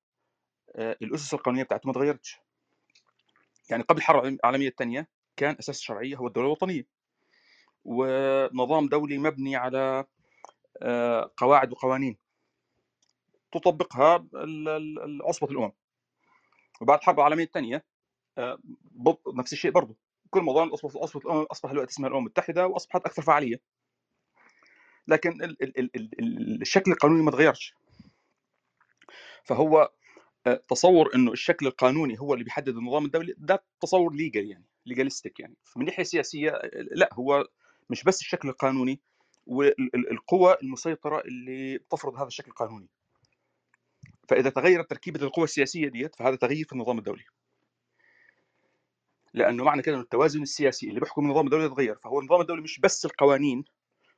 آه، 0.77 0.97
الأسس 1.03 1.35
القانونية 1.35 1.63
بتاعته 1.63 1.87
ما 1.87 1.93
تغيرتش. 1.93 2.39
يعني 3.71 3.83
قبل 3.83 3.99
الحرب 3.99 4.25
العالمية 4.25 4.69
الثانية 4.69 5.09
كان 5.37 5.57
أساس 5.59 5.79
الشرعيه 5.79 6.17
هو 6.17 6.27
الدولة 6.27 6.47
الوطنية. 6.47 6.87
ونظام 7.85 8.89
دولي 8.89 9.19
مبني 9.19 9.57
على 9.57 10.05
آه، 10.83 11.33
قواعد 11.37 11.73
وقوانين 11.73 12.19
تطبقها 13.53 14.27
عصبه 15.25 15.51
الأمم. 15.51 15.73
وبعد 16.81 16.99
الحرب 16.99 17.19
العالمية 17.19 17.45
الثانية 17.45 17.85
نفس 19.35 19.53
الشيء 19.53 19.71
برضه 19.71 19.97
كل 20.31 20.41
موضوع 20.41 20.71
اصبح 20.75 20.93
اصبح 20.97 21.23
أصبح 21.27 21.71
الوقت 21.71 21.89
اسمها 21.89 22.09
الأمم 22.09 22.27
المتحده 22.27 22.67
وأصبحت 22.67 23.07
أكثر 23.07 23.23
فعالية. 23.23 23.61
لكن 25.09 25.43
ال 25.43 25.63
ال 25.63 25.79
ال 25.79 25.91
ال 25.97 26.63
الشكل 26.63 26.93
القانوني 26.93 27.23
ما 27.23 27.31
تغيرش. 27.31 27.75
فهو 29.45 29.91
آه، 30.47 30.63
تصور 30.69 31.15
إنه 31.15 31.33
الشكل 31.33 31.67
القانوني 31.67 32.21
هو 32.21 32.35
اللي 32.35 32.45
بيحدد 32.45 32.77
النظام 32.77 33.05
الدولي 33.05 33.35
ده 33.39 33.65
تصور 33.81 34.13
ليجل 34.13 34.51
يعني 34.51 34.65
ليجاليستيك 34.87 35.41
يعني. 35.41 35.57
من 35.77 35.85
ناحية 35.85 36.03
سياسية 36.03 36.61
لا 36.75 37.11
هو 37.13 37.49
مش 37.91 38.05
بس 38.05 38.21
الشكل 38.21 38.49
القانوني 38.49 39.01
والقوى 39.47 40.57
المسيطرة 40.63 41.21
اللي 41.21 41.79
بتفرض 41.79 42.15
هذا 42.15 42.27
الشكل 42.27 42.51
القانوني. 42.51 42.89
فإذا 44.29 44.51
تغيرت 44.51 44.91
تركيبة 44.91 45.23
القوى 45.23 45.45
السياسية 45.45 45.89
ديت 45.89 46.15
فهذا 46.15 46.37
تغيير 46.37 46.67
في 46.67 46.73
النظام 46.73 46.99
الدولي. 46.99 47.25
لأنه 49.35 49.65
معنى 49.65 49.83
كده 49.83 49.95
إنه 49.95 50.03
التوازن 50.03 50.43
السياسي 50.43 50.89
اللي 50.89 51.01
بيحكم 51.01 51.25
النظام 51.25 51.47
الدولي 51.47 51.65
يتغير 51.65 51.97
فهو 51.97 52.21
النظام 52.21 52.41
الدولي 52.41 52.63
مش 52.63 52.81
بس 52.81 53.05
القوانين 53.05 53.65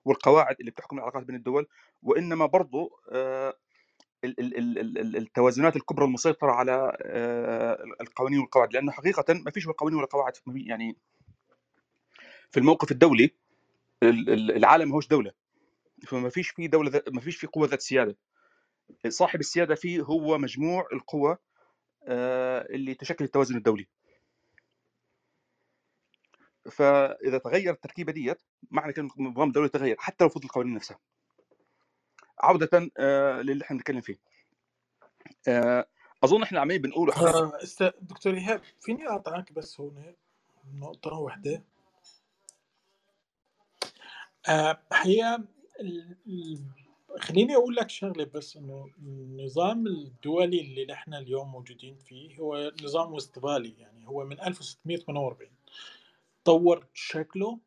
والقواعد 0.05 0.57
اللي 0.61 0.71
بتحكم 0.71 0.97
العلاقات 0.99 1.25
بين 1.25 1.37
الدول 1.37 1.67
وإنما 2.03 2.47
برضه 2.47 2.91
آه، 3.13 3.55
التوازنات 4.25 5.77
الكبرى 5.77 6.05
المسيطرة 6.05 6.53
على 6.53 6.97
آه، 7.03 7.85
القوانين 8.01 8.39
والقواعد. 8.39 8.73
لأنه 8.73 8.93
حقيقه 8.93 9.35
ما 9.35 9.51
فيش 9.51 9.69
قوانين 9.69 9.99
ولا 9.99 10.07
قواعد 10.07 10.33
يعني 10.47 10.97
في 12.51 12.61
الموقف 12.61 12.93
الدولي 12.93 13.31
العالم 14.03 14.89
ما 14.89 14.95
هوش 14.95 15.09
دولة 15.09 15.33
فما 16.07 16.29
فيش 16.29 16.49
في 16.49 16.69
دولة 16.69 17.03
ما 17.13 17.21
فيش 17.21 17.37
في 17.37 17.47
قوة 17.47 17.69
ذات 17.69 17.81
سيادة. 17.81 18.17
صاحب 19.09 19.41
السيادة 19.41 19.75
فيه 19.75 20.03
هو 20.03 20.39
مجموع 20.39 20.87
القوى 20.93 21.37
آه، 22.07 22.67
اللي 22.71 22.95
تشكل 22.95 23.25
التوازن 23.25 23.57
الدولي. 23.57 23.87
فإذا 26.71 27.39
تغير 27.39 27.73
التركيبة 27.73 28.13
ديت 28.13 28.43
معنى 28.71 28.93
كده 28.93 29.09
النظام 29.19 29.49
الدولي 29.49 29.69
تغير 29.69 29.97
حتى 29.99 30.25
لو 30.25 30.31
فضل 30.31 30.45
القوانين 30.45 30.75
نفسها. 30.75 30.99
عودة 32.41 32.91
آه 32.99 33.43
للي 33.43 33.65
إحنا 33.65 33.77
بنتكلم 33.77 34.01
فيه. 34.01 34.17
آه 35.49 35.87
أظن 36.25 36.43
إحنا 36.43 36.61
عمالين 36.61 36.83
بنقول 36.83 37.11
آه 37.11 37.53
دكتور 38.01 38.35
إيهاب 38.35 38.61
فيني 38.81 39.09
اقطعك 39.09 39.53
بس 39.53 39.81
هون 39.81 40.15
نقطة 40.75 41.13
واحدة. 41.13 41.63
آه 44.49 44.83
حقيقه 44.93 45.45
خليني 47.19 47.57
أقول 47.57 47.77
لك 47.77 47.91
شغلة 47.91 48.25
بس 48.25 48.57
إنه 48.57 48.91
النظام 48.99 49.87
الدولي 49.87 50.61
اللي 50.61 50.87
نحن 50.87 51.15
اليوم 51.15 51.53
موجودين 51.53 51.97
فيه 51.97 52.39
هو 52.39 52.73
نظام 52.83 53.13
وستفالي 53.13 53.75
يعني 53.79 54.09
هو 54.09 54.25
من 54.25 54.41
1648 54.41 55.51
طور 56.45 56.87
شكله 56.95 57.59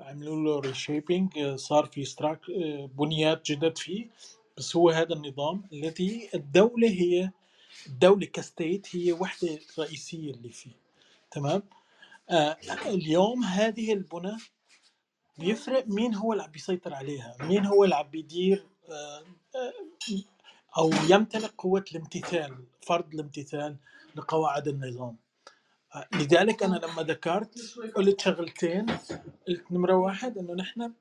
عملوا 0.00 0.36
له 0.36 0.60
reshaping 0.60 1.54
صار 1.54 1.86
في 1.86 2.04
structure 2.04 2.40
بنيات 2.98 3.50
جدد 3.50 3.78
فيه. 3.78 4.10
بس 4.56 4.76
هو 4.76 4.90
هذا 4.90 5.14
النظام 5.14 5.64
الذي 5.72 6.28
الدولة 6.34 6.88
هي 6.88 7.30
الدولة 7.86 8.26
كستيت 8.26 8.96
هي 8.96 9.12
وحدة 9.12 9.58
رئيسية 9.78 10.30
اللي 10.34 10.48
فيه. 10.48 10.70
تمام؟ 11.30 11.62
آه 12.30 12.56
اليوم 12.86 13.44
هذه 13.44 13.92
البنى 13.92 14.36
بيفرق 15.38 15.86
مين 15.88 16.14
هو 16.14 16.32
اللي 16.32 16.44
عم 16.44 16.50
بيسيطر 16.50 16.94
عليها 16.94 17.36
مين 17.40 17.66
هو 17.66 17.84
اللي 17.84 17.94
عم 17.94 18.08
بيدير 18.10 18.66
آه 18.88 19.22
آه 19.56 19.72
أو 20.78 20.90
يمتلك 21.08 21.54
قوة 21.58 21.84
الامتثال 21.92 22.64
فرض 22.82 23.14
الامتثال 23.14 23.76
لقواعد 24.16 24.68
النظام. 24.68 25.16
لذلك 26.14 26.62
أنا 26.62 26.76
لما 26.76 27.02
ذكرت 27.02 27.78
قلت 27.96 28.20
شغلتين 28.20 28.86
قلت 29.48 29.72
نمرة 29.72 29.94
واحد 29.94 30.38
إنه 30.38 30.54
نحن 30.54 30.92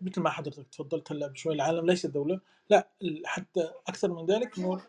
مثل 0.00 0.20
ما 0.20 0.30
حضرتك 0.30 0.66
تفضلت 0.68 1.12
هلأ 1.12 1.26
بشوي 1.26 1.54
العالم 1.54 1.86
ليس 1.86 2.06
دولة 2.06 2.40
لا 2.70 2.88
حتى 3.24 3.70
أكثر 3.88 4.12
من 4.12 4.26
ذلك 4.26 4.58
إنه 4.58 4.80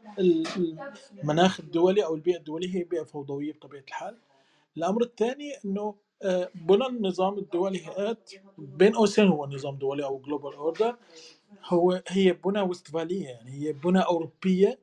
المناخ 1.23 1.59
الدولي 1.59 2.05
أو 2.05 2.15
البيئة 2.15 2.37
الدولية 2.37 2.75
هي 2.75 2.83
بيئة 2.83 3.03
فوضوية 3.03 3.53
بطبيعة 3.53 3.83
الحال. 3.87 4.17
الأمر 4.77 5.01
الثاني 5.03 5.53
إنه 5.65 5.95
آه، 6.23 6.49
بنى 6.55 6.85
النظام 6.87 7.37
الدولي 7.37 7.85
هات 7.85 8.31
بين 8.57 8.93
قوسين 8.93 9.27
هو 9.27 9.45
نظام 9.47 9.75
دولي 9.77 10.03
أو 10.03 10.19
global 10.19 10.53
order 10.53 10.97
هو 11.65 12.01
هي 12.07 12.33
بنى 12.33 12.61
وستفاليه 12.61 13.25
يعني 13.25 13.51
هي 13.51 13.73
بنى 13.73 13.99
أوروبية 13.99 14.79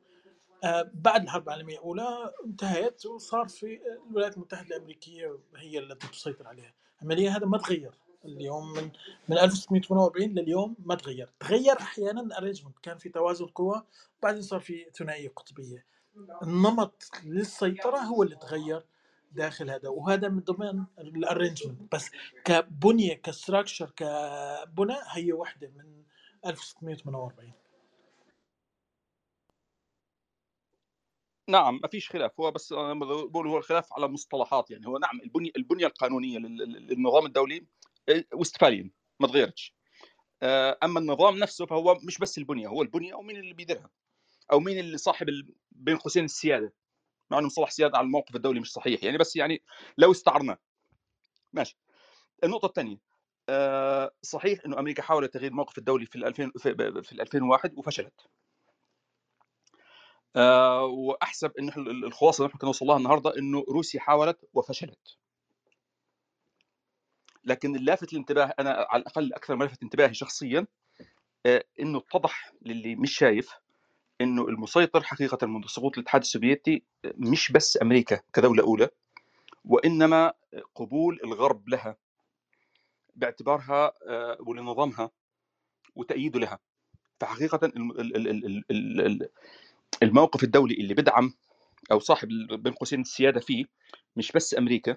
بعد 0.94 1.22
الحرب 1.22 1.48
العالمية 1.48 1.74
الأولى 1.78 2.32
انتهت 2.46 3.06
وصار 3.06 3.48
في 3.48 3.80
الولايات 4.11 4.36
المتحدة 4.36 4.76
الأمريكية 4.76 5.38
هي 5.56 5.78
التي 5.78 6.08
تسيطر 6.08 6.46
عليها. 6.46 6.74
عمليا 7.02 7.30
هذا 7.30 7.46
ما 7.46 7.58
تغير. 7.58 7.94
اليوم 8.24 8.72
من 8.72 8.90
من 9.28 9.38
1648 9.38 10.28
لليوم 10.34 10.76
ما 10.84 10.94
تغير. 10.94 11.28
تغير 11.40 11.80
أحيانا 11.80 12.20
ال 12.20 12.25
arrangement 12.25 12.78
كان 12.78 12.98
في 12.98 13.08
توازن 13.08 13.46
قوى 13.46 13.82
بعدين 14.22 14.42
صار 14.42 14.61
في 14.61 14.86
ثنائية 14.94 15.28
قطبية. 15.28 15.86
النمط 16.42 17.11
للسيطرة 17.24 17.98
هو 17.98 18.22
اللي 18.22 18.36
تغير 18.36 18.84
داخل 19.32 19.70
هذا 19.70 19.88
وهذا 19.88 20.28
من 20.28 20.40
ضمن 20.40 20.84
ال 20.99 21.06
arrangement 21.06 21.93
بس 21.94 22.11
كبنية 22.44 23.14
ك 23.14 23.22
structure 23.22 23.91
كبنى 23.90 24.96
هي 25.06 25.32
واحدة 25.32 25.68
من 25.76 26.02
1648 26.46 27.52
نعم 31.51 31.80
ما 31.82 31.88
فيش 31.88 32.11
خلاف. 32.11 32.40
هو 32.40 32.51
بس 32.51 32.72
بقول 32.72 33.46
هو 33.48 33.59
الخلاف 33.59 33.92
على 33.92 34.09
مصطلحات 34.09 34.70
يعني. 34.70 34.86
هو 34.86 34.98
نعم 34.98 35.20
البنيه 35.24 35.51
البنية 35.57 35.86
القانونية 35.86 36.38
لل- 36.38 36.86
للنظام 36.86 37.26
الدولي 37.26 37.66
آه، 38.09 38.24
وستفاليين 38.34 38.92
ما 39.20 39.26
تغيرتش. 39.28 39.74
آه، 40.42 40.78
أما 40.84 41.01
النظام 41.01 41.38
نفسه 41.38 41.66
فهو 41.66 41.98
مش 42.05 42.18
بس 42.18 42.38
البنية 42.38 42.68
هو 42.68 42.82
البنية 42.82 43.14
ومين 43.14 43.36
اللي 43.36 43.55
بيديرها؟ 43.55 43.90
أو 44.53 44.61
مين 44.61 44.78
اللي 44.78 44.98
صاحب 44.98 45.26
بين 45.70 45.96
قوسين 45.96 46.24
السيادة؟ 46.24 46.72
مع 47.30 47.38
انه 47.38 47.46
مصطلح 47.46 47.70
سيادة 47.70 47.98
على 47.98 48.05
الموقف 48.05 48.36
الدولي 48.36 48.61
مش 48.61 48.72
صحيح. 48.72 49.05
يعني 49.05 49.18
بس 49.18 49.36
يعني 49.36 49.62
لو 49.98 50.11
استعرناه 50.11 50.59
ماشي. 51.53 51.78
النقطة 52.44 52.66
الثانية. 52.66 52.98
آه، 53.48 54.12
صحيح 54.22 54.61
إنه 54.66 54.78
أمريكا 54.78 55.03
حاولت 55.03 55.34
تغيير 55.34 55.51
الموقف 55.51 55.78
الدولي 55.78 56.07
في 56.07 56.16
ال 56.16 56.24
2000 56.24 56.51
في 56.59 56.74
في 57.03 57.12
ال 57.12 57.20
2001 57.20 57.72
وفشلت. 57.78 58.26
آه، 60.37 60.85
وأحسب 60.85 61.53
ال- 61.59 62.05
الخلاصة 62.05 62.45
اللي 62.45 62.55
إحنا 62.55 62.66
نوصل 62.66 62.87
لها 62.87 62.97
النهارده 62.97 63.39
إنه 63.39 63.64
روسيا 63.68 64.01
حاولت 64.01 64.39
وفشلت. 64.55 65.16
لكن 67.45 67.76
اللافت 67.76 68.12
الانتباه 68.12 68.55
أنا 68.59 68.87
على 68.91 69.01
الأقل 69.03 69.33
أكثر 69.35 69.57
ما 69.57 69.64
لفت 69.64 69.83
انتباهي 69.83 70.14
شخصيا 70.14 70.66
آه، 71.47 71.64
إنه 71.81 71.99
اتضح 71.99 72.53
للي 72.62 72.97
مش 72.97 73.14
شايف 73.18 73.51
إنه 74.20 74.49
المسيطر 74.49 75.03
حقيقة 75.03 75.47
منذ 75.47 75.66
سقوط 75.66 75.99
الاتحاد 75.99 76.20
السوفيتي 76.20 76.83
آه، 77.05 77.12
مش 77.16 77.53
بس 77.53 77.78
أمريكا 77.83 78.20
كدولة 78.33 78.62
أولى 78.62 78.89
وإنما 79.64 80.33
قبول 80.74 81.20
الغرب 81.24 81.68
لها 81.68 81.97
باعتبارها 83.16 83.93
ولنظامها 84.41 85.11
وتأييده 85.97 86.41
لها. 86.41 86.59
ال- 88.16 88.16
ال- 88.16 88.28
ال- 88.47 88.64
ال- 88.70 89.01
ال- 89.07 89.28
الموقف 90.03 90.45
الدولي 90.45 90.74
اللي 90.74 90.95
بدعم 90.95 91.34
أو 91.93 91.99
صاحب 91.99 92.28
بين 92.53 92.72
قوسين 92.72 93.01
السيادة 93.01 93.41
فيه 93.41 93.64
مش 94.16 94.32
بس 94.32 94.55
أمريكا 94.55 94.97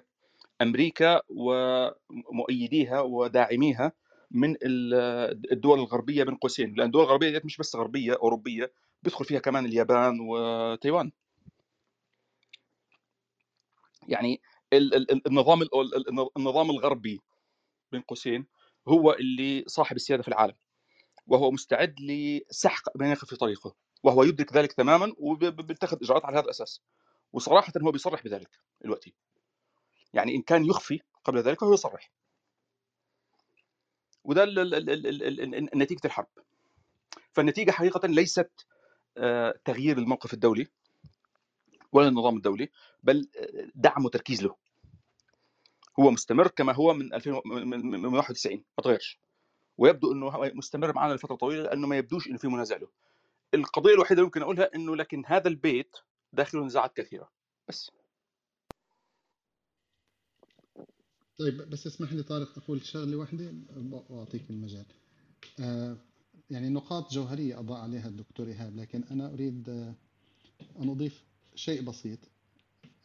أمريكا 0.62 1.20
ومؤيديها 1.28 3.00
وداعميها 3.00 3.92
من 4.30 4.50
ال- 4.62 5.52
الدول 5.52 5.78
الغربية 5.78 6.24
بين 6.24 6.34
قوسين 6.36 6.74
لأن 6.74 6.86
الدول 6.86 7.02
الغربية 7.04 7.30
ديت 7.30 7.44
مش 7.44 7.56
بس 7.56 7.76
غربية 7.76 8.12
أوروبية 8.14 8.72
بيدخل 9.02 9.24
فيها 9.24 9.38
كمان 9.40 9.66
اليابان 9.66 10.18
وتايوان. 10.20 11.12
يعني 14.08 14.40
ال- 14.72 14.94
ال- 14.94 15.10
ال- 15.10 15.26
النظام 15.26 15.62
ال- 15.62 15.74
ال- 15.96 16.28
النظام 16.36 16.70
الغربي 16.70 17.20
بين 17.92 18.00
قوسين 18.00 18.46
هو 18.88 19.12
اللي 19.12 19.64
صاحب 19.66 19.96
السيادة 19.96 20.22
في 20.22 20.28
العالم 20.28 20.54
وهو 21.26 21.50
مستعد 21.50 21.94
لسحق 22.00 22.82
من 22.96 23.14
في 23.14 23.36
طريقه. 23.36 23.74
وهو 24.04 24.22
يدرك 24.22 24.52
ذلك 24.52 24.72
تماما 24.72 25.12
وبيتخذ 25.18 25.96
إجراءات 26.02 26.24
على 26.24 26.36
هذا 26.36 26.44
الأساس. 26.44 26.80
وصراحه 27.32 27.72
هو 27.82 27.90
بيصرح 27.92 28.22
بذلك 28.24 28.50
دلوقتي. 28.80 29.14
يعني 30.14 30.34
إن 30.34 30.42
كان 30.42 30.64
يخفي 30.64 31.00
قبل 31.24 31.38
ذلك 31.38 31.60
فهو 31.60 31.74
يصرح. 31.74 32.10
وده 34.24 34.44
نتيجة 35.74 36.00
الحرب. 36.04 36.26
فالنتيجة 37.32 37.70
حقيقه 37.70 38.08
ليست 38.08 38.50
آه، 39.16 39.54
تغيير 39.64 39.98
الموقف 39.98 40.34
الدولي 40.34 40.66
ولا 41.92 42.08
النظام 42.08 42.36
الدولي 42.36 42.68
بل 43.02 43.28
آه، 43.36 43.70
دعم 43.74 44.04
وتركيز 44.04 44.42
له. 44.42 44.56
هو 46.00 46.10
مستمر 46.10 46.48
كما 46.48 46.72
هو 46.72 46.94
من 46.94 47.14
2000 47.14 47.40
من 47.44 47.68
من- 47.68 48.02
من 48.02 48.14
91 48.14 48.64
ما 48.78 48.84
تغيرش. 48.84 49.18
ويبدو 49.78 50.12
إنه 50.12 50.38
مستمر 50.54 50.92
معنا 50.92 51.12
لفترة 51.14 51.34
طويلة 51.34 51.62
لأنه 51.62 51.86
ما 51.86 51.96
يبدوش 51.98 52.26
إنه 52.28 52.38
في 52.38 52.48
منازع 52.48 52.76
له. 52.76 52.88
القضية 53.54 53.94
الوحيدة 53.94 54.18
اللي 54.18 54.24
ممكن 54.24 54.42
أقولها 54.42 54.74
إنه 54.74 54.96
لكن 54.96 55.22
هذا 55.26 55.48
البيت 55.48 55.96
داخله 56.32 56.64
نزاعات 56.64 56.96
كثيرة. 56.96 57.30
بس. 57.68 57.90
طيب 61.38 61.56
بس 61.70 61.86
اسمح 61.86 62.12
لي 62.12 62.22
طارق 62.22 62.58
أقول 62.58 62.84
شغلة 62.86 63.16
واحدة 63.16 63.54
وأعطيك 64.10 64.50
المجال. 64.50 64.84
آه 65.60 65.96
يعني 66.50 66.68
نقاط 66.68 67.12
جوهرية 67.12 67.58
أضاء 67.58 67.80
عليها 67.80 68.08
الدكتور 68.08 68.46
إيهاب 68.46 68.76
لكن 68.76 69.04
أنا 69.10 69.32
أريد 69.32 69.68
آه 69.68 69.94
أن 70.78 70.88
أضيف 70.88 71.24
شيء 71.54 71.82
بسيط. 71.82 72.18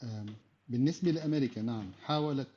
آه 0.03 0.25
بالنسبة 0.67 1.11
لأمريكا 1.11 1.61
نعم 1.61 1.91
حاولت 2.01 2.49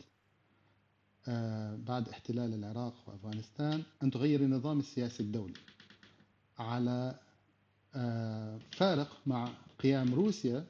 آه 1.28 1.76
بعد 1.76 2.08
احتلال 2.08 2.54
العراق 2.54 2.94
وأفغانستان 3.06 3.82
أن 4.02 4.10
تغير 4.10 4.40
النظام 4.40 4.78
السياسي 4.78 5.22
الدولي 5.22 5.54
على 6.58 7.18
فارق 8.70 9.20
مع 9.26 9.52
قيام 9.78 10.14
روسيا. 10.14 10.64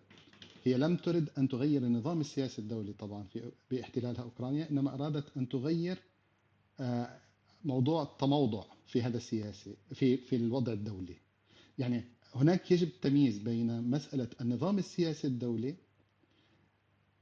هي 0.64 0.74
لم 0.78 0.96
ترد 0.96 1.28
أن 1.38 1.48
تغير 1.48 1.82
النظام 1.82 2.20
السياسي 2.20 2.62
الدولي 2.62 2.92
طبعا 2.92 3.22
في 3.24 3.50
باحتلالها 3.70 4.22
أوكرانيا 4.22 4.70
إنما 4.70 4.94
أرادت 4.94 5.36
أن 5.36 5.48
تغير 5.48 5.98
آه، 6.80 7.18
موضوع 7.64 8.02
التموضع 8.02 8.64
في 8.86 9.02
هذا 9.02 9.16
السياسي 9.16 9.74
في 9.94 10.16
في 10.16 10.36
الوضع 10.36 10.72
الدولي. 10.72 11.16
يعني 11.78 12.04
هناك 12.34 12.70
يجب 12.70 12.88
التمييز 12.88 13.38
بين 13.38 13.82
مسألة 13.90 14.28
النظام 14.40 14.78
السياسي 14.78 15.26
الدولي 15.26 15.74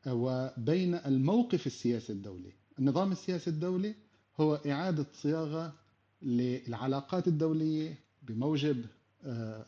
وبين 0.06 0.94
الموقف 0.94 1.66
السياسي 1.66 2.12
الدولي. 2.12 2.52
النظام 2.78 3.12
السياسي 3.12 3.50
الدولي 3.50 3.94
هو 4.40 4.54
إعادة 4.54 5.06
صياغة 5.14 5.74
للعلاقات 6.22 7.28
الدولية 7.28 7.98
بموجب 8.22 8.84
آه، 9.24 9.66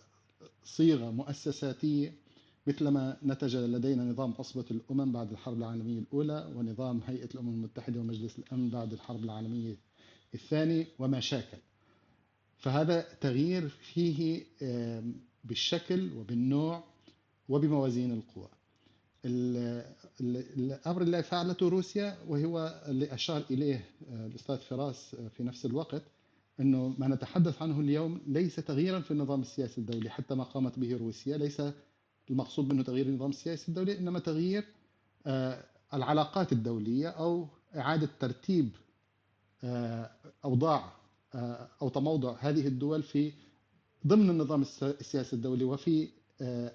صيغة 0.65 1.11
مؤسساتية 1.11 2.13
مثلما 2.67 3.17
نتج 3.27 3.57
لدينا 3.57 4.05
نظام 4.05 4.35
عصبة 4.39 4.65
الأمم 4.71 5.13
بعد 5.13 5.31
الحرب 5.31 5.59
العالمية 5.59 5.99
الأولى 5.99 6.53
ونظام 6.57 7.01
هيئة 7.07 7.29
الأمم 7.35 7.49
المتحدة 7.49 8.01
ومجلس 8.01 8.39
الأمن 8.39 8.71
بعد 8.71 8.93
الحرب 8.93 9.25
العالمية 9.25 9.77
الثانية 10.35 10.87
وما 10.99 11.21
شاكل. 11.21 11.59
فهذا 12.59 13.01
تغيير 13.21 13.69
فيه 13.69 14.43
بالشكل 15.45 16.11
وبالنوع 16.17 16.85
وبموازين 17.49 18.13
القوى. 18.13 18.49
ال- 19.25 19.85
ال- 20.21 20.37
الأمر 20.73 21.03
اللي 21.03 21.23
فعلته 21.23 21.69
روسيا 21.69 22.19
وهو 22.29 22.83
اللي 22.89 23.15
أشار 23.15 23.43
إليه 23.51 23.85
آه، 24.13 24.27
الأستاذ 24.27 24.57
فراس 24.59 25.15
آه، 25.15 25.29
في 25.29 25.43
نفس 25.43 25.67
الوقت 25.67 26.03
أنه 26.61 26.95
ما 26.99 27.09
نتحدث 27.09 27.63
عنه 27.63 27.81
اليوم 27.81 28.21
ليس 28.27 28.57
تغييرا 28.57 29.01
في 29.01 29.11
النظام 29.11 29.41
السياسي 29.41 29.81
الدولي 29.81 30.11
حتى 30.11 30.35
ما 30.35 30.45
قامت 30.45 30.79
به 30.79 30.97
روسيا 30.97 31.37
ليس 31.37 31.63
المقصود 32.31 32.73
منه 32.73 32.83
تغيير 32.83 33.07
النظام 33.07 33.31
السياسي 33.31 33.69
الدولي 33.69 33.99
إنما 33.99 34.19
تغيير 34.19 34.65
آه، 35.27 35.65
العلاقات 35.95 36.53
الدولية 36.53 37.09
أو 37.09 37.49
إعادة 37.77 38.09
ترتيب 38.21 38.69
آه، 39.65 40.11
أوضاع 40.45 40.93
آه، 41.35 41.69
أو 41.83 41.89
تموضع 41.89 42.37
هذه 42.41 42.67
الدول 42.67 43.03
في 43.03 43.33
ضمن 44.07 44.31
النظام 44.31 44.63
الس- 44.63 44.83
السياسي 44.83 45.37
الدولي 45.37 45.65
وفي 45.65 46.09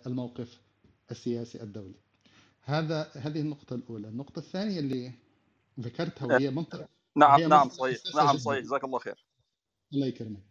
الموقف 0.08 0.60
السياسي 1.12 1.64
الدولي. 1.64 1.94
هذا 2.64 3.10
هذه 3.14 3.40
النقطة 3.42 3.74
الأولى. 3.76 4.08
النقطة 4.08 4.40
الثانية 4.40 4.80
اللي 4.80 5.12
ذكرتها 5.80 6.26
وهي 6.26 6.50
منطقة 6.52 6.88
نعم 7.16 7.32
وهي 7.40 7.48
نعم 7.48 7.70
صحيح. 7.70 7.98
نعم 8.16 8.38
صحيح. 8.38 8.60
جزاك 8.64 8.84
الله 8.84 9.00
خير. 9.00 9.26
الله 9.94 10.08
يكرمك. 10.08 10.42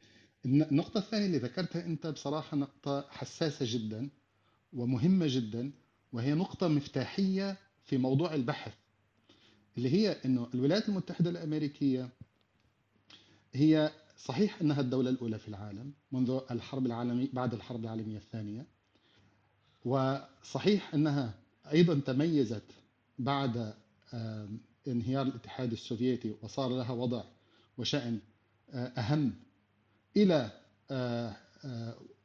الن- 0.46 0.62
النقطة 0.62 0.98
الثانية 0.98 1.26
اللي 1.26 1.38
ذكرتها 1.38 1.86
أنت 1.86 2.06
بصراحة 2.06 2.56
نقطة 2.56 3.06
حساسة 3.10 3.66
جدا 3.68 4.08
ومهمة 4.72 5.26
جدا 5.28 5.72
وهي 6.12 6.34
نقطة 6.34 6.68
مفتاحية 6.68 7.56
في 7.84 7.98
موضوع 7.98 8.34
البحث 8.34 8.74
اللي 9.78 9.88
هي 9.92 10.10
أنه 10.24 10.48
الولايات 10.54 10.88
المتحدة 10.88 11.30
الأمريكية 11.30 12.08
هي 13.52 13.90
صحيح 14.18 14.60
أنها 14.60 14.80
الدولة 14.80 15.10
الأولى 15.10 15.38
في 15.38 15.48
العالم 15.48 15.92
منذ 16.12 16.40
الحرب 16.50 16.86
العالمية 16.86 17.28
بعد 17.32 17.54
الحرب 17.54 17.84
العالمية 17.84 18.16
الثانية 18.16 18.66
وصحيح 19.84 20.94
أنها 20.94 21.34
أيضا 21.72 22.00
تميزت 22.00 22.62
بعد 23.18 23.74
انهيار 24.88 25.26
الاتحاد 25.26 25.72
السوفيتي 25.72 26.34
وصار 26.42 26.70
لها 26.76 26.90
وضع 26.92 27.24
وشأن 27.78 28.18
أهم 28.74 29.32
إلى 30.16 30.50
آه، 30.90 31.36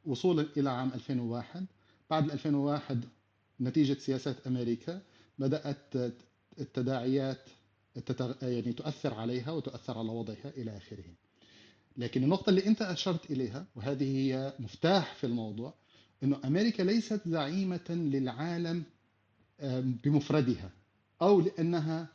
وصولا 0.04 0.46
إلى 0.56 0.70
عام 0.70 0.90
2001 0.94 1.66
بعد 2.10 2.30
2001 2.30 3.04
نتيجة 3.60 3.98
سياسات 3.98 4.46
أمريكا 4.46 5.00
بدأت 5.38 5.94
التداعيات 6.58 7.48
يعني 8.42 8.72
تؤثر 8.72 9.14
عليها 9.14 9.50
وتؤثر 9.50 9.98
على 9.98 10.08
وضعها 10.08 10.50
إلى 10.56 10.76
آخره. 10.76 11.04
لكن 11.96 12.24
النقطة 12.24 12.50
اللي 12.50 12.66
أنت 12.66 12.82
أشرت 12.82 13.30
إليها 13.30 13.66
وهذه 13.76 14.16
هي 14.16 14.54
مفتاح 14.58 15.14
في 15.14 15.24
الموضوع 15.24 15.74
أنه 16.22 16.40
أمريكا 16.44 16.82
ليست 16.82 17.20
زعيمة 17.28 17.90
للعالم 17.90 18.84
بمفردها 20.04 20.70
أو 21.22 21.40
لأنها 21.40 22.08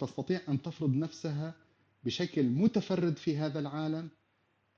تستطيع 0.00 0.40
أن 0.48 0.62
تفرض 0.62 0.94
نفسها 0.96 1.54
بشكل 2.04 2.42
متفرد 2.42 3.16
في 3.16 3.36
هذا 3.36 3.58
العالم 3.58 4.08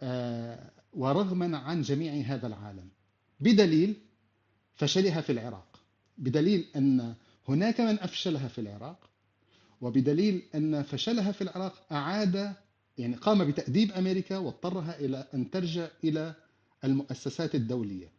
آه، 0.03 0.71
ورغما 0.93 1.59
عن 1.59 1.83
جميع 1.83 2.13
هذا 2.27 2.47
العالم. 2.47 2.89
بدليل 3.41 3.95
فشلها 4.75 5.21
في 5.21 5.33
العراق. 5.33 5.81
بدليل 6.19 6.65
أن 6.77 7.15
هناك 7.49 7.81
من 7.81 7.99
أفشلها 8.01 8.49
في 8.49 8.61
العراق 8.61 9.11
وبدليل 9.81 10.43
أن 10.55 10.83
فشلها 10.83 11.33
في 11.33 11.43
العراق 11.43 11.93
أعاد 11.93 12.55
يعني 12.99 13.17
قام 13.17 13.45
بتأديب 13.45 13.93
أمريكا 13.93 14.39
واضطرها 14.39 14.99
إلى 14.99 15.29
أن 15.35 15.51
ترجع 15.51 15.89
إلى 16.05 16.35
المؤسسات 16.85 17.55
الدولية. 17.55 18.13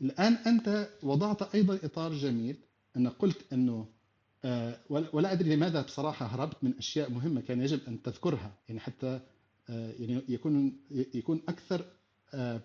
الآن 0.00 0.32
أنت 0.32 0.88
وضعت 1.02 1.54
أيضا 1.54 1.78
إطار 1.84 2.12
جميل 2.12 2.56
أن 2.96 3.08
قلت 3.08 3.52
أنه 3.52 3.86
ولا 4.90 5.32
أدري 5.32 5.56
لماذا 5.56 5.82
بصراحة 5.82 6.26
هربت 6.26 6.56
من 6.64 6.74
أشياء 6.78 7.10
مهمة 7.10 7.40
كان 7.40 7.60
يجب 7.60 7.80
أن 7.88 8.02
تذكرها. 8.02 8.52
يعني 8.68 8.80
حتى 8.80 9.20
آه، 9.70 9.92
يعني 9.98 10.22
يكون 10.28 10.76
يكون 10.90 11.42
أكثر 11.48 11.84
آه، 12.34 12.60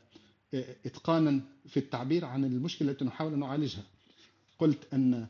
إتقانا 0.86 1.42
في 1.68 1.78
التعبير 1.78 2.26
عن 2.26 2.46
المشكلة 2.46 2.92
التي 2.92 3.06
نحاول 3.06 3.34
أن 3.34 3.40
نعالجها. 3.40 3.84
قلت 4.60 4.94
أن 4.94 5.28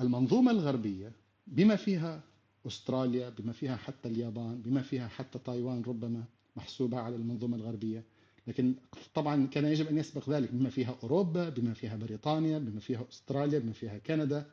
المنظومة 0.00 0.50
الغربية 0.50 1.12
بما 1.46 1.76
فيها 1.76 2.22
أستراليا 2.66 3.28
بما 3.28 3.52
فيها 3.52 3.76
حتى 3.76 4.08
اليابان 4.08 4.62
بما 4.62 4.82
فيها 4.82 5.08
حتى 5.08 5.38
تايوان 5.38 5.82
ربما 5.82 6.24
محسوبة 6.56 6.98
على 6.98 7.16
المنظومة 7.16 7.56
الغربية 7.56 8.04
لكن 8.46 8.74
طبعا 9.14 9.46
كان 9.46 9.64
يجب 9.64 9.86
أن 9.86 9.98
يسبق 9.98 10.30
ذلك 10.30 10.52
بما 10.52 10.70
فيها 10.70 10.96
أوروبا 11.02 11.48
بما 11.48 11.74
فيها 11.74 11.96
بريطانيا 11.96 12.58
بما 12.58 12.80
فيها 12.80 13.04
أستراليا 13.12 13.58
بما 13.58 13.72
فيها 13.72 13.98
كندا. 13.98 14.46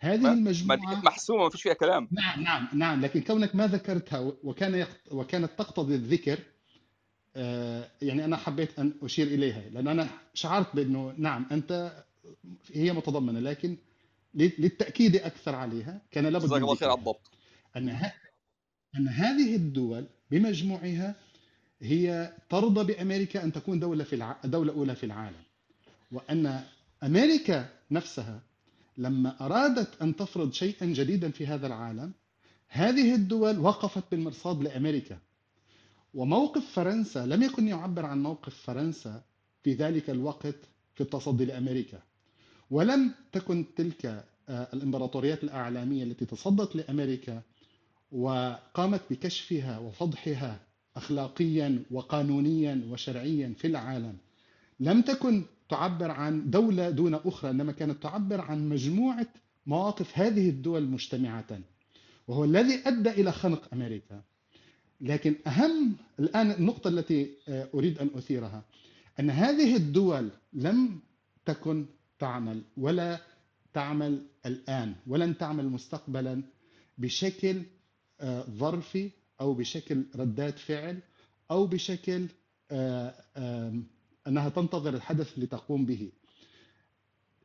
هذه 0.00 0.32
المجموعة 0.32 1.00
محسومة 1.04 1.44
ما 1.44 1.50
فيش 1.50 1.62
فيها 1.62 1.72
كلام. 1.74 2.08
نعم 2.12 2.42
نعم 2.42 2.68
نعم 2.74 3.00
لكن 3.00 3.20
كونك 3.20 3.54
ما 3.54 3.66
ذكرتها 3.66 4.18
وكان 4.44 4.74
يقت... 4.74 5.00
وكانت 5.12 5.50
تقتضي 5.58 5.94
الذكر 5.94 6.38
آه 7.36 7.90
يعني 8.02 8.24
أنا 8.24 8.36
حبيت 8.36 8.78
أن 8.78 8.92
أشير 9.02 9.26
إليها 9.26 9.62
لأن 9.70 9.88
أنا 9.88 10.08
شعرت 10.34 10.76
بأنه 10.76 11.14
نعم 11.18 11.46
أنت 11.52 12.04
هي 12.72 12.92
متضمنة 12.92 13.40
لكن 13.40 13.76
للتأكيد 14.34 15.16
أكثر 15.16 15.54
عليها 15.54 16.00
كان 16.10 16.26
لابد 16.26 16.44
جزاك 16.44 16.62
الله 16.62 16.74
خير 16.74 16.88
على 16.90 16.98
الضبط. 16.98 17.30
أن 17.76 17.88
ه... 17.88 18.12
أن 18.96 19.08
هذه 19.08 19.56
الدول 19.56 20.06
بمجموعها 20.30 21.14
هي 21.82 22.32
ترضى 22.48 22.92
بأمريكا 22.92 23.44
أن 23.44 23.52
تكون 23.52 23.80
دولة 23.80 24.04
في 24.04 24.12
الع... 24.16 24.36
دولة 24.44 24.72
أولى 24.72 24.94
في 24.94 25.06
العالم 25.06 25.42
وأن 26.12 26.64
أمريكا 27.02 27.68
نفسها 27.90 28.42
لما 28.98 29.46
أرادت 29.46 30.02
أن 30.02 30.16
تفرض 30.16 30.52
شيئا 30.52 30.86
جديدا 30.86 31.30
في 31.30 31.46
هذا 31.46 31.66
العالم 31.66 32.12
هذه 32.68 33.14
الدول 33.14 33.58
وقفت 33.58 34.04
بالمرصاد 34.10 34.62
لأمريكا. 34.62 35.18
وموقف 36.14 36.72
فرنسا 36.72 37.26
لم 37.26 37.42
يكن 37.42 37.68
يعبر 37.68 38.06
عن 38.06 38.22
موقف 38.22 38.54
فرنسا 38.54 39.22
في 39.62 39.74
ذلك 39.74 40.10
الوقت 40.10 40.56
في 40.94 41.00
التصدي 41.00 41.44
لأمريكا. 41.44 42.02
ولم 42.70 43.14
تكن 43.32 43.64
تلك 43.76 44.06
آه، 44.48 44.68
الإمبراطوريات 44.74 45.44
الأعلامية 45.44 46.04
التي 46.04 46.24
تصدت 46.26 46.76
لأمريكا 46.76 47.42
وقامت 48.12 49.00
بكشفها 49.10 49.78
وفضحها 49.78 50.60
أخلاقيا 50.96 51.82
وقانونيا 51.90 52.82
وشرعيا 52.90 53.54
في 53.58 53.66
العالم 53.66 54.16
لم 54.80 55.02
تكن 55.02 55.44
تعبر 55.70 56.10
عن 56.10 56.50
دولة 56.50 56.90
دون 56.90 57.14
أخرى 57.14 57.50
إنما 57.50 57.72
كانت 57.72 58.02
تعبر 58.02 58.40
عن 58.40 58.68
مجموعة 58.68 59.26
مواقف 59.66 60.18
هذه 60.18 60.48
الدول 60.48 60.84
مجتمعة. 60.88 61.60
وهو 62.28 62.44
الذي 62.44 62.82
أدى 62.86 63.10
إلى 63.10 63.32
خنق 63.32 63.68
أمريكا. 63.72 64.22
لكن 65.00 65.34
أهم 65.46 65.96
الآن 66.18 66.50
النقطة 66.50 66.88
التي 66.88 67.30
آه، 67.48 67.68
أريد 67.74 67.98
أن 67.98 68.10
أثيرها 68.16 68.64
أن 69.20 69.30
هذه 69.30 69.76
الدول 69.76 70.30
لم 70.52 71.00
تكن 71.46 71.86
تعمل 72.18 72.62
ولا 72.76 73.20
تعمل 73.72 74.26
الآن 74.46 74.94
ولن 75.06 75.38
تعمل 75.38 75.68
مستقبلا 75.68 76.42
بشكل 76.98 77.62
آه، 78.20 78.44
ظرفي 78.50 79.10
أو 79.40 79.54
بشكل 79.54 80.04
ردات 80.16 80.58
فعل 80.58 80.98
أو 81.50 81.66
بشكل 81.66 82.26
آه، 82.70 83.14
أنها 84.26 84.48
تنتظر 84.48 84.94
الحدث 84.94 85.38
لتقوم 85.38 85.86
به. 85.86 86.12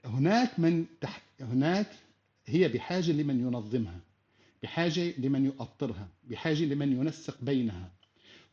هناك 0.06 0.60
من 0.60 0.86
تح... 1.02 1.22
هناك 1.40 1.88
هي 2.46 2.68
بحاجة 2.68 3.12
لمن 3.12 3.40
ينظمها 3.40 4.00
بحاجة 4.64 5.14
لمن 5.20 5.46
يؤطرها 5.46 6.08
بحاجة 6.30 6.66
لمن 6.66 6.92
ينسق 6.92 7.38
بينها. 7.42 7.92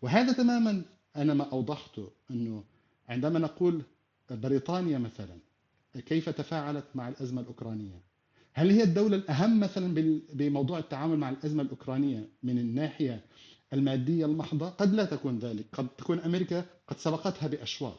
وهذا 0.03 0.33
تماما 0.33 0.83
أنا 1.17 1.35
ما 1.35 1.45
أوضحته 1.53 2.11
أنه 2.31 2.65
عندما 3.09 3.39
نقول 3.39 3.83
بريطانيا 4.31 4.99
مثلا 4.99 5.39
كيف 6.07 6.29
تفاعلت 6.29 6.85
مع 6.95 7.09
الأزمة 7.09 7.41
الأوكرانية؟ 7.41 8.03
هل 8.53 8.71
هي 8.71 8.83
الدولة 8.83 9.17
الأهم 9.17 9.61
مثلا 9.61 9.95
بموضوع 10.33 10.79
التعامل 10.79 11.17
مع 11.17 11.31
الأزمة 11.31 11.63
الأوكرانية 11.63 12.29
من 12.43 12.59
الناحية 12.59 13.25
المادية 13.73 14.27
المحضة؟ 14.27 14.69
قد 14.69 14.95
لا 14.95 15.05
تكون 15.05 15.39
ذلك 15.39 15.65
قد 15.73 15.89
تكون 15.89 16.19
أمريكا 16.19 16.65
قد 16.89 16.99
سبقتها 16.99 17.47
بأشواط. 17.49 17.99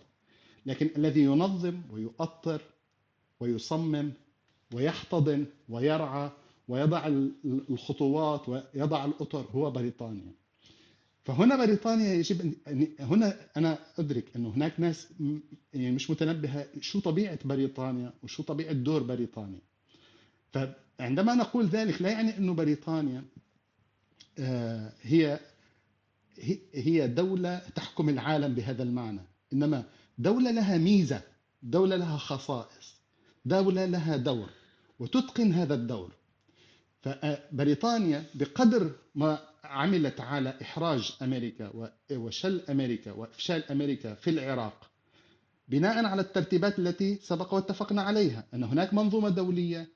لكن 0.66 0.89
الذي 0.97 1.22
ينظم 1.22 1.82
ويؤطر 1.91 2.61
ويصمم 3.39 4.11
ويحتضن 4.74 5.45
ويرعى 5.70 6.32
ويضع 6.68 7.07
الخطوات 7.70 8.49
ويضع 8.49 9.05
الأطر 9.05 9.45
هو 9.51 9.72
بريطانيا. 9.72 10.32
فهنا 11.26 11.66
بريطانيا 11.66 12.14
يجب 12.14 12.53
أن 12.68 12.88
هنا 12.99 13.38
أنا 13.57 13.80
أدرك 13.99 14.26
أنه 14.36 14.49
هناك 14.49 14.80
ناس 14.80 15.07
يعني 15.74 15.91
مش 15.91 16.09
متنبهة 16.09 16.66
شو 16.82 16.99
طبيعة 16.99 17.39
بريطانيا 17.45 18.14
وشو 18.24 18.43
طبيعة 18.43 18.74
دور 18.74 19.03
بريطانيا. 19.03 19.61
فعندما 20.53 21.36
نقول 21.36 21.66
ذلك 21.68 22.01
لا 22.01 22.09
يعني 22.09 22.38
أنه 22.38 22.53
بريطانيا 22.53 23.24
آه، 24.39 24.93
هي 25.01 25.39
هي 26.74 27.07
دولة 27.07 27.61
تحكم 27.76 28.09
العالم 28.09 28.53
بهذا 28.53 28.84
المعنى. 28.84 29.22
إنما 29.53 29.84
دولة 30.18 30.51
لها 30.51 30.78
ميزة 30.78 31.22
دولة 31.64 31.95
لها 31.95 32.18
خصائص 32.18 32.95
دولة 33.45 33.86
لها 33.86 34.18
دور 34.18 34.49
وتتقن 34.99 35.53
هذا 35.53 35.74
الدور. 35.76 36.11
فبريطانيا 37.01 38.24
بقدر 38.36 38.91
ما 39.16 39.39
عملت 39.64 40.22
على 40.22 40.53
إحراج 40.61 41.14
أمريكا 41.22 41.72
وشل 42.11 42.61
أمريكا 42.70 43.11
وإفشال 43.11 43.72
أمريكا 43.72 44.14
في 44.14 44.30
العراق 44.30 44.89
بناء 45.68 46.05
على 46.05 46.22
الترتيبات 46.22 46.80
التي 46.80 47.16
سبق 47.16 47.53
واتفقنا 47.53 48.01
عليها 48.01 48.43
أن 48.53 48.64
هناك 48.64 48.93
منظومة 48.93 49.30
دولية 49.30 49.88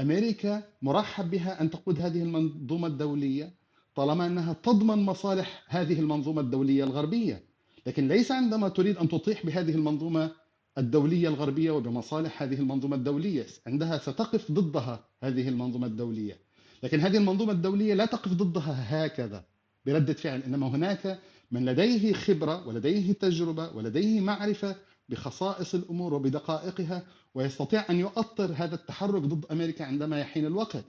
أمريكا 0.00 0.62
مرحب 0.82 1.30
بها 1.30 1.60
أن 1.60 1.70
تقود 1.70 2.00
هذه 2.00 2.22
المنظومة 2.22 2.86
الدولية 2.86 3.52
طالما 3.94 4.26
أنها 4.26 4.52
تضمن 4.52 4.98
مصالح 4.98 5.64
هذه 5.68 6.00
المنظومة 6.00 6.40
الدولية 6.40 6.84
الغربية. 6.84 7.42
لكن 7.86 8.08
ليس 8.08 8.32
عندما 8.32 8.68
تريد 8.68 8.96
أن 8.96 9.08
تطيح 9.08 9.46
بهذه 9.46 9.70
المنظومة 9.74 10.30
الدولية 10.78 11.28
الغربية 11.28 11.70
وبمصالح 11.70 12.42
هذه 12.42 12.54
المنظومة 12.54 12.96
الدولية. 12.96 13.46
عندها 13.66 13.98
ستقف 13.98 14.52
ضدها 14.52 15.04
هذه 15.22 15.48
المنظومة 15.48 15.86
الدولية. 15.86 16.38
لكن 16.82 17.00
هذه 17.00 17.16
المنظومة 17.16 17.52
الدولية 17.52 17.94
لا 17.94 18.04
تقف 18.06 18.32
ضدها 18.32 19.06
هكذا 19.06 19.44
بردة 19.86 20.12
فعل 20.12 20.40
إنما 20.42 20.66
هناك 20.68 21.18
من 21.50 21.64
لديه 21.64 22.12
خبرة 22.12 22.68
ولديه 22.68 23.12
تجربة 23.12 23.76
ولديه 23.76 24.20
معرفة 24.20 24.76
بخصائص 25.08 25.74
الأمور 25.74 26.14
وبدقائقها 26.14 27.02
ويستطيع 27.34 27.84
أن 27.90 27.98
يؤطر 28.00 28.52
هذا 28.56 28.74
التحرك 28.74 29.22
ضد 29.22 29.44
أمريكا 29.52 29.84
عندما 29.84 30.20
يحين 30.20 30.46
الوقت. 30.46 30.84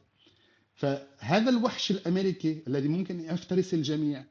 فهذا 0.75 1.49
الوحش 1.49 1.91
الأمريكي 1.91 2.63
الذي 2.67 2.87
ممكن 2.87 3.19
يفترس 3.19 3.73
الجميع 3.73 4.25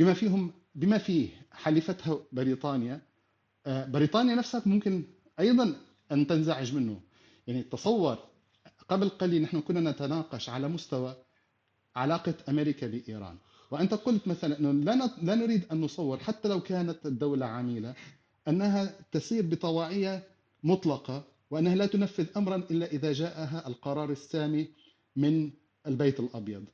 بما 0.00 0.14
فيهم 0.14 0.52
بما 0.74 0.98
فيه 0.98 1.28
حليفتها 1.52 2.18
بريطانيا 2.32 3.00
آه، 3.66 3.84
بريطانيا 3.86 4.34
نفسها 4.34 4.62
ممكن 4.66 5.02
أيضا 5.40 5.76
أن 6.12 6.26
تنزعج 6.26 6.74
منه. 6.74 7.00
يعني 7.46 7.62
تصور 7.62 8.18
قبل 8.88 9.08
قليل 9.08 9.42
نحن 9.42 9.60
كنا 9.60 9.90
نتناقش 9.90 10.48
على 10.48 10.68
مستوى 10.68 11.16
علاقة 11.96 12.34
أمريكا 12.48 12.86
بإيران. 12.86 13.36
وأنت 13.70 13.94
قلت 13.94 14.28
مثلا 14.28 14.58
أنه 14.58 14.72
لا 14.72 15.10
لا 15.22 15.34
نريد 15.34 15.64
أن 15.72 15.80
نصور 15.80 16.18
حتى 16.18 16.48
لو 16.48 16.60
كانت 16.60 17.06
الدولة 17.06 17.46
عميلة 17.46 17.94
أنها 18.48 18.94
تسير 19.12 19.46
بطواعية 19.46 20.22
مطلقة 20.64 21.24
وأنها 21.50 21.74
لا 21.74 21.86
تنفذ 21.86 22.26
أمرا 22.36 22.56
إلا 22.56 22.86
إذا 22.86 23.12
جاءها 23.12 23.68
القرار 23.68 24.10
السامي 24.10 24.68
من 25.16 25.50
البيت 25.86 26.20
الأبيض. 26.20 26.64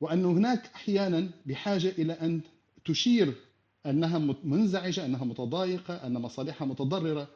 وأن 0.00 0.24
هناك 0.24 0.70
أحيانا 0.74 1.30
بحاجة 1.46 1.88
إلى 1.88 2.12
أن 2.12 2.40
تشير 2.84 3.34
أنها 3.86 4.18
منزعجة 4.44 5.04
أنها 5.04 5.24
متضايقة 5.24 5.94
أن 6.06 6.12
مصالحها 6.12 6.66
متضررة. 6.66 7.28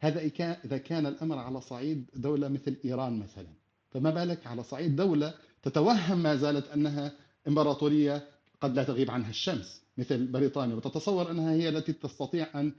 هذا 0.00 0.20
إذا 0.64 0.78
كان 0.78 1.06
الأمر 1.06 1.38
على 1.38 1.60
صعيد 1.60 2.10
دولة 2.14 2.48
مثل 2.48 2.76
إيران 2.84 3.18
مثلا. 3.18 3.48
فما 3.90 4.10
بالك 4.10 4.46
على 4.46 4.62
صعيد 4.62 4.96
دولة 4.96 5.34
تتوهم 5.62 6.18
ما 6.18 6.36
زالت 6.36 6.68
أنها 6.68 7.12
إمبراطورية 7.48 8.28
قد 8.60 8.74
لا 8.76 8.84
تغيب 8.84 9.10
عنها 9.10 9.30
الشمس 9.30 9.82
مثل 9.98 10.26
بريطانيا. 10.26 10.74
وتتصور 10.74 11.30
أنها 11.30 11.52
هي 11.52 11.68
التي 11.68 11.92
تستطيع 11.92 12.46
أن 12.54 12.72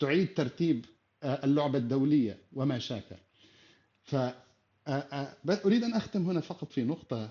تعيد 0.00 0.34
ترتيب 0.34 0.84
آه، 1.22 1.44
اللعبة 1.44 1.78
الدولية 1.78 2.38
وما 2.52 2.78
شاكل. 2.78 3.16
ف 4.02 4.14
آه، 4.14 4.34
آه، 4.88 5.36
أريد 5.64 5.84
أن 5.84 5.94
أختم 5.94 6.26
هنا 6.26 6.40
فقط 6.40 6.72
في 6.72 6.84
نقطة 6.84 7.30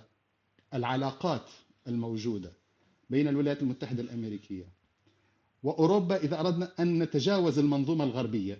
العلاقات 0.73 1.49
الموجودة. 1.87 2.51
بين 3.09 3.27
الولايات 3.27 3.61
المتحدة 3.61 4.01
الأمريكية. 4.03 4.65
وأوروبا 5.63 6.15
إذا 6.17 6.39
أردنا 6.39 6.71
أن 6.79 6.99
نتجاوز 7.03 7.59
المنظومة 7.59 8.03
الغربية 8.03 8.59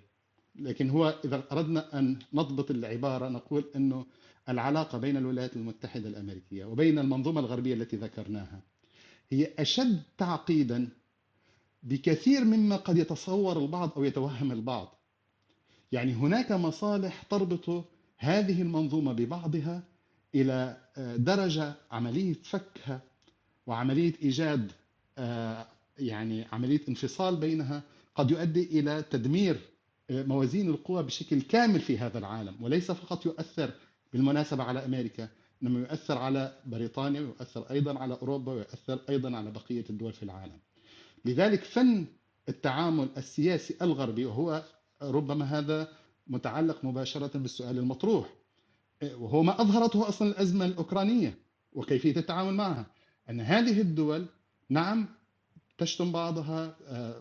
لكن 0.56 0.90
هو 0.90 1.14
إذا 1.24 1.42
أردنا 1.52 1.98
أن 1.98 2.18
نضبط 2.32 2.70
العبارة 2.70 3.28
نقول 3.28 3.64
أنه 3.76 4.06
العلاقة 4.48 4.98
بين 4.98 5.16
الولايات 5.16 5.56
المتحدة 5.56 6.08
الأمريكية 6.08 6.64
وبين 6.64 6.98
المنظومة 6.98 7.40
الغربية 7.40 7.74
التي 7.74 7.96
ذكرناها 7.96 8.60
هي 9.30 9.48
أشد 9.58 10.02
تعقيدا 10.18 10.88
بكثير 11.82 12.44
مما 12.44 12.76
قد 12.76 12.98
يتصور 12.98 13.58
البعض 13.62 13.90
أو 13.96 14.04
يتوهم 14.04 14.52
البعض. 14.52 14.98
يعني 15.92 16.12
هناك 16.12 16.52
مصالح 16.52 17.22
تربط 17.22 17.84
هذه 18.18 18.62
المنظومة 18.62 19.12
ببعضها 19.12 19.82
إلى 20.34 20.76
درجة 21.18 21.74
عملية 21.90 22.34
فكها 22.42 23.02
وعملية 23.68 24.12
إيجاد 24.22 24.72
آه، 25.18 25.66
يعني 25.98 26.46
عملية 26.52 26.80
انفصال 26.88 27.36
بينها 27.36 27.82
قد 28.14 28.30
يؤدي 28.30 28.80
إلى 28.80 29.04
تدمير 29.10 29.60
آه، 30.10 30.22
موازين 30.22 30.70
القوى 30.70 31.02
بشكل 31.02 31.40
كامل 31.42 31.80
في 31.80 31.98
هذا 31.98 32.18
العالم 32.18 32.54
وليس 32.60 32.90
فقط 32.90 33.26
يؤثر 33.26 33.70
بالمناسبة 34.12 34.62
على 34.62 34.84
أمريكا 34.84 35.28
إنما 35.62 35.80
يؤثر 35.80 36.18
على 36.18 36.56
بريطانيا 36.66 37.20
ويؤثر 37.20 37.70
أيضا 37.70 37.98
على 37.98 38.18
أوروبا 38.22 38.52
ويؤثر 38.52 39.00
أيضا 39.08 39.36
على 39.36 39.50
بقية 39.50 39.84
الدول 39.90 40.12
في 40.12 40.22
العالم. 40.22 40.58
لذلك 41.24 41.64
فن 41.64 42.06
التعامل 42.48 43.08
السياسي 43.16 43.74
الغربي 43.82 44.24
وهو 44.24 44.62
ربما 45.02 45.44
هذا 45.44 45.88
متعلق 46.26 46.84
مباشرة 46.84 47.38
بالسؤال 47.38 47.78
المطروح 47.78 48.34
وهو 49.02 49.42
ما 49.42 49.60
أظهرته 49.60 50.08
أصلا 50.08 50.28
الأزمة 50.28 50.64
الأوكرانية 50.64 51.38
وكيفية 51.72 52.16
التعامل 52.16 52.54
معها. 52.54 52.86
أن 53.30 53.40
هذه 53.40 53.80
الدول 53.80 54.26
نعم 54.68 55.08
تشتم 55.78 56.12
بعضها 56.12 56.76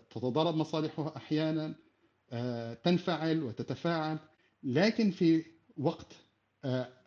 تتضارب 0.10 0.56
مصالحها 0.56 1.18
أحيانا 1.18 1.76
تنفعل 2.84 3.44
وتتفاعل 3.44 4.18
لكن 4.64 5.12
في 5.12 5.44
وقت 5.78 6.08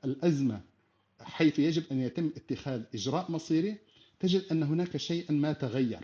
الأزمة 0.04 0.60
حيث 1.20 1.58
يجب 1.58 1.82
أن 1.92 2.00
يتم 2.00 2.30
اتخاذ 2.36 2.82
إجراء 2.94 3.30
مصيري 3.32 3.76
تجد 4.20 4.42
أن 4.52 4.62
هناك 4.62 4.96
شيئا 4.96 5.32
ما 5.32 5.52
تغير. 5.52 6.00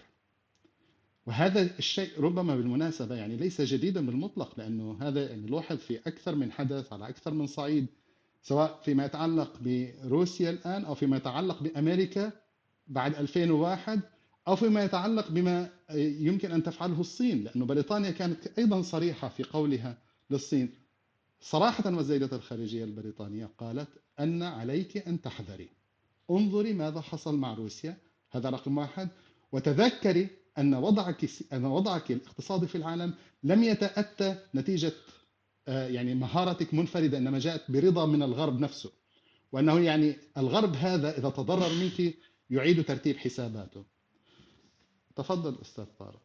وهذا 1.27 1.63
الشيء 1.79 2.21
ربما 2.21 2.57
بالمناسبة 2.57 3.15
يعني 3.15 3.37
ليس 3.37 3.61
جديدا 3.61 4.07
بالمطلق 4.07 4.59
لأنه 4.59 4.99
هذا 5.03 5.31
يعني 5.31 5.47
لوحظ 5.47 5.77
في 5.77 5.99
أكثر 5.99 6.35
من 6.35 6.53
حدث 6.53 6.93
على 6.93 7.09
أكثر 7.09 7.35
من 7.35 7.47
صعيد 7.47 7.87
سواء 8.43 8.81
فيما 8.85 9.05
يتعلق 9.05 9.53
بروسيا 9.61 10.51
الآن 10.51 10.85
أو 10.85 10.95
فيما 10.95 11.17
يتعلق 11.17 11.63
بأمريكا 11.63 12.33
بعد 12.89 13.15
2001 13.15 14.01
أو 14.49 14.57
فيما 14.57 14.85
يتعلق 14.85 15.31
بما 15.31 15.71
يمكن 15.95 16.53
أن 16.53 16.63
تفعله 16.63 17.01
الصين 17.01 17.45
لأن 17.45 17.67
بريطانيا 17.67 18.11
كانت 18.11 18.59
أيضا 18.59 18.83
صريحة 18.83 19.29
في 19.29 19.43
قولها 19.43 19.99
للصين. 20.31 20.75
صراحة 21.41 21.95
وزيرة 21.95 22.31
الخارجية 22.33 22.85
البريطانية 22.85 23.51
قالت 23.59 23.89
أن 24.21 24.43
عليك 24.43 25.09
أن 25.09 25.21
تحذري. 25.21 25.69
انظري 26.31 26.73
ماذا 26.73 27.01
حصل 27.01 27.37
مع 27.37 27.55
روسيا. 27.55 27.97
هذا 28.31 28.51
رقم 28.51 28.79
واحد. 28.79 29.09
وتذكري 29.53 30.29
أن 30.59 30.75
وضعك 30.75 31.31
أن 31.53 31.65
وضعك 31.65 32.11
الاقتصادي 32.11 32.67
في 32.67 32.75
العالم 32.79 33.15
لم 33.43 33.63
يتأتى 33.63 34.37
نتيجة 34.55 34.93
آه، 35.69 35.89
يعني 35.89 36.15
مهارتك 36.15 36.75
منفردة 36.75 37.19
إنما 37.19 37.39
جاءت 37.39 37.71
برضا 37.71 38.07
من 38.07 38.23
الغرب 38.23 38.61
نفسه. 38.61 38.91
وأنه 39.53 39.81
يعني 39.81 40.17
الغرب 40.37 40.75
هذا 40.77 41.19
إذا 41.19 41.31
تضرر 41.31 41.75
منك 41.75 42.15
يعيد 42.51 42.85
ترتيب 42.85 43.17
حساباته. 43.17 43.85
تفضل 45.17 45.61
أستاذ 45.61 45.85
طارق. 45.85 46.23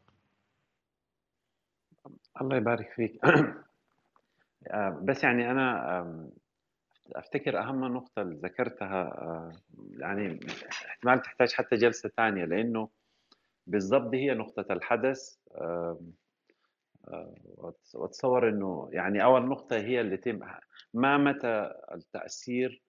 الله 2.41 2.57
يبارك 2.57 2.91
فيك. 2.95 3.21
بس 5.07 5.23
يعني 5.23 5.51
أنا 5.51 6.31
أفتكر 7.15 7.59
أهم 7.59 7.85
نقطة 7.85 8.21
اللي 8.21 8.35
ذكرتها 8.35 9.51
يعني 9.99 10.39
احتمال 10.69 11.21
تحتاج 11.21 11.53
حتى 11.53 11.75
جلسة 11.75 12.09
ثانية 12.09 12.45
لأنه 12.45 12.89
بالضبط 13.67 14.13
هي 14.13 14.33
نقطة 14.33 14.73
الحدث 14.73 15.37
واتصور 17.93 18.49
إنه 18.49 18.89
يعني 18.91 19.23
أول 19.23 19.45
نقطة 19.45 19.75
هي 19.75 20.01
اللي 20.01 20.17
تم 20.17 20.39
ما 20.93 21.17
متى 21.17 21.73
التأثير 21.93 22.81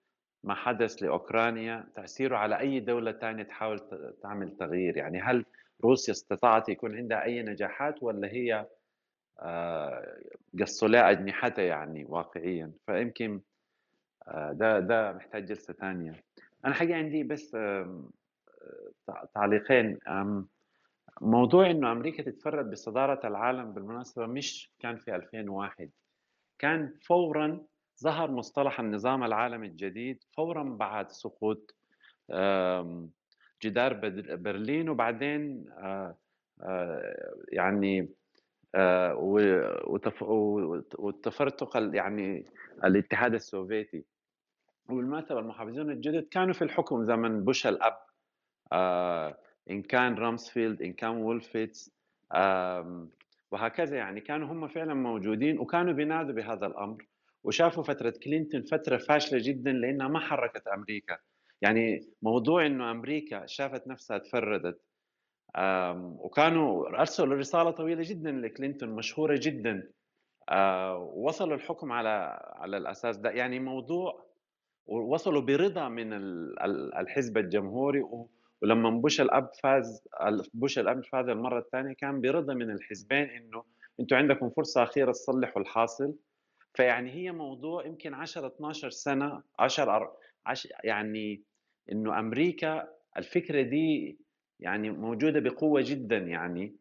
ما 0.43 0.53
حدث 0.55 1.03
لأوكرانيا 1.03 1.87
تأثيره 1.95 2.37
على 2.37 2.59
أي 2.59 2.79
دولة 2.79 3.11
ثانية 3.11 3.43
تحاول 3.43 3.81
تعمل 4.23 4.57
تغيير؟ 4.57 4.97
يعني 4.97 5.21
هل 5.21 5.45
روسيا 5.83 6.13
استطاعت 6.13 6.69
يكون 6.69 6.97
عندها 6.97 7.23
أي 7.23 7.41
نجاحات 7.41 8.03
ولا 8.03 8.27
هي 8.27 8.65
آه، 9.39 10.17
قصوا 10.61 11.11
أجنحتها 11.11 11.63
يعني 11.63 12.05
واقعيا؟ 12.05 12.71
فيمكن 12.85 13.41
آه، 14.27 14.51
ده 14.51 14.79
ده 14.79 15.13
محتاج 15.13 15.45
جلسة 15.45 15.73
ثانية. 15.73 16.23
أنا 16.65 16.73
حقيقة 16.73 16.95
عندي 16.97 17.23
بس 17.23 17.57
تعليقين. 19.35 19.99
موضوع 21.21 21.69
إنه 21.71 21.91
أمريكا 21.91 22.23
تتفرد 22.23 22.69
بصدارة 22.71 23.27
العالم 23.27 23.73
بالمناسبة 23.73 24.25
مش 24.25 24.71
كان 24.79 24.97
في 24.97 25.15
2001 25.15 25.89
كان 26.59 26.93
فورا 27.01 27.61
ظهر 28.03 28.31
مصطلح 28.31 28.79
النظام 28.79 29.23
العالمي 29.23 29.67
الجديد 29.67 30.23
فورا 30.37 30.63
بعد 30.63 31.11
سقوط 31.11 31.75
جدار 33.63 33.93
برلين 34.35 34.89
وبعدين 34.89 35.65
آه، 35.77 36.15
آه، 36.61 37.35
يعني 37.51 38.09
وتفرتق 40.99 41.77
يعني 41.95 42.45
الاتحاد 42.83 43.33
السوفيتي. 43.33 44.03
وبالمناسبة 44.89 45.39
المحافظون 45.39 45.91
الجدد 45.91 46.27
كانوا 46.31 46.53
في 46.53 46.63
الحكم 46.63 47.03
زمن 47.03 47.43
بوش 47.43 47.67
الأب 47.67 47.97
آه 48.71 49.37
إن 49.69 49.81
كان 49.81 50.15
رامسفيلد 50.15 50.81
إن 50.81 50.93
كان 50.93 51.09
وولفويتز 51.09 51.91
آه 52.31 53.07
وهكذا 53.51 53.97
يعني. 53.97 54.21
كانوا 54.21 54.47
هم 54.47 54.67
فعلا 54.67 54.93
موجودين 54.93 55.59
وكانوا 55.59 55.93
بينادوا 55.93 56.33
بهذا 56.33 56.65
الأمر. 56.65 57.05
وشافوا 57.43 57.83
فترة 57.83 58.13
كلينتون 58.23 58.61
فترة 58.61 58.97
فاشلة 58.97 59.39
جدا 59.43 59.71
لأنها 59.71 60.07
ما 60.07 60.19
حركت 60.19 60.67
أمريكا. 60.67 61.17
يعني 61.61 62.07
موضوع 62.21 62.65
إنه 62.65 62.91
أمريكا 62.91 63.45
شافت 63.45 63.87
نفسها 63.87 64.17
تفردت 64.17 64.81
وكانوا 66.19 66.87
أرسلوا 66.99 67.35
رسالة 67.35 67.71
طويلة 67.71 68.03
جدا 68.05 68.31
لكلينتون 68.31 68.89
مشهورة 68.89 69.39
جدا 69.41 69.91
آه، 70.49 70.97
وصلوا 70.97 71.55
الحكم 71.55 71.91
على 71.91 72.39
على 72.55 72.77
الأساس 72.77 73.17
ده. 73.17 73.29
يعني 73.31 73.59
موضوع 73.59 74.25
ووصلوا 74.85 75.41
برضا 75.41 75.89
من 75.89 76.13
الحزب 76.99 77.37
الجمهوري 77.37 78.03
ولما 78.61 78.89
بوش 78.89 79.21
الأب 79.21 79.49
فاز 79.63 80.07
بوش 80.53 80.79
الأب 80.79 81.05
فاز 81.05 81.29
المرة 81.29 81.59
الثانية 81.59 81.93
كان 81.93 82.21
برضا 82.21 82.53
من 82.53 82.71
الحزبين 82.71 83.29
إنه 83.29 83.63
أنتم 83.99 84.15
عندكم 84.15 84.49
فرصة 84.49 84.83
أخيرة 84.83 85.11
تصلحوا 85.11 85.61
الحاصل. 85.61 86.15
فيعني 86.73 87.11
هي 87.11 87.31
موضوع 87.31 87.85
يمكن 87.85 88.13
10 88.13 88.47
12 88.47 88.89
سنة 88.89 89.43
10 89.59 90.17
يعني 90.83 91.43
إنه 91.91 92.19
أمريكا 92.19 92.87
الفكرة 93.17 93.61
دي 93.61 94.17
يعني 94.59 94.89
موجودة 94.89 95.39
بقوة 95.39 95.81
جدا 95.85 96.17
يعني 96.17 96.75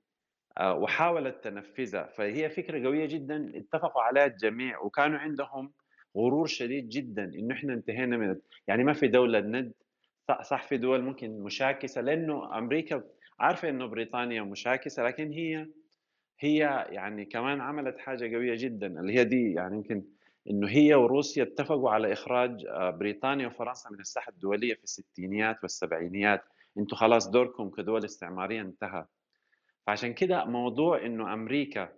آه، 0.58 0.74
وحاولت 0.74 1.44
تنفذها. 1.44 2.06
فهي 2.06 2.50
فكرة 2.50 2.86
قوية 2.86 3.06
جدا 3.06 3.52
اتفقوا 3.54 4.02
عليها 4.02 4.26
الجميع 4.26 4.80
وكانوا 4.80 5.18
عندهم 5.18 5.72
غرور 6.16 6.46
شديد 6.46 6.88
جدا 6.88 7.24
إنه 7.24 7.54
إحنا 7.54 7.74
انتهينا 7.74 8.16
من 8.16 8.36
يعني 8.68 8.84
ما 8.84 8.92
في 8.92 9.08
دولة 9.08 9.40
ند 9.40 9.72
صح 10.42 10.62
في 10.68 10.76
دول 10.76 11.02
ممكن 11.02 11.40
مشاكسة 11.42 12.00
لأنه 12.00 12.58
أمريكا 12.58 13.04
عارفة 13.40 13.68
إنه 13.68 13.86
بريطانيا 13.86 14.42
مشاكسة 14.42 15.02
لكن 15.02 15.32
هي 15.32 15.66
هي 16.38 16.86
يعني 16.88 17.24
كمان 17.24 17.60
عملت 17.60 17.98
حاجة 17.98 18.36
قوية 18.36 18.54
جدا 18.56 18.86
اللي 19.00 19.14
هي 19.14 19.24
دي 19.24 19.52
يعني 19.52 19.76
يمكن 19.76 20.04
إنه 20.50 20.68
هي 20.68 20.94
وروسيا 20.94 21.42
اتفقوا 21.42 21.90
على 21.90 22.12
إخراج 22.12 22.66
آه، 22.66 22.90
بريطانيا 22.90 23.46
وفرنسا 23.46 23.90
من 23.90 24.00
الساحة 24.00 24.30
الدولية 24.30 24.74
في 24.74 24.84
الستينيات 24.84 25.62
والسبعينيات. 25.62 26.44
أنتم 26.78 26.96
خلاص 26.96 27.28
دوركم 27.28 27.70
كدول 27.70 28.04
استعمارية 28.04 28.60
انتهى. 28.60 29.06
فعشان 29.86 30.14
كده 30.14 30.44
موضوع 30.44 31.06
إنه 31.06 31.32
أمريكا 31.32 31.88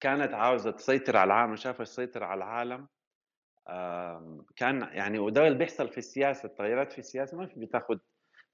كانت 0.00 0.34
عاوزة 0.34 0.70
تسيطر 0.70 1.16
على 1.16 1.26
العالم 1.26 1.52
وشافت 1.52 1.82
تسيطر 1.82 2.24
على 2.24 2.38
العالم 2.38 2.86
كان 4.56 4.88
يعني 4.92 5.18
وده 5.18 5.46
اللي 5.46 5.58
بيحصل 5.58 5.88
في 5.88 5.98
السياسة 5.98 6.46
التغيرات 6.46 6.92
في 6.92 6.98
السياسة 6.98 7.36
ما 7.36 7.46
في 7.46 7.60
بتاخذ 7.60 7.98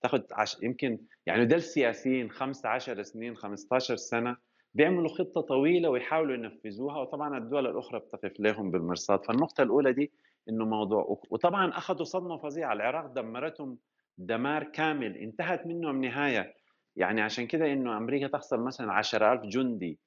تاخذ 0.02 0.22
عش... 0.32 0.56
يمكن 0.62 0.98
يعني 1.26 1.44
ده 1.44 1.56
السياسيين 1.56 2.30
15 2.30 3.02
سنين 3.02 3.36
15 3.36 3.96
سنة 3.96 4.36
بيعملوا 4.74 5.08
خطة 5.08 5.40
طويلة 5.40 5.88
ويحاولوا 5.90 6.34
ينفذوها 6.34 6.98
وطبعا 7.00 7.38
الدول 7.38 7.66
الأخرى 7.66 7.98
بتقف 8.00 8.40
لهم 8.40 8.70
بالمرصاد. 8.70 9.24
فالنقطة 9.24 9.62
الأولى 9.62 9.92
دي 9.92 10.12
إنه 10.48 10.64
موضوع 10.64 11.18
وطبعا 11.30 11.68
أخذوا 11.70 12.04
صدمة 12.04 12.36
فظيعة. 12.38 12.72
العراق 12.72 13.06
دمرتهم 13.06 13.78
دمار 14.18 14.64
كامل 14.64 15.16
انتهت 15.16 15.66
منهم 15.66 16.04
نهايه 16.04 16.54
يعني 16.96 17.20
عشان 17.20 17.46
كده 17.46 17.72
إنه 17.72 17.96
أمريكا 17.96 18.26
تخسر 18.26 18.60
مثلا 18.60 18.92
10000 18.92 19.40
جندي 19.42 19.98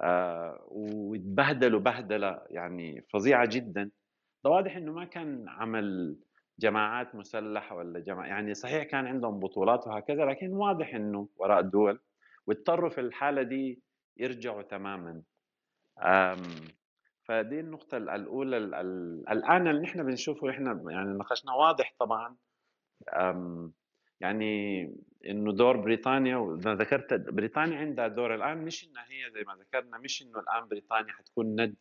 آه 0.00 0.64
وتبهدلوا 0.68 1.80
بهدلة 1.80 2.40
يعني 2.50 3.04
فظيعة 3.12 3.46
جدا. 3.52 3.90
ده 4.44 4.50
واضح 4.50 4.76
إنه 4.76 4.92
ما 4.92 5.04
كان 5.04 5.48
عمل 5.48 6.16
جماعات 6.58 7.14
مسلحة 7.14 7.76
ولا 7.76 8.00
جماعة 8.00 8.26
يعني 8.26 8.54
صحيح 8.54 8.82
كان 8.82 9.06
عندهم 9.06 9.40
بطولات 9.40 9.86
وهكذا 9.86 10.24
لكن 10.24 10.52
واضح 10.52 10.94
إنه 10.94 11.28
وراء 11.36 11.60
الدول 11.60 12.00
واضطروا 12.46 12.90
في 12.90 13.00
الحالة 13.00 13.42
دي 13.42 13.82
يرجعوا 14.16 14.62
تماما. 14.62 15.22
فدي 17.22 17.60
النقطة 17.60 17.96
الأولى 17.96 18.56
الآن 19.30 19.68
اللي 19.68 19.82
نحن 19.82 20.02
بنشوفه 20.02 20.50
إحنا 20.50 20.84
يعني 20.90 21.18
ناقشنا 21.18 21.52
واضح 21.52 21.94
طبعا. 21.98 22.36
يعني 24.20 24.82
إنه 25.26 25.52
دور 25.52 25.76
بريطانيا 25.76 26.36
وزي 26.36 26.72
ذكرت 26.72 27.14
بريطانيا 27.14 27.78
عندها 27.78 28.08
دور 28.08 28.34
الآن 28.34 28.58
مش 28.64 28.88
إنها 28.88 29.04
هي 29.04 29.30
زي 29.30 29.44
ما 29.44 29.54
ذكرنا 29.54 29.98
مش 29.98 30.22
إنه 30.22 30.40
الآن 30.40 30.68
بريطانيا 30.68 31.12
حتكون 31.12 31.60
ند 31.60 31.76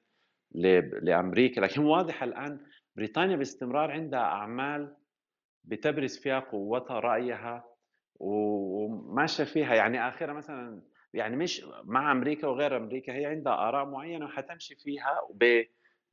لأمريكا 1.02 1.62
لكن 1.62 1.82
واضح 1.82 2.24
الآن 2.24 2.60
بريطانيا 2.98 3.36
باستمرار 3.36 3.92
عندها 3.92 4.20
أعمال 4.20 4.96
بتبرز 5.64 6.18
فيها 6.18 6.40
قوتها 6.40 7.00
رأيها 7.00 7.66
وماشية 8.16 9.44
فيها. 9.44 9.76
يعني 9.76 10.08
آخرها 10.08 10.34
مثلا 10.34 10.82
يعني 11.14 11.36
مش 11.36 11.66
مع 11.84 12.12
أمريكا 12.12 12.48
وغير 12.48 12.78
أمريكا 12.78 13.14
هي 13.14 13.26
عندها 13.26 13.54
آراء 13.54 13.86
معينة 13.86 14.26
وحتمشي 14.26 14.76
فيها 14.76 15.22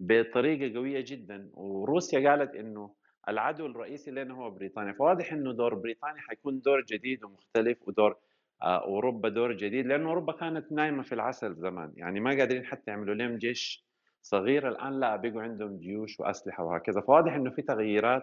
بطريقة 0.00 0.78
قوية 0.78 1.04
جدا. 1.06 1.50
وروسيا 1.54 2.30
قالت 2.30 2.54
إنه 2.54 2.94
العدو 3.28 3.66
الرئيسي 3.66 4.10
لنا 4.10 4.34
هو 4.34 4.50
بريطانيا. 4.50 4.92
فواضح 4.92 5.32
إنه 5.32 5.52
دور 5.52 5.74
بريطانيا 5.74 6.20
حيكون 6.20 6.60
دور 6.60 6.80
جديد 6.80 7.24
ومختلف 7.24 7.88
ودور 7.88 8.16
آه، 8.62 8.84
أوروبا 8.84 9.28
دور 9.28 9.52
جديد 9.52 9.86
لأنه 9.86 10.08
أوروبا 10.08 10.32
كانت 10.32 10.72
نايمة 10.72 11.02
في 11.02 11.12
العسل 11.14 11.54
زمان. 11.54 11.92
يعني 11.96 12.20
ما 12.20 12.30
قادرين 12.30 12.64
حتى 12.64 12.90
يعملوا 12.90 13.14
لهم 13.14 13.36
جيش 13.38 13.84
صغير 14.26 14.68
الآن 14.68 15.00
لا 15.00 15.16
بقوا 15.16 15.42
عندهم 15.42 15.78
جيوش 15.78 16.20
وأسلحة 16.20 16.64
وهكذا. 16.64 17.00
فواضح 17.00 17.34
إنه 17.34 17.50
في 17.50 17.62
تغييرات 17.62 18.22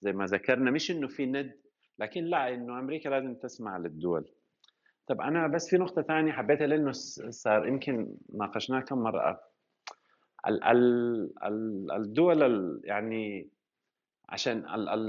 زي 0.00 0.12
ما 0.12 0.24
ذكرنا 0.24 0.70
مش 0.70 0.90
إنه 0.90 1.08
في 1.08 1.26
ند 1.26 1.52
لكن 1.98 2.24
لا 2.24 2.54
إنه 2.54 2.78
أمريكا 2.78 3.08
لازم 3.08 3.34
تسمع 3.34 3.78
للدول. 3.78 4.30
طب 5.06 5.20
أنا 5.20 5.46
بس 5.46 5.70
في 5.70 5.76
نقطة 5.78 6.02
ثانية 6.02 6.32
حبيتها 6.32 6.66
لأنه 6.66 6.92
صار 7.30 7.68
يمكن 7.68 8.16
ناقشناها 8.34 8.80
كم 8.80 8.98
مرة. 8.98 9.40
الدول 11.96 12.80
يعني 12.84 13.50
عشان 14.28 14.64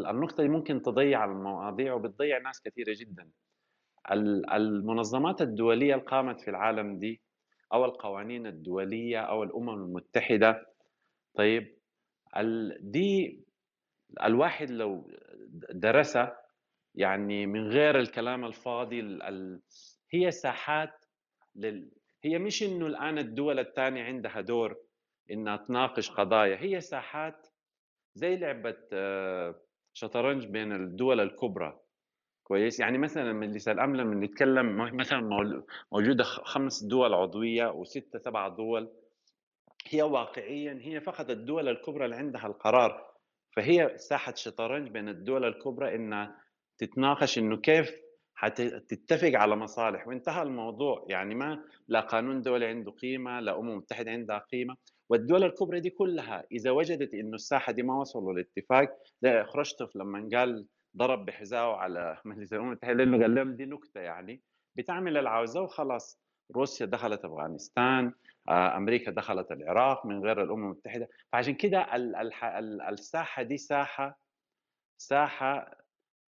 النقطة 0.10 0.44
دي 0.44 0.50
ممكن 0.50 0.82
تضيع 0.82 1.26
المواضيع 1.26 1.94
وبتضيع 1.94 2.38
ناس 2.38 2.62
كثيرة 2.62 2.96
جدا. 3.00 3.30
المنظمات 4.54 5.42
الدولية 5.42 5.94
اللي 5.94 6.06
قامت 6.06 6.42
في 6.42 6.50
العالم 6.50 7.00
دي 7.00 7.22
أو 7.74 7.86
القوانين 7.86 8.48
الدولية 8.48 9.20
أو 9.20 9.44
الأمم 9.44 9.70
المتحدة. 9.70 10.66
طيب 11.36 11.78
دي 12.80 13.44
الواحد 14.24 14.72
لو 14.72 15.12
درسها 15.74 16.38
يعني 16.96 17.46
من 17.46 17.68
غير 17.68 18.00
الكلام 18.00 18.46
الفاضي 18.46 19.20
هي 20.14 20.32
ساحات 20.32 21.06
لل... 21.56 21.92
هي 22.24 22.40
مش 22.40 22.64
إنه 22.64 22.88
الآن 22.88 23.18
الدول 23.18 23.60
الثانية 23.60 24.04
عندها 24.04 24.42
دور 24.42 24.78
إنها 25.32 25.58
تناقش 25.58 26.12
قضايا 26.12 26.58
هي 26.62 26.82
ساحات 26.82 27.48
زي 28.16 28.38
لعبة 28.38 28.78
آه، 28.94 29.56
شطرنج 29.94 30.46
بين 30.46 30.72
الدول 30.72 31.20
الكبرى. 31.20 31.80
كويس. 32.50 32.80
يعني 32.80 32.98
مثلا 32.98 33.34
من 33.34 33.56
الامن 33.68 33.98
لما 33.98 34.26
نتكلم 34.26 34.96
مثلا 34.96 35.22
موجودة 35.92 36.24
خمس 36.24 36.84
دول 36.84 37.14
عضوية 37.14 37.72
وستة 37.72 38.20
سبع 38.20 38.48
دول 38.48 38.90
هي 39.88 40.02
واقعيا 40.02 40.80
هي 40.82 41.02
فقط 41.02 41.30
الدول 41.30 41.70
الكبرى 41.70 42.06
اللي 42.06 42.16
عندها 42.16 42.48
القرار. 42.48 43.10
فهي 43.56 43.98
ساحه 43.98 44.34
شطرنج 44.36 44.92
بين 44.92 45.10
الدول 45.10 45.46
الكبرى 45.46 45.96
إنها 45.96 46.36
تتناقش 46.78 47.38
إنه 47.38 47.58
كيف 47.58 47.92
حتتفق 48.36 49.32
على 49.34 49.56
مصالح. 49.56 50.08
وانتهى 50.08 50.42
الموضوع. 50.42 51.06
يعني 51.10 51.36
ما 51.36 51.64
لا 51.88 52.00
قانون 52.00 52.42
دولي 52.42 52.66
عنده 52.66 52.92
قيمة 52.92 53.40
لا 53.40 53.60
أمم 53.60 53.78
متحدة 53.78 54.12
عندها 54.12 54.38
قيمة. 54.38 54.76
والدول 55.10 55.44
الكبرى 55.44 55.80
دي 55.80 55.90
كلها 55.90 56.44
إذا 56.52 56.72
وجدت 56.72 57.14
إنه 57.14 57.36
الساحة 57.36 57.72
دي 57.72 57.84
ما 57.84 58.00
وصلوا 58.00 58.34
لاتفاق 58.34 58.98
زي 59.22 59.44
خرشتوف 59.44 59.96
لما 59.96 60.30
قال 60.34 60.66
ضرب 60.98 61.26
بحذائه 61.26 61.76
على 61.76 62.18
مجلس 62.26 62.54
الامم 62.54 62.68
المتحده 62.68 62.94
لأنه 62.94 63.22
قال 63.22 63.36
لهم 63.36 63.56
دي 63.56 63.66
نكتة 63.66 64.00
يعني 64.02 64.42
بتعمل 64.76 65.18
العوزه 65.18 65.62
وخلاص. 65.62 66.20
روسيا 66.56 66.86
دخلت 66.86 67.26
أفغانستان 67.26 68.14
آه، 68.50 68.78
أمريكا 68.78 69.12
دخلت 69.12 69.52
العراق 69.52 70.06
من 70.06 70.26
غير 70.26 70.44
الأمم 70.44 70.66
المتحدة. 70.66 71.08
فعشان 71.32 71.54
كده 71.54 71.88
الساحة 72.90 73.44
دي 73.44 73.58
ساحة 73.58 74.20
ساحة 74.98 75.72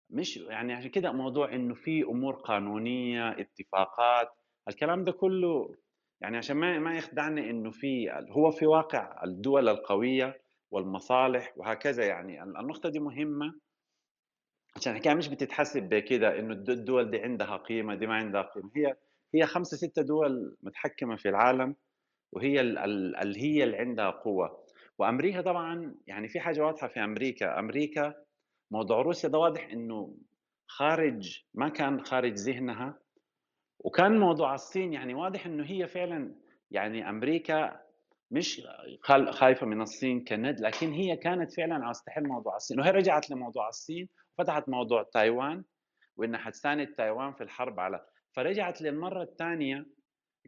مش 0.09 0.37
يعني 0.37 0.73
عشان 0.73 0.89
كده 0.89 1.11
موضوع 1.11 1.53
إنه 1.53 1.73
في 1.73 2.03
أمور 2.03 2.35
قانونية 2.35 3.29
اتفاقات 3.31 4.29
الكلام 4.67 5.03
ده 5.03 5.11
كله 5.11 5.75
يعني 6.21 6.37
عشان 6.37 6.57
ما 6.57 6.79
ما 6.79 6.97
يخدعنا 6.97 7.41
إنه 7.49 7.71
في 7.71 8.11
هو 8.29 8.51
في 8.51 8.65
واقع 8.65 9.23
الدول 9.23 9.69
القوية 9.69 10.41
والمصالح 10.71 11.53
وهكذا 11.57 12.05
يعني. 12.05 12.43
النقطة 12.43 12.89
دي 12.89 12.99
مهمة 12.99 13.53
عشان 14.77 14.93
الحكاية 14.93 15.13
مش 15.13 15.27
بتتحسب 15.27 15.83
بكده 15.89 16.39
إنه 16.39 16.53
الدول 16.53 17.11
دي 17.11 17.19
عندها 17.19 17.57
قيمة 17.57 17.95
دي 17.95 18.07
ما 18.07 18.15
عندها 18.15 18.41
قيمة. 18.41 18.71
هي 18.75 18.95
هي 19.35 19.45
خمسة 19.45 19.77
ستة 19.77 20.01
دول 20.01 20.57
متحكمة 20.63 21.15
في 21.15 21.29
العالم 21.29 21.75
وهي 22.31 22.61
اللي 22.61 23.41
هي 23.41 23.63
اللي 23.63 23.77
عندها 23.77 24.09
قوة. 24.09 24.63
وأمريكا 24.99 25.41
طبعا 25.41 25.95
يعني 26.07 26.27
في 26.27 26.39
حاجة 26.39 26.61
واضحة 26.61 26.87
في 26.87 26.99
أمريكا. 26.99 27.59
أمريكا 27.59 28.13
موضوع 28.71 29.01
روسيا 29.01 29.29
ده 29.29 29.37
واضح 29.37 29.69
إنه 29.71 30.17
خارج 30.67 31.43
ما 31.53 31.69
كان 31.69 32.05
خارج 32.05 32.33
ذهنها. 32.33 32.99
وكان 33.79 34.19
موضوع 34.19 34.53
الصين 34.53 34.93
يعني 34.93 35.13
واضح 35.13 35.45
إنه 35.45 35.65
هي 35.65 35.87
فعلا 35.87 36.35
يعني 36.71 37.09
أمريكا 37.09 37.79
مش 38.31 38.61
خايفة 39.31 39.65
من 39.65 39.81
الصين 39.81 40.23
كند 40.23 40.59
لكن 40.59 40.91
هي 40.91 41.15
كانت 41.15 41.53
فعلا 41.53 41.85
عاوز 41.85 42.01
تحل 42.01 42.27
موضوع 42.27 42.55
الصين. 42.55 42.79
وهي 42.79 42.91
رجعت 42.91 43.29
لموضوع 43.29 43.67
الصين 43.67 44.09
وفتحت 44.39 44.69
موضوع 44.69 45.03
تايوان 45.03 45.63
وانها 46.17 46.39
حتساند 46.39 46.87
تايوان 46.87 47.33
في 47.33 47.43
الحرب 47.43 47.79
على 47.79 48.05
فرجعت 48.31 48.81
للمرة 48.81 49.23
الثانية 49.23 49.85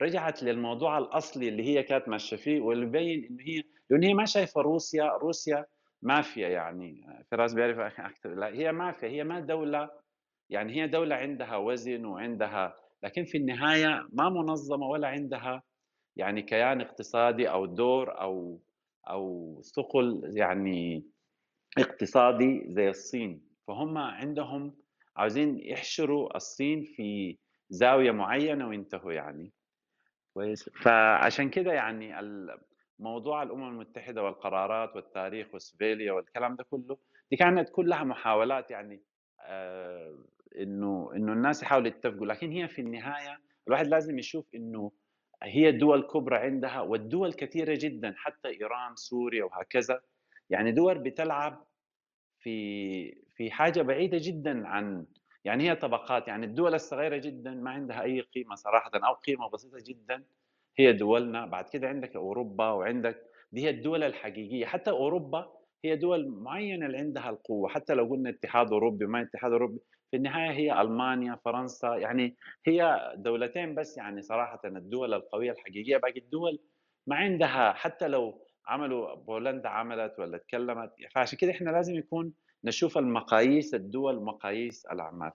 رجعت 0.01 0.43
للموضوع 0.43 0.97
الأصلي 0.97 1.49
اللي 1.49 1.63
هي 1.63 1.83
كانت 1.83 2.07
ماشية 2.09 2.37
فيه 2.37 2.61
واللي 2.61 2.85
بين 2.85 3.25
انه 3.25 3.43
هي 3.43 3.63
لأن 3.89 4.03
هي 4.03 4.13
ما 4.13 4.25
شايفة 4.25 4.61
روسيا 4.61 5.05
روسيا 5.07 5.65
مافيا 6.01 6.49
يعني 6.49 7.01
فراس 7.31 7.53
بيعرف 7.53 7.79
أكثر 7.79 8.35
لا 8.35 8.47
هي 8.47 8.71
مافيا 8.71 9.09
هي 9.09 9.23
ما 9.23 9.39
دولة 9.39 9.89
يعني 10.49 10.73
هي 10.73 10.87
دولة 10.87 11.15
عندها 11.15 11.57
وزن 11.57 12.05
وعندها 12.05 12.75
لكن 13.03 13.23
في 13.25 13.37
النهاية 13.37 14.07
ما 14.13 14.29
منظمة 14.29 14.87
ولا 14.87 15.07
عندها 15.07 15.63
يعني 16.15 16.41
كيان 16.41 16.81
اقتصادي 16.81 17.49
أو 17.49 17.65
دور 17.65 18.21
أو 18.21 18.61
أو 19.09 19.61
ثقل 19.75 20.21
يعني 20.37 21.05
اقتصادي 21.77 22.65
زي 22.69 22.89
الصين. 22.89 23.48
فهم 23.69 23.97
عندهم 23.97 24.75
عاوزين 25.17 25.59
يحشروا 25.59 26.35
الصين 26.35 26.83
في 26.83 27.37
زاوية 27.69 28.11
معينة 28.11 28.67
وينتهوا 28.67 29.13
يعني. 29.13 29.51
كويس. 30.33 30.69
فعشان 30.69 31.49
كده 31.49 31.73
يعني 31.73 32.15
موضوع 32.99 33.43
الأمم 33.43 33.67
المتحدة 33.67 34.23
والقرارات 34.23 34.95
والتاريخ 34.95 35.55
وسفيليا 35.55 36.11
والكلام 36.13 36.55
ده 36.55 36.63
كله 36.63 36.97
دي 37.31 37.37
كانت 37.37 37.69
كلها 37.69 38.03
محاولات 38.03 38.71
يعني 38.71 39.01
آه 39.41 40.17
إنه 40.59 41.11
إنه 41.15 41.33
الناس 41.33 41.63
يحاولوا 41.63 41.87
يتفقوا. 41.87 42.25
لكن 42.25 42.51
هي 42.51 42.67
في 42.67 42.81
النهاية 42.81 43.39
الواحد 43.67 43.87
لازم 43.87 44.19
يشوف 44.19 44.55
إنه 44.55 44.91
هي 45.43 45.71
دول 45.71 46.01
كبرى 46.07 46.37
عندها 46.37 46.81
والدول 46.81 47.33
كثيرة 47.33 47.77
جدا 47.81 48.13
حتى 48.17 48.47
إيران 48.47 48.95
سوريا 48.95 49.43
وهكذا. 49.43 50.01
يعني 50.49 50.71
دول 50.71 50.99
بتلعب 50.99 51.65
في 52.39 53.28
في 53.39 53.51
حاجة 53.51 53.81
بعيدة 53.81 54.17
جدا 54.21 54.67
عن 54.67 55.05
يعني 55.45 55.69
هي 55.69 55.75
طبقات 55.75 56.27
يعني 56.27 56.45
الدول 56.45 56.73
الصغيرة 56.73 57.17
جدا 57.17 57.51
ما 57.51 57.71
عندها 57.71 58.01
أي 58.01 58.21
قيمة 58.21 58.55
صراحة 58.55 58.91
أو 58.95 59.13
قيمة 59.13 59.49
بسيطة 59.49 59.77
جدا. 59.87 60.23
هي 60.77 60.93
دولنا 60.93 61.45
بعد 61.45 61.69
كده 61.69 61.87
عندك 61.87 62.15
أوروبا 62.15 62.71
وعندك 62.71 63.21
دي 63.51 63.61
هي 63.65 63.69
الدول 63.69 64.03
الحقيقية. 64.03 64.65
حتى 64.65 64.91
أوروبا 64.91 65.51
هي 65.85 65.95
دول 65.95 66.29
معينة 66.29 66.85
اللي 66.85 66.97
عندها 66.97 67.29
القوة. 67.29 67.69
حتى 67.69 67.93
لو 67.93 68.05
قلنا 68.05 68.29
اتحاد 68.29 68.71
أوروبي 68.71 69.05
ما 69.05 69.21
اتحاد 69.21 69.51
أوروبي 69.51 69.79
في 70.11 70.17
النهاية 70.17 70.51
هي 70.51 70.81
ألمانيا 70.81 71.39
فرنسا 71.45 71.95
يعني 71.95 72.35
هي 72.67 73.13
دولتين 73.17 73.75
بس 73.75 73.97
يعني 73.97 74.21
صراحة 74.21 74.59
الدول 74.65 75.13
القوية 75.13 75.51
الحقيقية. 75.51 75.97
باقي 75.97 76.19
الدول 76.19 76.59
ما 77.07 77.15
عندها 77.15 77.73
حتى 77.73 78.07
لو 78.07 78.45
عملوا 78.67 79.15
بولندا 79.15 79.69
عملت 79.69 80.19
ولا 80.19 80.37
تكلمت 80.37 80.91
فعشان 81.15 81.37
كده 81.37 81.51
إحنا 81.51 81.69
لازم 81.69 81.95
يكون 81.95 82.33
نشوف 82.63 82.97
المقاييس 82.97 83.73
الدول 83.73 84.17
ومقاييس 84.17 84.85
الأعمال. 84.85 85.31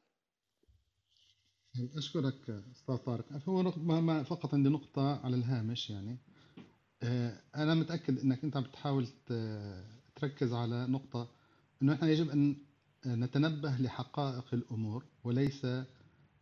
أشكرك 1.97 2.51
أستاذ 2.51 2.97
طارق. 2.97 3.25
هو 3.49 3.63
ما 3.77 4.23
فقط 4.23 4.55
عندي 4.55 4.69
نقطة 4.69 5.21
على 5.25 5.37
الهامش 5.37 5.91
يعني. 5.91 6.19
آه، 7.03 7.41
أنا 7.57 7.75
متأكد 7.75 8.19
إنك 8.19 8.45
أنت 8.45 8.57
عم 8.57 8.63
بتحاول 8.63 9.07
تركز 10.17 10.53
على 10.53 10.87
نقطة 10.87 11.29
إنه 11.83 11.93
إحنا 11.93 12.11
يجب 12.11 12.31
أن 12.31 12.57
نتنبه 13.07 13.77
لحقائق 13.77 14.55
الأمور 14.55 15.05
وليس 15.25 15.65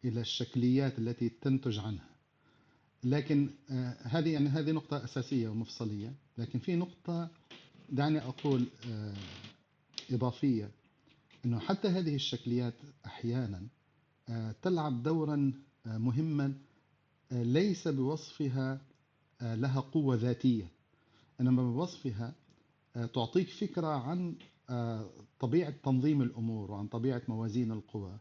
إلى 0.04 0.20
الشكليات 0.20 0.98
التي 0.98 1.28
تنتج 1.28 1.78
عنها. 1.78 2.08
لكن 3.04 3.50
آه، 3.70 3.96
هذه 4.02 4.32
يعني 4.32 4.48
هذه 4.48 4.72
نقطة 4.72 5.04
أساسية 5.04 5.48
ومفصلية. 5.48 6.14
لكن 6.38 6.58
في 6.58 6.76
نقطة 6.76 7.30
دعني 7.88 8.18
أقول 8.18 8.66
آه، 10.12 10.16
إضافية 10.16 10.70
إنه 11.44 11.58
حتى 11.58 11.88
هذه 11.88 12.14
الشكليات 12.14 12.74
أحيانا 13.06 13.62
تلعب 14.62 15.02
دورا 15.02 15.52
مهما 15.86 16.54
ليس 17.32 17.88
بوصفها 17.88 18.80
لها 19.40 19.80
قوة 19.80 20.16
ذاتية. 20.16 20.70
إنما 21.40 21.62
بوصفها 21.62 22.34
تعطيك 22.94 23.48
فكرة 23.48 23.86
عن 23.86 24.34
طبيعة 25.40 25.70
تنظيم 25.84 26.22
الأمور 26.22 26.70
وعن 26.70 26.86
طبيعة 26.86 27.22
موازين 27.28 27.72
القوى 27.72 28.18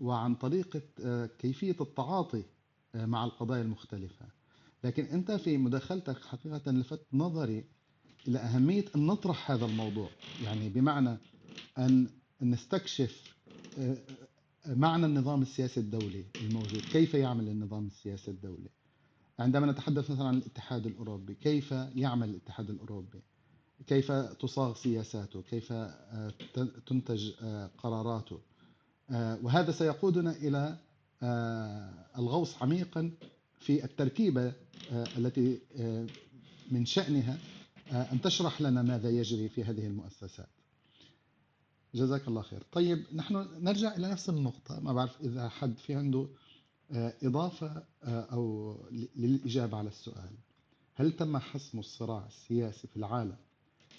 وعن 0.00 0.34
طريقة 0.34 0.82
كيفية 1.26 1.76
التعاطي 1.80 2.42
مع 2.94 3.24
القضايا 3.24 3.62
المختلفة. 3.62 4.26
لكن 4.84 5.04
أنت 5.04 5.32
في 5.32 5.58
مداخلتك 5.58 6.22
حقيقة 6.22 6.70
لفت 6.72 7.00
نظري 7.12 7.64
إلى 8.28 8.38
أهمية 8.38 8.84
أن 8.96 9.06
نطرح 9.06 9.50
هذا 9.50 9.64
الموضوع. 9.64 10.10
يعني 10.44 10.68
بمعنى 10.68 11.16
أن 11.78 12.08
نستكشف 12.42 13.36
معنى 14.66 15.06
النظام 15.06 15.42
السياسي 15.42 15.80
الدولي 15.80 16.24
الموجود. 16.40 16.80
كيف 16.80 17.14
يعمل 17.14 17.48
النظام 17.48 17.86
السياسي 17.86 18.30
الدولي؟ 18.30 18.68
عندما 19.38 19.66
نتحدث 19.72 20.10
مثلا 20.10 20.24
عن 20.26 20.36
الاتحاد 20.36 20.86
الأوروبي 20.86 21.34
كيف 21.34 21.70
يعمل 21.94 22.28
الاتحاد 22.28 22.70
الأوروبي؟ 22.70 23.22
كيف 23.86 24.12
تصاغ 24.12 24.74
سياساته؟ 24.74 25.42
كيف 25.42 25.72
آه، 25.72 26.32
تنتج 26.86 27.32
آه، 27.42 27.70
قراراته؟ 27.78 28.40
آه، 29.10 29.38
وهذا 29.42 29.72
سيقودنا 29.72 30.30
إلى 30.36 30.78
الغوص 32.18 32.62
عميقا 32.62 33.10
في 33.60 33.84
التركيبة 33.84 34.52
التي 34.92 35.60
من 36.70 36.84
شأنها 36.86 37.38
أن 37.90 38.20
تشرح 38.20 38.60
لنا 38.60 38.82
ماذا 38.82 39.10
يجري 39.10 39.48
في 39.48 39.64
هذه 39.64 39.86
المؤسسات. 39.86 40.48
جزاك 41.94 42.28
الله 42.28 42.42
خير. 42.42 42.62
طيب 42.72 43.04
نحن 43.14 43.34
نرجع 43.64 43.96
إلى 43.96 44.10
نفس 44.10 44.28
النقطة. 44.28 44.80
ما 44.80 44.92
بعرف 44.92 45.20
إذا 45.20 45.48
حد 45.48 45.78
في 45.78 45.94
عنده 45.94 46.28
آه، 46.90 47.14
إضافة 47.22 47.84
آه، 48.02 48.20
أو 48.32 48.76
للإجابة 49.16 49.76
على 49.76 49.88
السؤال. 49.88 50.30
هل 50.94 51.12
تم 51.12 51.38
حسم 51.38 51.78
الصراع 51.78 52.26
السياسي 52.26 52.88
في 52.88 52.96
العالم 52.96 53.36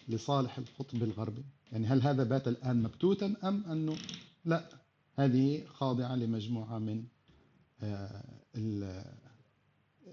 لصالح 0.10 0.58
القطب 0.58 1.04
الغربي؟ 1.04 1.44
يعني 1.72 1.88
هل 1.88 2.02
هذا 2.02 2.24
بات 2.24 2.48
الآن 2.48 2.84
مبتوتا 2.84 3.36
أم 3.44 3.64
أنه 3.72 3.98
لا؟ 4.46 4.70
هذه 5.16 5.66
خاضعة 5.66 6.16
لمجموعة 6.16 6.80
من 6.80 7.04
آه، 7.82 8.24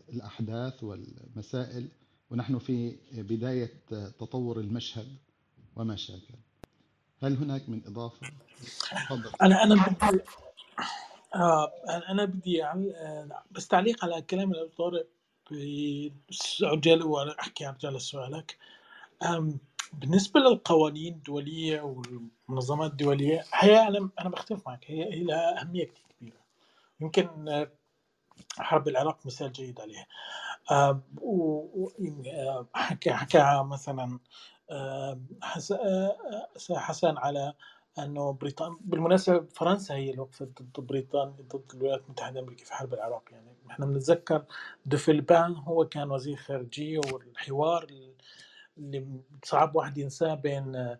الأحداث 0.09 0.85
والمسائل 0.85 1.89
ونحن 2.35 2.59
في 2.59 2.97
بداية 3.13 3.73
تطور 4.19 4.61
المشهد 4.61 5.17
وما 5.77 5.97
شاكل 5.97 6.35
هل 7.23 7.37
هناك 7.37 7.69
من 7.69 7.83
إضافة؟ 7.87 8.27
تفضل. 8.91 9.31
أنا 9.43 9.63
أنا 9.63 9.75
بدي 9.75 10.21
آه 11.35 11.73
أنا 12.09 12.25
بدي 12.25 12.65
آه 12.65 13.43
بس 13.51 13.69
تعليق 13.69 14.05
على 14.05 14.23
كلام 14.23 14.53
الدكتور 14.53 15.05
عجل 16.63 17.03
وأحكي 17.03 17.65
عن 17.65 17.99
سؤالك. 17.99 18.59
بالنسبة 19.93 20.41
للقوانين 20.41 21.15
الدولية 21.15 21.81
والمنظمات 21.81 22.91
الدولية 22.91 23.45
هي 23.55 23.89
أنا 23.89 24.11
أنا 24.21 24.29
بختلف 24.29 24.67
معك 24.67 24.85
هي 24.87 25.15
هي 25.15 25.25
لها 25.25 25.61
أهمية 25.61 25.85
كثير 25.85 26.05
كبيرة. 26.21 26.41
يمكن 27.01 27.49
آه، 27.49 27.71
حرب 28.59 28.89
العراق 28.89 29.27
مثال 29.27 29.53
جيد 29.53 29.81
عليها. 29.81 30.07
وحكى 31.23 33.13
حكى 33.13 33.63
مثلا 33.65 34.19
آه، 34.71 35.21
حسن 36.77 37.19
على 37.19 37.55
إنه 37.99 38.33
بريطانيا 38.33 38.79
بالمناسبة 38.81 39.47
فرنسا 39.55 39.95
هي 39.95 40.11
اللي 40.11 40.21
وقفت 40.23 40.63
ضد 40.63 40.87
بريطانيا 40.87 41.35
ضد 41.55 41.65
الولايات 41.75 42.03
المتحدة 42.07 42.41
الأمريكية 42.41 42.65
في 42.65 42.75
حرب 42.75 42.95
العراق. 42.95 43.25
يعني 43.33 43.49
إحنا 43.71 43.87
بنتذكر 43.87 44.45
دوفيلبان 44.87 45.55
هو 45.57 45.85
كان 45.89 46.11
وزير 46.11 46.37
خارجية 46.37 47.01
والحوار 47.13 47.87
اللي 48.79 49.07
صعب 49.45 49.77
واحد 49.77 49.99
ينساه 49.99 50.35
بين 50.35 50.97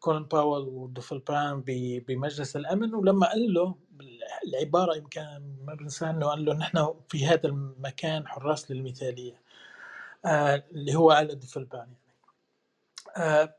كولين 0.00 0.24
باول 0.24 0.68
ودوفيلبان 0.68 1.62
بمجلس 2.08 2.56
الأمن 2.56 2.94
ولما 2.94 3.28
قال 3.30 3.54
له 3.54 3.74
العبارة 4.44 4.96
يمكن 4.96 5.22
ما 5.66 5.74
بنساها 5.74 6.10
إنه 6.10 6.26
قال 6.26 6.44
له 6.44 6.54
نحن 6.54 6.94
في 7.08 7.26
هذا 7.26 7.46
المكان 7.46 8.28
حراس 8.28 8.70
للمثالية 8.70 9.40
آه 10.24 10.64
اللي 10.72 10.94
هو 10.94 11.10
قال 11.10 11.40
دوفيلبان 11.40 11.78
يعني. 11.78 12.10
آه، 13.16 13.56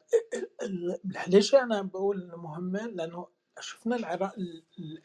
ليش 1.27 1.55
أنا 1.55 1.81
بقول 1.81 2.23
إنه 2.23 2.37
مهمة؟ 2.37 2.87
لأنه 2.87 3.27
شفنا 3.59 3.95
العراق 3.95 4.35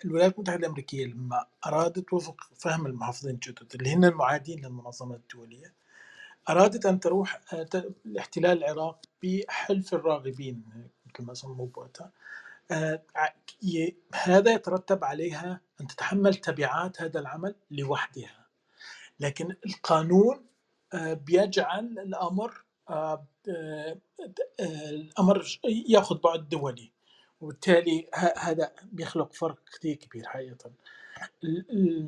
الولايات 0.04 0.34
المتحدة 0.34 0.58
الأمريكية 0.60 1.06
لما 1.06 1.46
أرادت 1.66 2.12
وفق 2.12 2.40
فهم 2.56 2.86
المحافظين 2.86 3.34
الجدد 3.34 3.74
اللي 3.74 3.90
هن 3.94 4.04
المعادين 4.04 4.64
للمنظمات 4.64 5.20
الدولية 5.20 5.74
أرادت 6.48 6.86
أن 6.86 7.00
تروح 7.00 7.40
آه، 7.54 7.66
لاحتلال 8.04 8.64
العراق 8.64 9.00
بحلف 9.22 9.94
الراغبين 9.94 10.64
مثل 11.06 11.24
ما 11.26 11.34
سموه 11.34 11.66
بوقتها 11.66 12.04
آه، 12.04 12.10
هذا 14.14 14.52
يترتب 14.52 15.04
عليها 15.04 15.60
أن 15.80 15.86
تتحمل 15.86 16.34
تبعات 16.34 17.02
هذا 17.02 17.20
العمل 17.20 17.54
لوحدها. 17.70 18.46
لكن 19.20 19.56
القانون 19.66 20.46
بيجعل 20.94 21.98
الأمر 21.98 22.64
آه، 22.90 23.26
آه، 23.48 23.96
الأمر 24.90 25.58
يأخذ 25.88 26.18
بعد 26.20 26.48
دولي. 26.48 26.92
وبالتالي 27.40 28.10
هذا 28.36 28.72
بيخلق 28.92 29.32
فرق 29.32 29.58
كثير 29.72 29.96
كبير 29.96 30.26
حقيقة. 30.26 30.70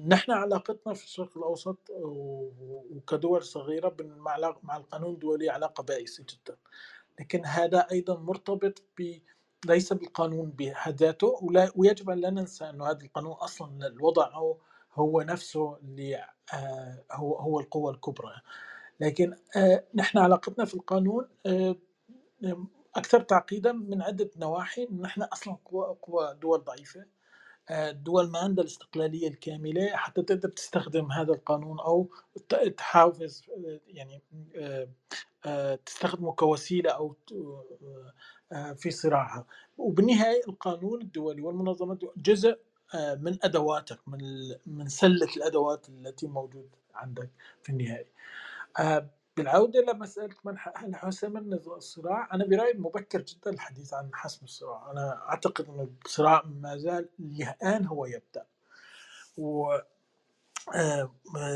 نحن 0.06 0.32
علاقتنا 0.32 0.94
في 0.94 1.04
الشرق 1.04 1.38
الأوسط 1.38 1.78
وكدول 1.90 3.42
صغيرة 3.42 3.96
مع 4.62 4.76
القانون 4.76 5.14
الدولي 5.14 5.50
علاقة 5.50 5.82
بائسة 5.82 6.24
جدا. 6.28 6.56
لكن 7.20 7.46
هذا 7.46 7.86
أيضا 7.92 8.16
مرتبط 8.16 8.82
ب 8.98 9.18
ليس 9.66 9.92
بالقانون 9.92 10.50
بحد 10.50 10.94
ذاته 10.96 11.40
ويجب 11.76 12.10
أن 12.10 12.18
لا 12.18 12.30
ننسى 12.30 12.70
انه 12.70 12.90
هذا 12.90 13.04
القانون 13.04 13.32
أصلا 13.32 13.86
الوضع 13.86 14.28
هو 14.94 15.22
نفسه 15.22 15.76
اللي 15.76 16.16
آه، 16.54 17.04
هو 17.12 17.36
هو 17.36 17.60
القوة 17.60 17.90
الكبرى. 17.92 18.32
لكن 19.00 19.36
آه، 19.56 19.84
نحن 19.94 20.18
علاقتنا 20.18 20.64
في 20.64 20.74
القانون 20.74 21.28
آه، 21.46 21.76
أكثر 22.96 23.20
تعقيدا 23.20 23.72
من 23.72 24.02
عدة 24.02 24.30
نواحي. 24.36 24.88
نحن 25.00 25.22
أصلا 25.22 25.56
قوى 26.02 26.34
دول 26.34 26.64
ضعيفة. 26.64 27.06
آه، 27.70 27.90
دول 27.90 28.30
ما 28.30 28.38
عندها 28.38 28.64
الاستقلالية 28.64 29.28
الكاملة. 29.28 29.96
حتى 29.96 30.22
تقدر 30.22 30.48
تستخدم 30.48 31.12
هذا 31.12 31.32
القانون 31.32 31.80
أو 31.80 32.10
تحافظ 32.76 33.42
يعني 33.86 34.22
تستخدمه 35.86 36.32
كوسيلة 36.32 36.90
أو 36.90 37.16
آه، 37.32 38.12
في 38.76 38.90
صراعها 38.90 39.46
وبالنهاية 39.78 40.40
القانون 40.48 41.02
الدولي 41.02 41.42
والمنظمه 41.42 41.92
الدولية 41.92 42.14
جزء 42.16 42.58
آه، 42.94 43.14
من 43.14 43.38
أدواتك 43.42 43.98
من 44.08 44.20
من 44.66 44.88
سلة 44.88 45.28
الأدوات 45.36 45.88
التي 45.88 46.26
موجود 46.26 46.70
عندك 46.94 47.30
في 47.62 47.70
النهاية. 47.70 48.12
آه، 48.78 49.10
بالعودة 49.36 49.80
لمساله 49.80 50.34
من 50.44 50.56
هل 50.76 50.96
حسم 50.96 51.36
الصراع 51.36 52.28
أنا 52.34 52.46
برأيي 52.46 52.74
مبكر 52.78 53.20
جدا 53.20 53.50
الحديث 53.50 53.94
عن 53.94 54.10
حسم 54.14 54.44
الصراع، 54.44 54.90
أنا 54.90 55.28
أعتقد 55.28 55.68
ان 55.68 55.96
الصراع 56.06 56.42
ما 56.46 56.76
زال 56.76 57.08
الان 57.20 57.86
هو 57.86 58.06
يبدأ. 58.06 58.46
و 59.38 59.78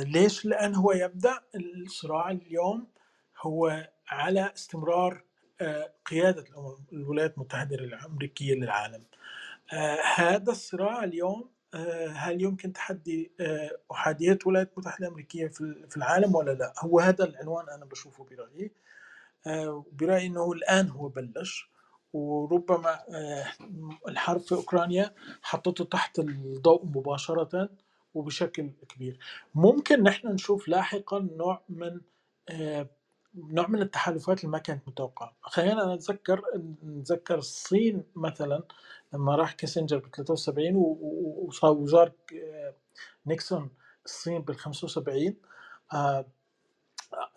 ليش؟ 0.03 0.45
لأن 0.45 0.75
هو 0.75 0.93
يبدأ 0.93 1.41
الصراع 1.55 2.31
اليوم 2.31 2.87
هو 3.43 3.89
على 4.09 4.53
استمرار 4.55 5.25
قيادة 6.07 6.45
الولايات 6.93 7.35
المتحدة 7.35 7.77
الأمريكية 7.77 8.55
للعالم. 8.55 9.05
آه، 9.73 9.99
هذا 10.17 10.53
الصراع 10.53 11.05
اليوم 11.05 11.51
آه، 11.75 12.09
هل 12.09 12.43
يمكن 12.43 12.73
تحدي 12.73 13.33
آه، 13.41 13.71
أحادية 13.93 14.39
الولايات 14.43 14.73
المتحدة 14.73 15.07
الأمريكية 15.07 15.49
في 15.91 15.97
العالم 15.97 16.35
ولا 16.35 16.51
لا؟ 16.51 16.75
هو 16.79 17.01
هذا 17.01 17.25
العنوان 17.25 17.69
أنا 17.69 17.85
بشوفه 17.85 18.25
برأيي. 18.25 18.73
برأيي 19.93 20.27
أنه 20.27 20.53
الآن 20.53 20.89
هو 20.89 21.09
بلش 21.09 21.71
وربما 22.13 22.99
الحرب 24.09 24.41
في 24.41 24.55
أوكرانيا 24.55 25.15
حطته 25.43 25.85
تحت 25.85 26.19
الضوء 26.19 26.87
مباشرة 26.87 27.69
وبشكل 28.15 28.71
كبير. 28.89 29.19
ممكن 29.55 30.03
نحن 30.03 30.29
نشوف 30.29 30.69
لاحقا 30.69 31.19
نوع 31.19 31.65
من 31.69 32.01
نوع 33.35 33.67
من 33.69 33.83
التحالفات 33.83 34.41
اللي 34.41 34.53
ما 34.53 34.59
كانت 34.59 34.89
متوقعة. 34.89 35.37
خلينا 35.43 35.95
نتذكر 35.95 36.43
نتذكر 36.85 37.39
الصين 37.39 38.05
مثلا 38.17 38.63
لما 39.13 39.37
راح 39.37 39.53
كيسنجر 39.53 39.99
ب 39.99 40.09
73 40.15 40.73
وصار 40.77 41.73
وزار 41.73 42.13
آه، 42.35 42.75
نيكسون 43.27 43.71
الصين 44.07 44.43
بال 44.43 44.57
75 44.57 45.37
آه، 45.93 46.27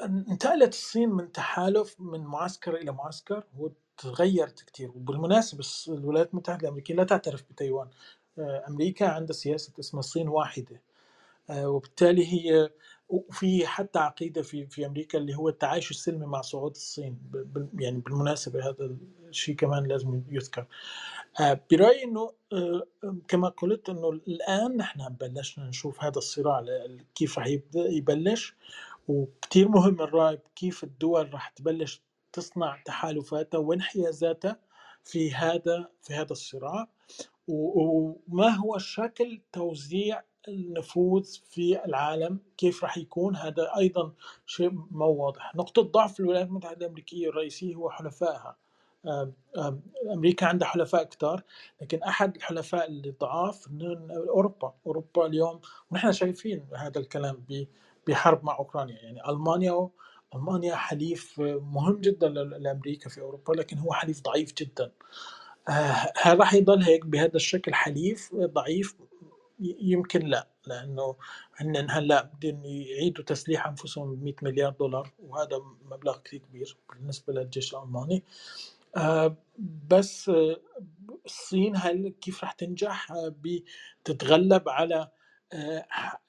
انتقلت 0.02 0.74
الصين 0.74 1.10
من 1.10 1.32
تحالف 1.32 1.96
من 2.00 2.20
معسكر 2.22 2.76
إلى 2.76 2.92
معسكر 2.92 3.44
وتغيرت 3.58 4.64
كثير 4.64 4.90
وبالمناسبة 4.90 5.66
الولايات 5.88 6.30
المتحدة 6.32 6.62
الأمريكية 6.62 6.94
لا 6.96 7.04
تعترف 7.04 7.44
بتايوان 7.52 7.88
آه، 8.40 8.64
أمريكا 8.68 9.08
عندها 9.08 9.34
سياسة 9.34 9.74
اسمها 9.80 10.00
الصين 10.00 10.28
واحدة 10.30 10.82
وبالتالي 11.50 12.28
هي 12.34 12.70
وفي 13.10 13.68
حتى 13.68 14.00
عقيدة 14.00 14.42
في 14.42 14.68
في 14.68 14.86
أمريكا 14.86 15.18
اللي 15.18 15.36
هو 15.36 15.50
التعايش 15.50 15.92
السلمي 15.92 16.26
مع 16.26 16.42
صعود 16.42 16.72
الصين 16.72 17.18
يعني 17.80 18.00
بالمناسبة 18.00 18.70
هذا 18.70 18.98
الشيء 19.30 19.56
كمان 19.56 19.84
لازم 19.88 20.24
يذكر. 20.32 20.66
آه، 21.40 21.62
برأيي 21.72 22.04
إنه 22.04 22.32
آه، 22.54 22.88
كما 23.28 23.50
قلت 23.50 23.90
إنه 23.90 24.10
الآن 24.10 24.78
نحن 24.78 25.10
بلشنا 25.10 25.68
نشوف 25.68 26.04
هذا 26.04 26.18
الصراع 26.18 26.66
كيف 27.16 27.38
يبدا 27.38 27.86
يبلش 27.90 28.56
وكثير 29.08 29.70
مهم 29.70 30.02
الرأي 30.02 30.40
كيف 30.56 30.84
الدول 30.84 31.34
رح 31.34 31.50
تبلش 31.50 32.02
تصنع 32.34 32.82
تحالفاتها 32.86 33.58
وانحيازاتها 33.58 34.60
في 35.04 35.34
هذا 35.34 35.90
في 36.02 36.14
هذا 36.14 36.32
الصراع 36.32 36.88
وما 37.48 38.50
هو 38.50 38.78
شكل 38.78 39.42
توزيع 39.52 40.22
النفوذ 40.48 41.24
في 41.50 41.86
العالم 41.86 42.40
كيف 42.58 42.84
راح 42.84 42.98
يكون؟ 42.98 43.36
هذا 43.36 43.72
أيضا 43.78 44.14
شيء 44.46 44.72
مو 44.92 45.06
واضح. 45.06 45.56
نقطة 45.56 45.82
ضعف 45.82 46.20
الولايات 46.20 46.48
المتحدة 46.48 46.86
الأمريكية 46.86 47.30
الرئيسية 47.30 47.76
هو 47.76 47.90
حلفائها. 47.90 48.58
أمريكا 50.14 50.46
عندها 50.46 50.68
حلفاء 50.68 51.04
كثار 51.04 51.44
لكن 51.82 52.04
أحد 52.04 52.36
الحلفاء 52.36 52.88
اللي 52.88 53.12
ضعاف 53.22 53.68
أوروبا. 54.30 54.74
أوروبا 54.88 55.26
اليوم 55.26 55.60
ونحن 55.92 56.12
شايفين 56.12 56.68
هذا 56.76 57.00
الكلام 57.00 57.46
بحرب 58.08 58.44
مع 58.44 58.58
أوكرانيا. 58.58 58.96
يعني 58.96 59.30
ألمانيا 59.30 59.90
ألمانيا 60.36 60.76
حليف 60.76 61.40
مهم 61.40 62.02
جدا 62.02 62.30
لأمريكا 62.30 63.10
في 63.10 63.22
أوروبا 63.22 63.54
لكن 63.54 63.78
هو 63.78 63.94
حليف 63.94 64.22
ضعيف 64.22 64.54
جدا. 64.54 64.92
آه، 65.70 66.14
هل 66.16 66.40
راح 66.40 66.54
يضل 66.54 66.84
هيك 66.84 67.06
بهذا 67.06 67.36
الشكل 67.36 67.74
حليف 67.74 68.36
ضعيف؟ 68.36 68.96
يمكن 69.60 70.20
لا 70.28 70.48
لأنه 70.68 71.16
هن 71.58 71.88
هلا 71.90 72.24
بدهم 72.24 72.66
يعيدوا 72.66 73.24
تسليح 73.24 73.68
أنفسهم 73.68 74.16
ب 74.16 74.24
100 74.24 74.34
مليار 74.44 74.72
دولار 74.72 75.12
وهذا 75.20 75.58
مبلغ 75.86 76.18
كثير 76.18 76.40
كبير 76.40 76.78
بالنسبة 76.90 77.34
للجيش 77.34 77.76
الألماني. 77.76 78.24
آه، 78.98 79.38
بس 79.90 80.30
آه، 80.30 80.58
الصين 81.26 81.74
هل 81.78 82.10
كيف 82.22 82.44
راح 82.44 82.52
تنجح؟ 82.54 83.14
بتتغلب 84.04 84.70
على 84.70 85.12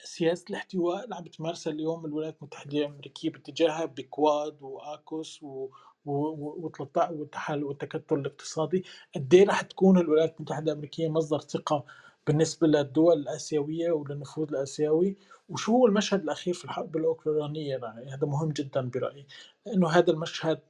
سياسة 0.04 0.44
الاحتواء 0.50 1.04
اللي 1.04 1.14
عم 1.16 1.24
بتمارسها 1.24 1.72
اليوم 1.72 2.06
الولايات 2.06 2.36
المتحدة 2.38 2.78
الأمريكية 2.78 3.30
باتجاهها 3.30 3.84
بكواد 3.84 4.62
وآكوس 4.62 5.42
و 5.42 5.68
والتحال 6.06 7.64
والتكتل 7.64 8.14
الاقتصادي. 8.18 8.84
قد 9.14 9.34
إيه 9.34 9.46
رح 9.46 9.60
تكون 9.62 9.98
الولايات 9.98 10.36
المتحدة 10.36 10.72
الأمريكية 10.72 11.08
مصدر 11.08 11.40
ثقة 11.40 11.84
بالنسبة 12.26 12.66
للدول 12.66 13.18
الآسيوية 13.18 13.90
وللنفوذ 13.92 14.48
الآسيوي 14.48 15.16
وشو 15.48 15.72
هو 15.72 15.86
المشهد 15.86 16.22
الأخير 16.22 16.54
في 16.54 16.64
الحرب 16.64 16.96
الأوكرانية 16.96 17.76
يعني 17.76 18.10
هذا 18.14 18.26
مهم 18.26 18.48
جدا 18.48 18.80
برأيي 18.80 19.26
لأنه 19.66 19.88
هذا 19.88 20.10
المشهد 20.10 20.60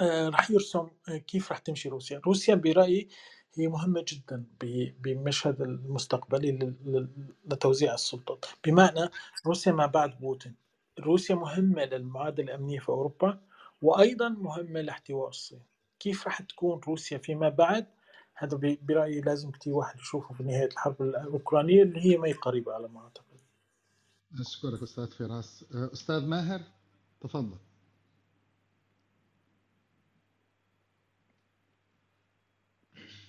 آه، 0.00 0.28
رح 0.28 0.50
يرسم 0.50 0.88
كيف 1.26 1.52
رح 1.52 1.58
تمشي 1.58 1.88
روسيا. 1.88 2.20
روسيا 2.26 2.54
برأيي 2.54 3.08
هي 3.54 3.68
مهمة 3.68 4.04
جدا 4.08 4.44
بمشهد 5.02 5.60
المستقبلي 5.62 6.74
لتوزيع 7.46 7.94
السلطات. 7.94 8.44
بمعنى 8.64 9.08
روسيا 9.46 9.72
ما 9.72 9.86
بعد 9.86 10.20
بوتين. 10.20 10.54
روسيا 11.00 11.34
مهمة 11.34 11.84
للمعادلة 11.84 12.46
الأمنية 12.54 12.78
في 12.78 12.88
أوروبا 12.88 13.40
وأيضا 13.82 14.28
مهمة 14.28 14.80
لاحتواء 14.80 15.28
الصين. 15.28 15.60
كيف 16.00 16.26
راح 16.26 16.42
تكون 16.42 16.80
روسيا 16.88 17.18
فيما 17.18 17.48
بعد؟ 17.48 17.86
هذا 18.36 18.76
برأيي 18.82 19.20
لازم 19.20 19.50
كثير 19.50 19.72
واحد 19.72 19.98
يشوفه 19.98 20.34
في 20.34 20.42
نهاية 20.42 20.66
الحرب 20.66 21.02
الأوكرانية 21.02 21.82
اللي 21.82 22.00
هي 22.00 22.16
ما 22.16 22.32
قريبة 22.42 22.72
على 22.72 22.88
ما 22.88 23.00
أعتقد. 23.00 23.40
أشكرك 24.40 24.82
أستاذ 24.82 25.06
فراس. 25.06 25.64
أستاذ 25.72 26.26
ماهر 26.26 26.60
تفضل. 27.20 27.58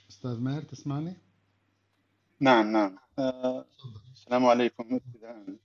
أستاذ 0.10 0.40
ماهر 0.40 0.62
تسمعني؟ 0.62 1.18
نعم 2.40 2.72
نعم. 2.72 2.98
أه 3.20 3.66
السلام 4.14 4.46
عليكم. 4.46 4.96
ابتداء 4.96 5.58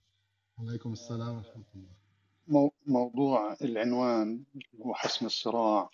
وعليكم 0.57 0.93
السلام 0.93 1.35
ورحمة 1.37 1.63
الله. 1.75 2.71
موضوع 2.87 3.57
العنوان 3.61 4.43
وحسم 4.79 5.25
الصراع. 5.25 5.89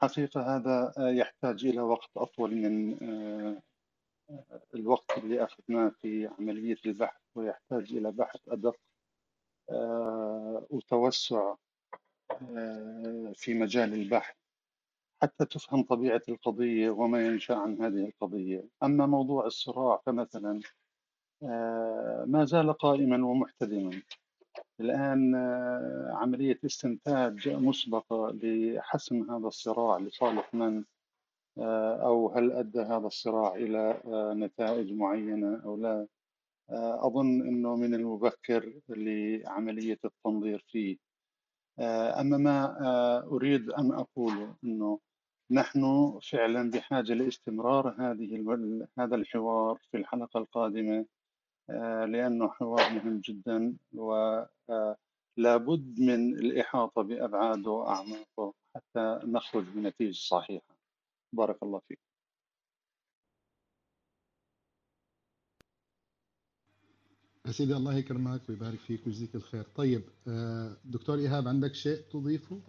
حقيقة 0.00 0.56
هذا 0.56 0.92
يحتاج 0.98 1.66
إلى 1.66 1.80
وقت 1.80 2.10
أطول 2.16 2.54
من 2.54 3.02
آه، 3.02 3.62
الوقت 4.74 5.18
اللي 5.18 5.44
أخذناه 5.44 5.88
في 5.88 6.26
عملية 6.38 6.76
البحث 6.86 7.20
ويحتاج 7.34 7.92
إلى 7.92 8.12
بحث 8.12 8.40
أدق 8.48 8.76
آه، 9.70 10.66
وتوسع 10.70 11.54
آه، 12.32 13.32
في 13.36 13.54
مجال 13.54 13.94
البحث 13.94 14.36
حتى 15.22 15.44
تفهم 15.44 15.82
طبيعة 15.82 16.22
القضية 16.28 16.90
وما 16.90 17.26
ينشأ 17.26 17.54
عن 17.54 17.82
هذه 17.82 18.06
القضية. 18.06 18.68
أما 18.82 19.06
موضوع 19.06 19.46
الصراع 19.46 20.02
فمثلا 20.06 20.60
ما 22.26 22.44
زال 22.44 22.72
قائما 22.72 23.26
ومحتدما. 23.26 24.02
الآن 24.80 25.34
آه، 25.34 26.10
عملية 26.12 26.58
استنتاج 26.66 27.48
مسبقة 27.48 28.30
لحسم 28.42 29.30
هذا 29.30 29.46
الصراع 29.48 29.98
لصالح 29.98 30.54
من؟ 30.54 30.84
آه، 31.58 32.06
أو 32.06 32.28
هل 32.32 32.52
أدى 32.52 32.80
هذا 32.80 33.06
الصراع 33.06 33.54
إلى 33.54 34.02
آه، 34.06 34.34
نتائج 34.34 34.92
معينة 34.92 35.62
أو 35.64 35.76
لا؟ 35.76 36.06
أظن 36.70 37.48
أنه 37.48 37.76
من 37.76 37.94
المبكر 37.94 38.80
لعملية 38.88 39.98
التنظير 40.04 40.64
فيه. 40.68 40.96
أما 42.20 42.36
ما 42.38 43.24
أريد 43.26 43.70
أن 43.70 43.92
أقوله 43.92 44.56
أنه 44.64 45.00
نحن 45.50 46.12
فعلا 46.32 46.70
بحاجة 46.70 47.14
لاستمرار 47.14 47.88
هذه 47.98 48.34
هذا 48.98 49.16
الحوار 49.16 49.78
في 49.90 49.96
الحلقة 49.96 50.38
القادمة. 50.38 51.06
لأنه 52.12 52.48
حوار 52.48 52.90
مهم 52.90 53.20
جدا 53.20 53.76
ولابد 53.92 56.00
من 56.00 56.34
الإحاطة 56.34 57.02
بأبعاده 57.02 57.70
وأعماقه 57.70 58.54
حتى 58.76 59.20
نخرج 59.24 59.64
بنتيجة 59.64 60.12
صحيحة. 60.12 60.76
بارك 61.32 61.62
الله 61.62 61.80
فيك. 61.88 61.98
سيدي 67.50 67.76
الله 67.76 67.98
يكرمك 67.98 68.48
ويبارك 68.48 68.78
فيك 68.78 69.06
ويجزيك 69.06 69.34
الخير. 69.34 69.62
طيب 69.62 70.02
آه، 70.28 70.76
دكتور 70.84 71.18
إيهاب 71.18 71.48
عندك 71.48 71.74
شيء 71.74 71.96
تضيفه 71.96 72.60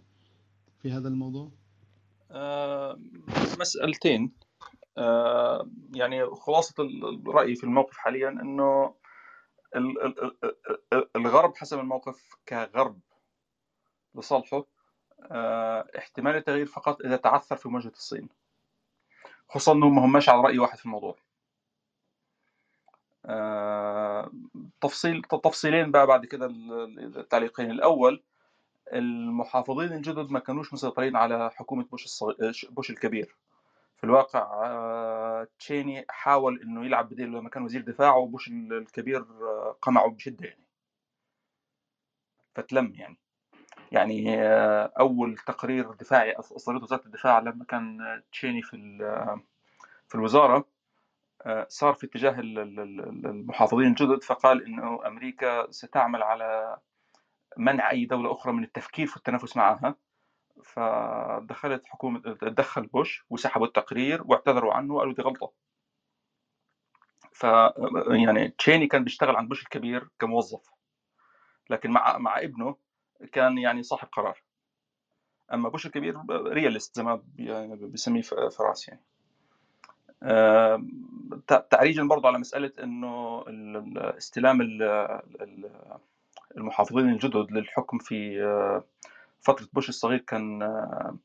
في 0.82 0.90
هذا 0.90 1.08
الموضوع؟ 1.08 1.50
آه، 2.30 3.00
مسألتين. 3.60 4.32
آه، 4.42 4.49
يعني 5.94 6.26
خلاصة 6.26 6.74
الرأي 7.26 7.54
في 7.54 7.64
الموقف 7.64 7.96
حاليا 7.96 8.28
أنه 8.28 8.94
الغرب 11.16 11.56
حسب 11.56 11.78
الموقف 11.78 12.34
كغرب 12.48 13.00
لصالحه 14.14 14.64
آه، 15.30 15.90
احتمال 15.98 16.36
التغيير 16.36 16.66
فقط 16.66 17.00
إذا 17.04 17.16
تعثر 17.16 17.56
في 17.56 17.68
مواجهة 17.68 17.88
الصين 17.90 18.28
خصوصا 19.48 19.72
أنهم 19.72 19.94
ما 19.96 20.04
هماش 20.04 20.28
على 20.28 20.42
رأي 20.42 20.58
واحد 20.58 20.78
في 20.78 20.86
الموضوع. 20.86 21.16
تفصيل 24.80 25.22
تفصيلين 25.22 25.90
بقى 25.90 26.06
بعد 26.06 26.26
كده 26.26 26.46
التعليقين. 27.16 27.70
الأول 27.70 28.22
المحافظين 28.92 29.92
الجدد 29.92 30.30
ما 30.30 30.38
كانوش 30.38 30.72
مسيطرين 30.74 31.16
على 31.16 31.50
حكومة 31.50 31.84
بوش, 31.84 32.04
الصغير 32.04 32.68
بوش 32.70 32.90
الكبير. 32.90 33.36
في 34.00 34.04
الواقع 34.04 34.40
آه، 34.40 35.48
تشيني 35.58 36.04
حاول 36.08 36.62
إنه 36.62 36.84
يلعب 36.84 37.08
بديل 37.08 37.28
لما 37.32 37.48
كان 37.48 37.62
وزير 37.62 37.80
دفاع 37.82 38.16
وبوش 38.16 38.48
الكبير 38.48 39.20
آه، 39.20 39.76
قمعه 39.82 40.10
بشدة 40.10 40.46
يعني. 40.46 40.64
فتلم 42.54 42.92
يعني. 42.94 43.18
يعني 43.92 44.42
آه، 44.42 44.92
أول 45.00 45.36
تقرير 45.38 45.92
دفاعي 45.92 46.32
أصدرته 46.32 46.84
وزارة 46.84 47.06
الدفاع 47.06 47.38
لما 47.38 47.64
كان 47.64 47.98
تشيني 48.32 48.62
في 48.62 48.76
في 50.08 50.14
الوزارة 50.14 50.68
صار 51.68 51.94
في 51.94 52.06
اتجاه 52.06 52.40
المحافظين 52.40 53.86
الجدد 53.86 54.22
فقال 54.22 54.64
إنه 54.66 55.06
أمريكا 55.06 55.70
ستعمل 55.70 56.22
على 56.22 56.78
منع 57.56 57.90
أي 57.90 58.04
دولة 58.04 58.32
أخرى 58.32 58.52
من 58.52 58.64
التفكير 58.64 59.06
في 59.06 59.16
التنافس 59.16 59.56
معها. 59.56 59.96
فدخلت 60.64 61.86
حكومة 61.86 62.20
تدخل 62.20 62.86
بوش 62.86 63.24
وسحبوا 63.30 63.66
التقرير 63.66 64.22
واعتذروا 64.24 64.74
عنه 64.74 64.94
وقالوا 64.94 65.14
دي 65.14 65.22
غلطة. 65.22 65.52
ف 67.32 67.42
يعني 68.10 68.48
تشيني 68.48 68.86
كان 68.86 69.04
بيشتغل 69.04 69.36
عند 69.36 69.48
بوش 69.48 69.62
الكبير 69.62 70.08
كموظف 70.18 70.70
لكن 71.70 71.90
مع 71.90 72.18
مع 72.18 72.38
ابنه 72.40 72.76
كان 73.32 73.58
يعني 73.58 73.82
صاحب 73.82 74.08
قرار. 74.12 74.42
أما 75.52 75.68
بوش 75.68 75.86
الكبير 75.86 76.16
رياليست 76.30 76.96
زي 76.96 77.02
ما 77.02 77.22
يعني 77.36 77.76
بيسميه 77.76 78.22
فراس 78.22 78.88
يعني. 78.88 79.00
تعريجا 81.70 82.02
برضه 82.02 82.28
على 82.28 82.38
مسألة 82.38 82.72
إنه 82.82 83.44
استلام 84.18 84.60
المحافظين 86.56 87.08
الجدد 87.08 87.52
للحكم 87.52 87.98
في 87.98 88.40
فترة 89.42 89.68
بوش 89.72 89.88
الصغير 89.88 90.18
كان 90.18 90.62
آه، 90.62 91.18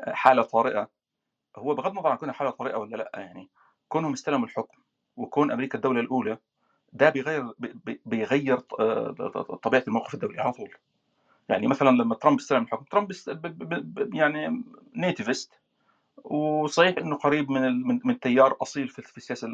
حالة 0.00 0.42
طارئة. 0.42 0.88
هو 1.56 1.74
بغض 1.74 1.90
النظر 1.90 2.08
عن 2.10 2.16
كونها 2.16 2.34
حالة 2.34 2.50
طارئة 2.50 2.76
ولا 2.76 2.96
لأ 2.96 3.10
يعني 3.14 3.48
كونهم 3.88 4.12
استلموا 4.12 4.46
الحكم 4.46 4.78
وكون 5.16 5.50
أمريكا 5.52 5.76
الدولة 5.76 6.00
الأولى 6.00 6.38
ده 6.92 7.10
بيغير 7.10 7.52
بيغير 8.06 8.60
آه، 8.80 9.58
طبيعة 9.62 9.84
الموقف 9.88 10.14
الدولي 10.14 10.40
على 10.40 10.52
طول. 10.52 10.74
يعني 11.48 11.66
مثلا 11.66 11.90
لما 11.90 12.14
ترامب 12.14 12.38
استلم 12.38 12.62
الحكم 12.62 12.84
ترامب 12.84 13.12
يعني 14.14 14.64
nativist. 14.96 15.60
وصحيح 16.24 16.98
إنه 16.98 17.16
قريب 17.16 17.50
من 17.50 17.86
من 18.06 18.20
تيار 18.20 18.56
أصيل 18.62 18.88
في 18.88 19.16
السياسة 19.16 19.48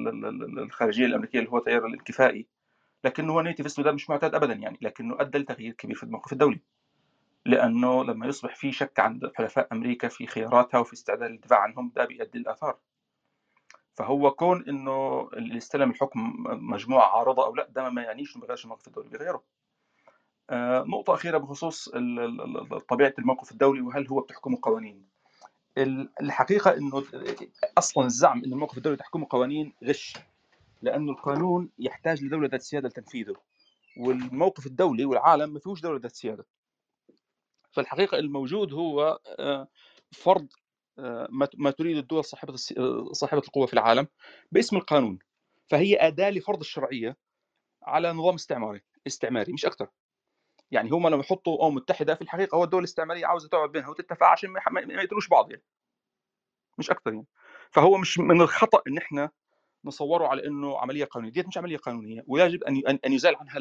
الخارجية 0.59 1.07
الأمريكية 1.07 1.39
اللي 1.39 1.51
هو 1.51 1.59
تيار 1.59 1.87
الانكفائي 1.87 2.47
لكنه 3.05 3.33
هو 3.33 3.41
nativist 3.41 3.79
وده 3.79 3.93
مش 3.93 4.11
معتاد 4.11 4.35
ابدا 4.35 4.55
يعني 4.55 4.79
لكنه 4.83 5.17
أدى 5.21 5.39
لتغيير 5.39 5.73
كبير 5.73 5.97
في 5.97 6.03
الموقف 6.03 6.33
الدولي. 6.33 6.61
لأنه 7.49 8.05
لما 8.05 8.27
يصبح 8.27 8.57
في 8.57 8.73
شك 8.73 9.01
عند 9.01 9.33
حلفاء 9.35 9.69
أمريكا 9.73 10.09
في 10.09 10.27
خياراتها 10.27 10.79
وفي 10.81 10.93
استعداد 10.93 11.31
للدفاع 11.31 11.59
عنهم 11.61 11.93
ده 11.97 12.05
بيؤدي 12.05 12.39
لآثار 12.39 12.79
فهو 13.95 14.31
كون 14.31 14.69
إنه 14.69 15.29
اللي 15.33 15.57
استلم 15.57 15.91
الحكم 15.91 16.35
مجموعة 16.47 17.19
عارضة 17.19 17.45
أو 17.47 17.55
لا 17.55 17.69
ده 17.71 17.91
ما 17.91 18.03
يعنيش 18.03 18.37
إنه 18.37 18.43
بيغيرش 18.43 18.65
الموقف 18.65 18.87
الدولي 18.87 19.09
بيغيره 19.09 19.43
آه، 20.51 20.85
نقطة 20.89 21.15
أخيرة 21.15 21.39
بخصوص 21.39 21.89
طبيعة 22.89 23.15
الموقف 23.19 23.53
الدولي 23.53 23.81
وهل 23.81 24.09
هو 24.09 24.21
بتحكمه 24.21 24.59
قوانين. 24.63 25.09
الحقيقة 26.21 26.77
أنه 26.77 27.05
أصلا 27.79 28.07
الزعم 28.07 28.45
أن 28.45 28.53
الموقف 28.53 28.77
الدولي 28.79 28.97
تحكمه 28.97 29.27
قوانين 29.31 29.73
غش 29.85 30.17
لأنه 30.83 31.13
القانون 31.13 31.71
يحتاج 31.79 32.25
لدولة 32.25 32.49
ذات 32.49 32.63
سيادة 32.63 32.89
لتنفيذه. 32.89 33.37
والموقف 33.97 34.67
الدولي 34.67 35.05
والعالم 35.05 35.53
ما 35.53 35.59
فيهوش 35.61 35.81
دولة 35.81 35.99
ذات 36.01 36.15
سيادة. 36.15 36.47
فالحقيقة 37.79 38.19
الموجود 38.19 38.73
هو 38.73 39.21
آه، 39.39 39.69
فرض 40.13 40.49
آه، 40.99 41.29
ما 41.55 41.71
تريد 41.71 41.97
الدول 41.97 42.25
صاحبة 42.25 42.57
صاحبة 43.13 43.43
القوة 43.47 43.67
في 43.67 43.73
العالم 43.75 44.07
باسم 44.53 44.77
القانون 44.77 45.19
فهي 45.71 45.97
أداة 45.97 46.31
لفرض 46.31 46.61
الشرعية 46.61 47.17
على 47.83 48.13
نظام 48.13 48.35
استعماري 48.35 48.81
استعماري 49.07 49.53
مش 49.53 49.67
أكثر 49.67 49.89
يعني 50.71 50.91
هم 50.91 51.09
لما 51.09 51.21
يحطوا 51.21 51.67
امم 51.67 51.75
متحدة 51.75 52.15
في 52.15 52.23
الحقيقة 52.23 52.57
هو 52.57 52.65
الدول 52.65 52.79
الاستعمارية 52.79 53.27
عاوزة 53.27 53.49
تقعد 53.49 53.73
بينها 53.73 53.89
وتتفق 53.89 54.27
عشان 54.27 54.51
ما 54.51 55.03
يقتلوش 55.03 55.29
بعض 55.29 55.51
يعني. 55.51 55.65
مش 56.79 56.91
أكثر 56.91 57.13
يعني. 57.13 57.27
فهو 57.71 57.99
مش 57.99 58.19
من 58.19 58.41
الخطأ 58.41 58.83
إن 58.89 58.99
إحنا 58.99 59.31
نصوره 59.85 60.27
على 60.29 60.47
إنه 60.47 60.79
عملية 60.79 61.05
قانونية. 61.05 61.33
ديت 61.33 61.47
مش 61.47 61.59
عملية 61.59 61.77
قانونية 61.77 62.25
ويجب 62.27 62.65
أن 62.65 62.99
أن 63.07 63.13
يزال 63.13 63.37
عنها 63.37 63.59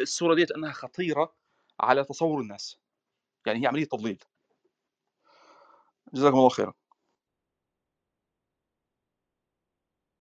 الصورة 0.00 0.34
ديت 0.34 0.50
أنها 0.50 0.72
خطيرة 0.72 1.34
على 1.80 2.04
تصور 2.04 2.40
الناس. 2.40 2.83
يعني 3.46 3.62
هي 3.62 3.66
عملية 3.66 3.84
تضليل. 3.84 4.18
جزاكم 6.12 6.36
الله 6.36 6.48
خيرا. 6.48 6.74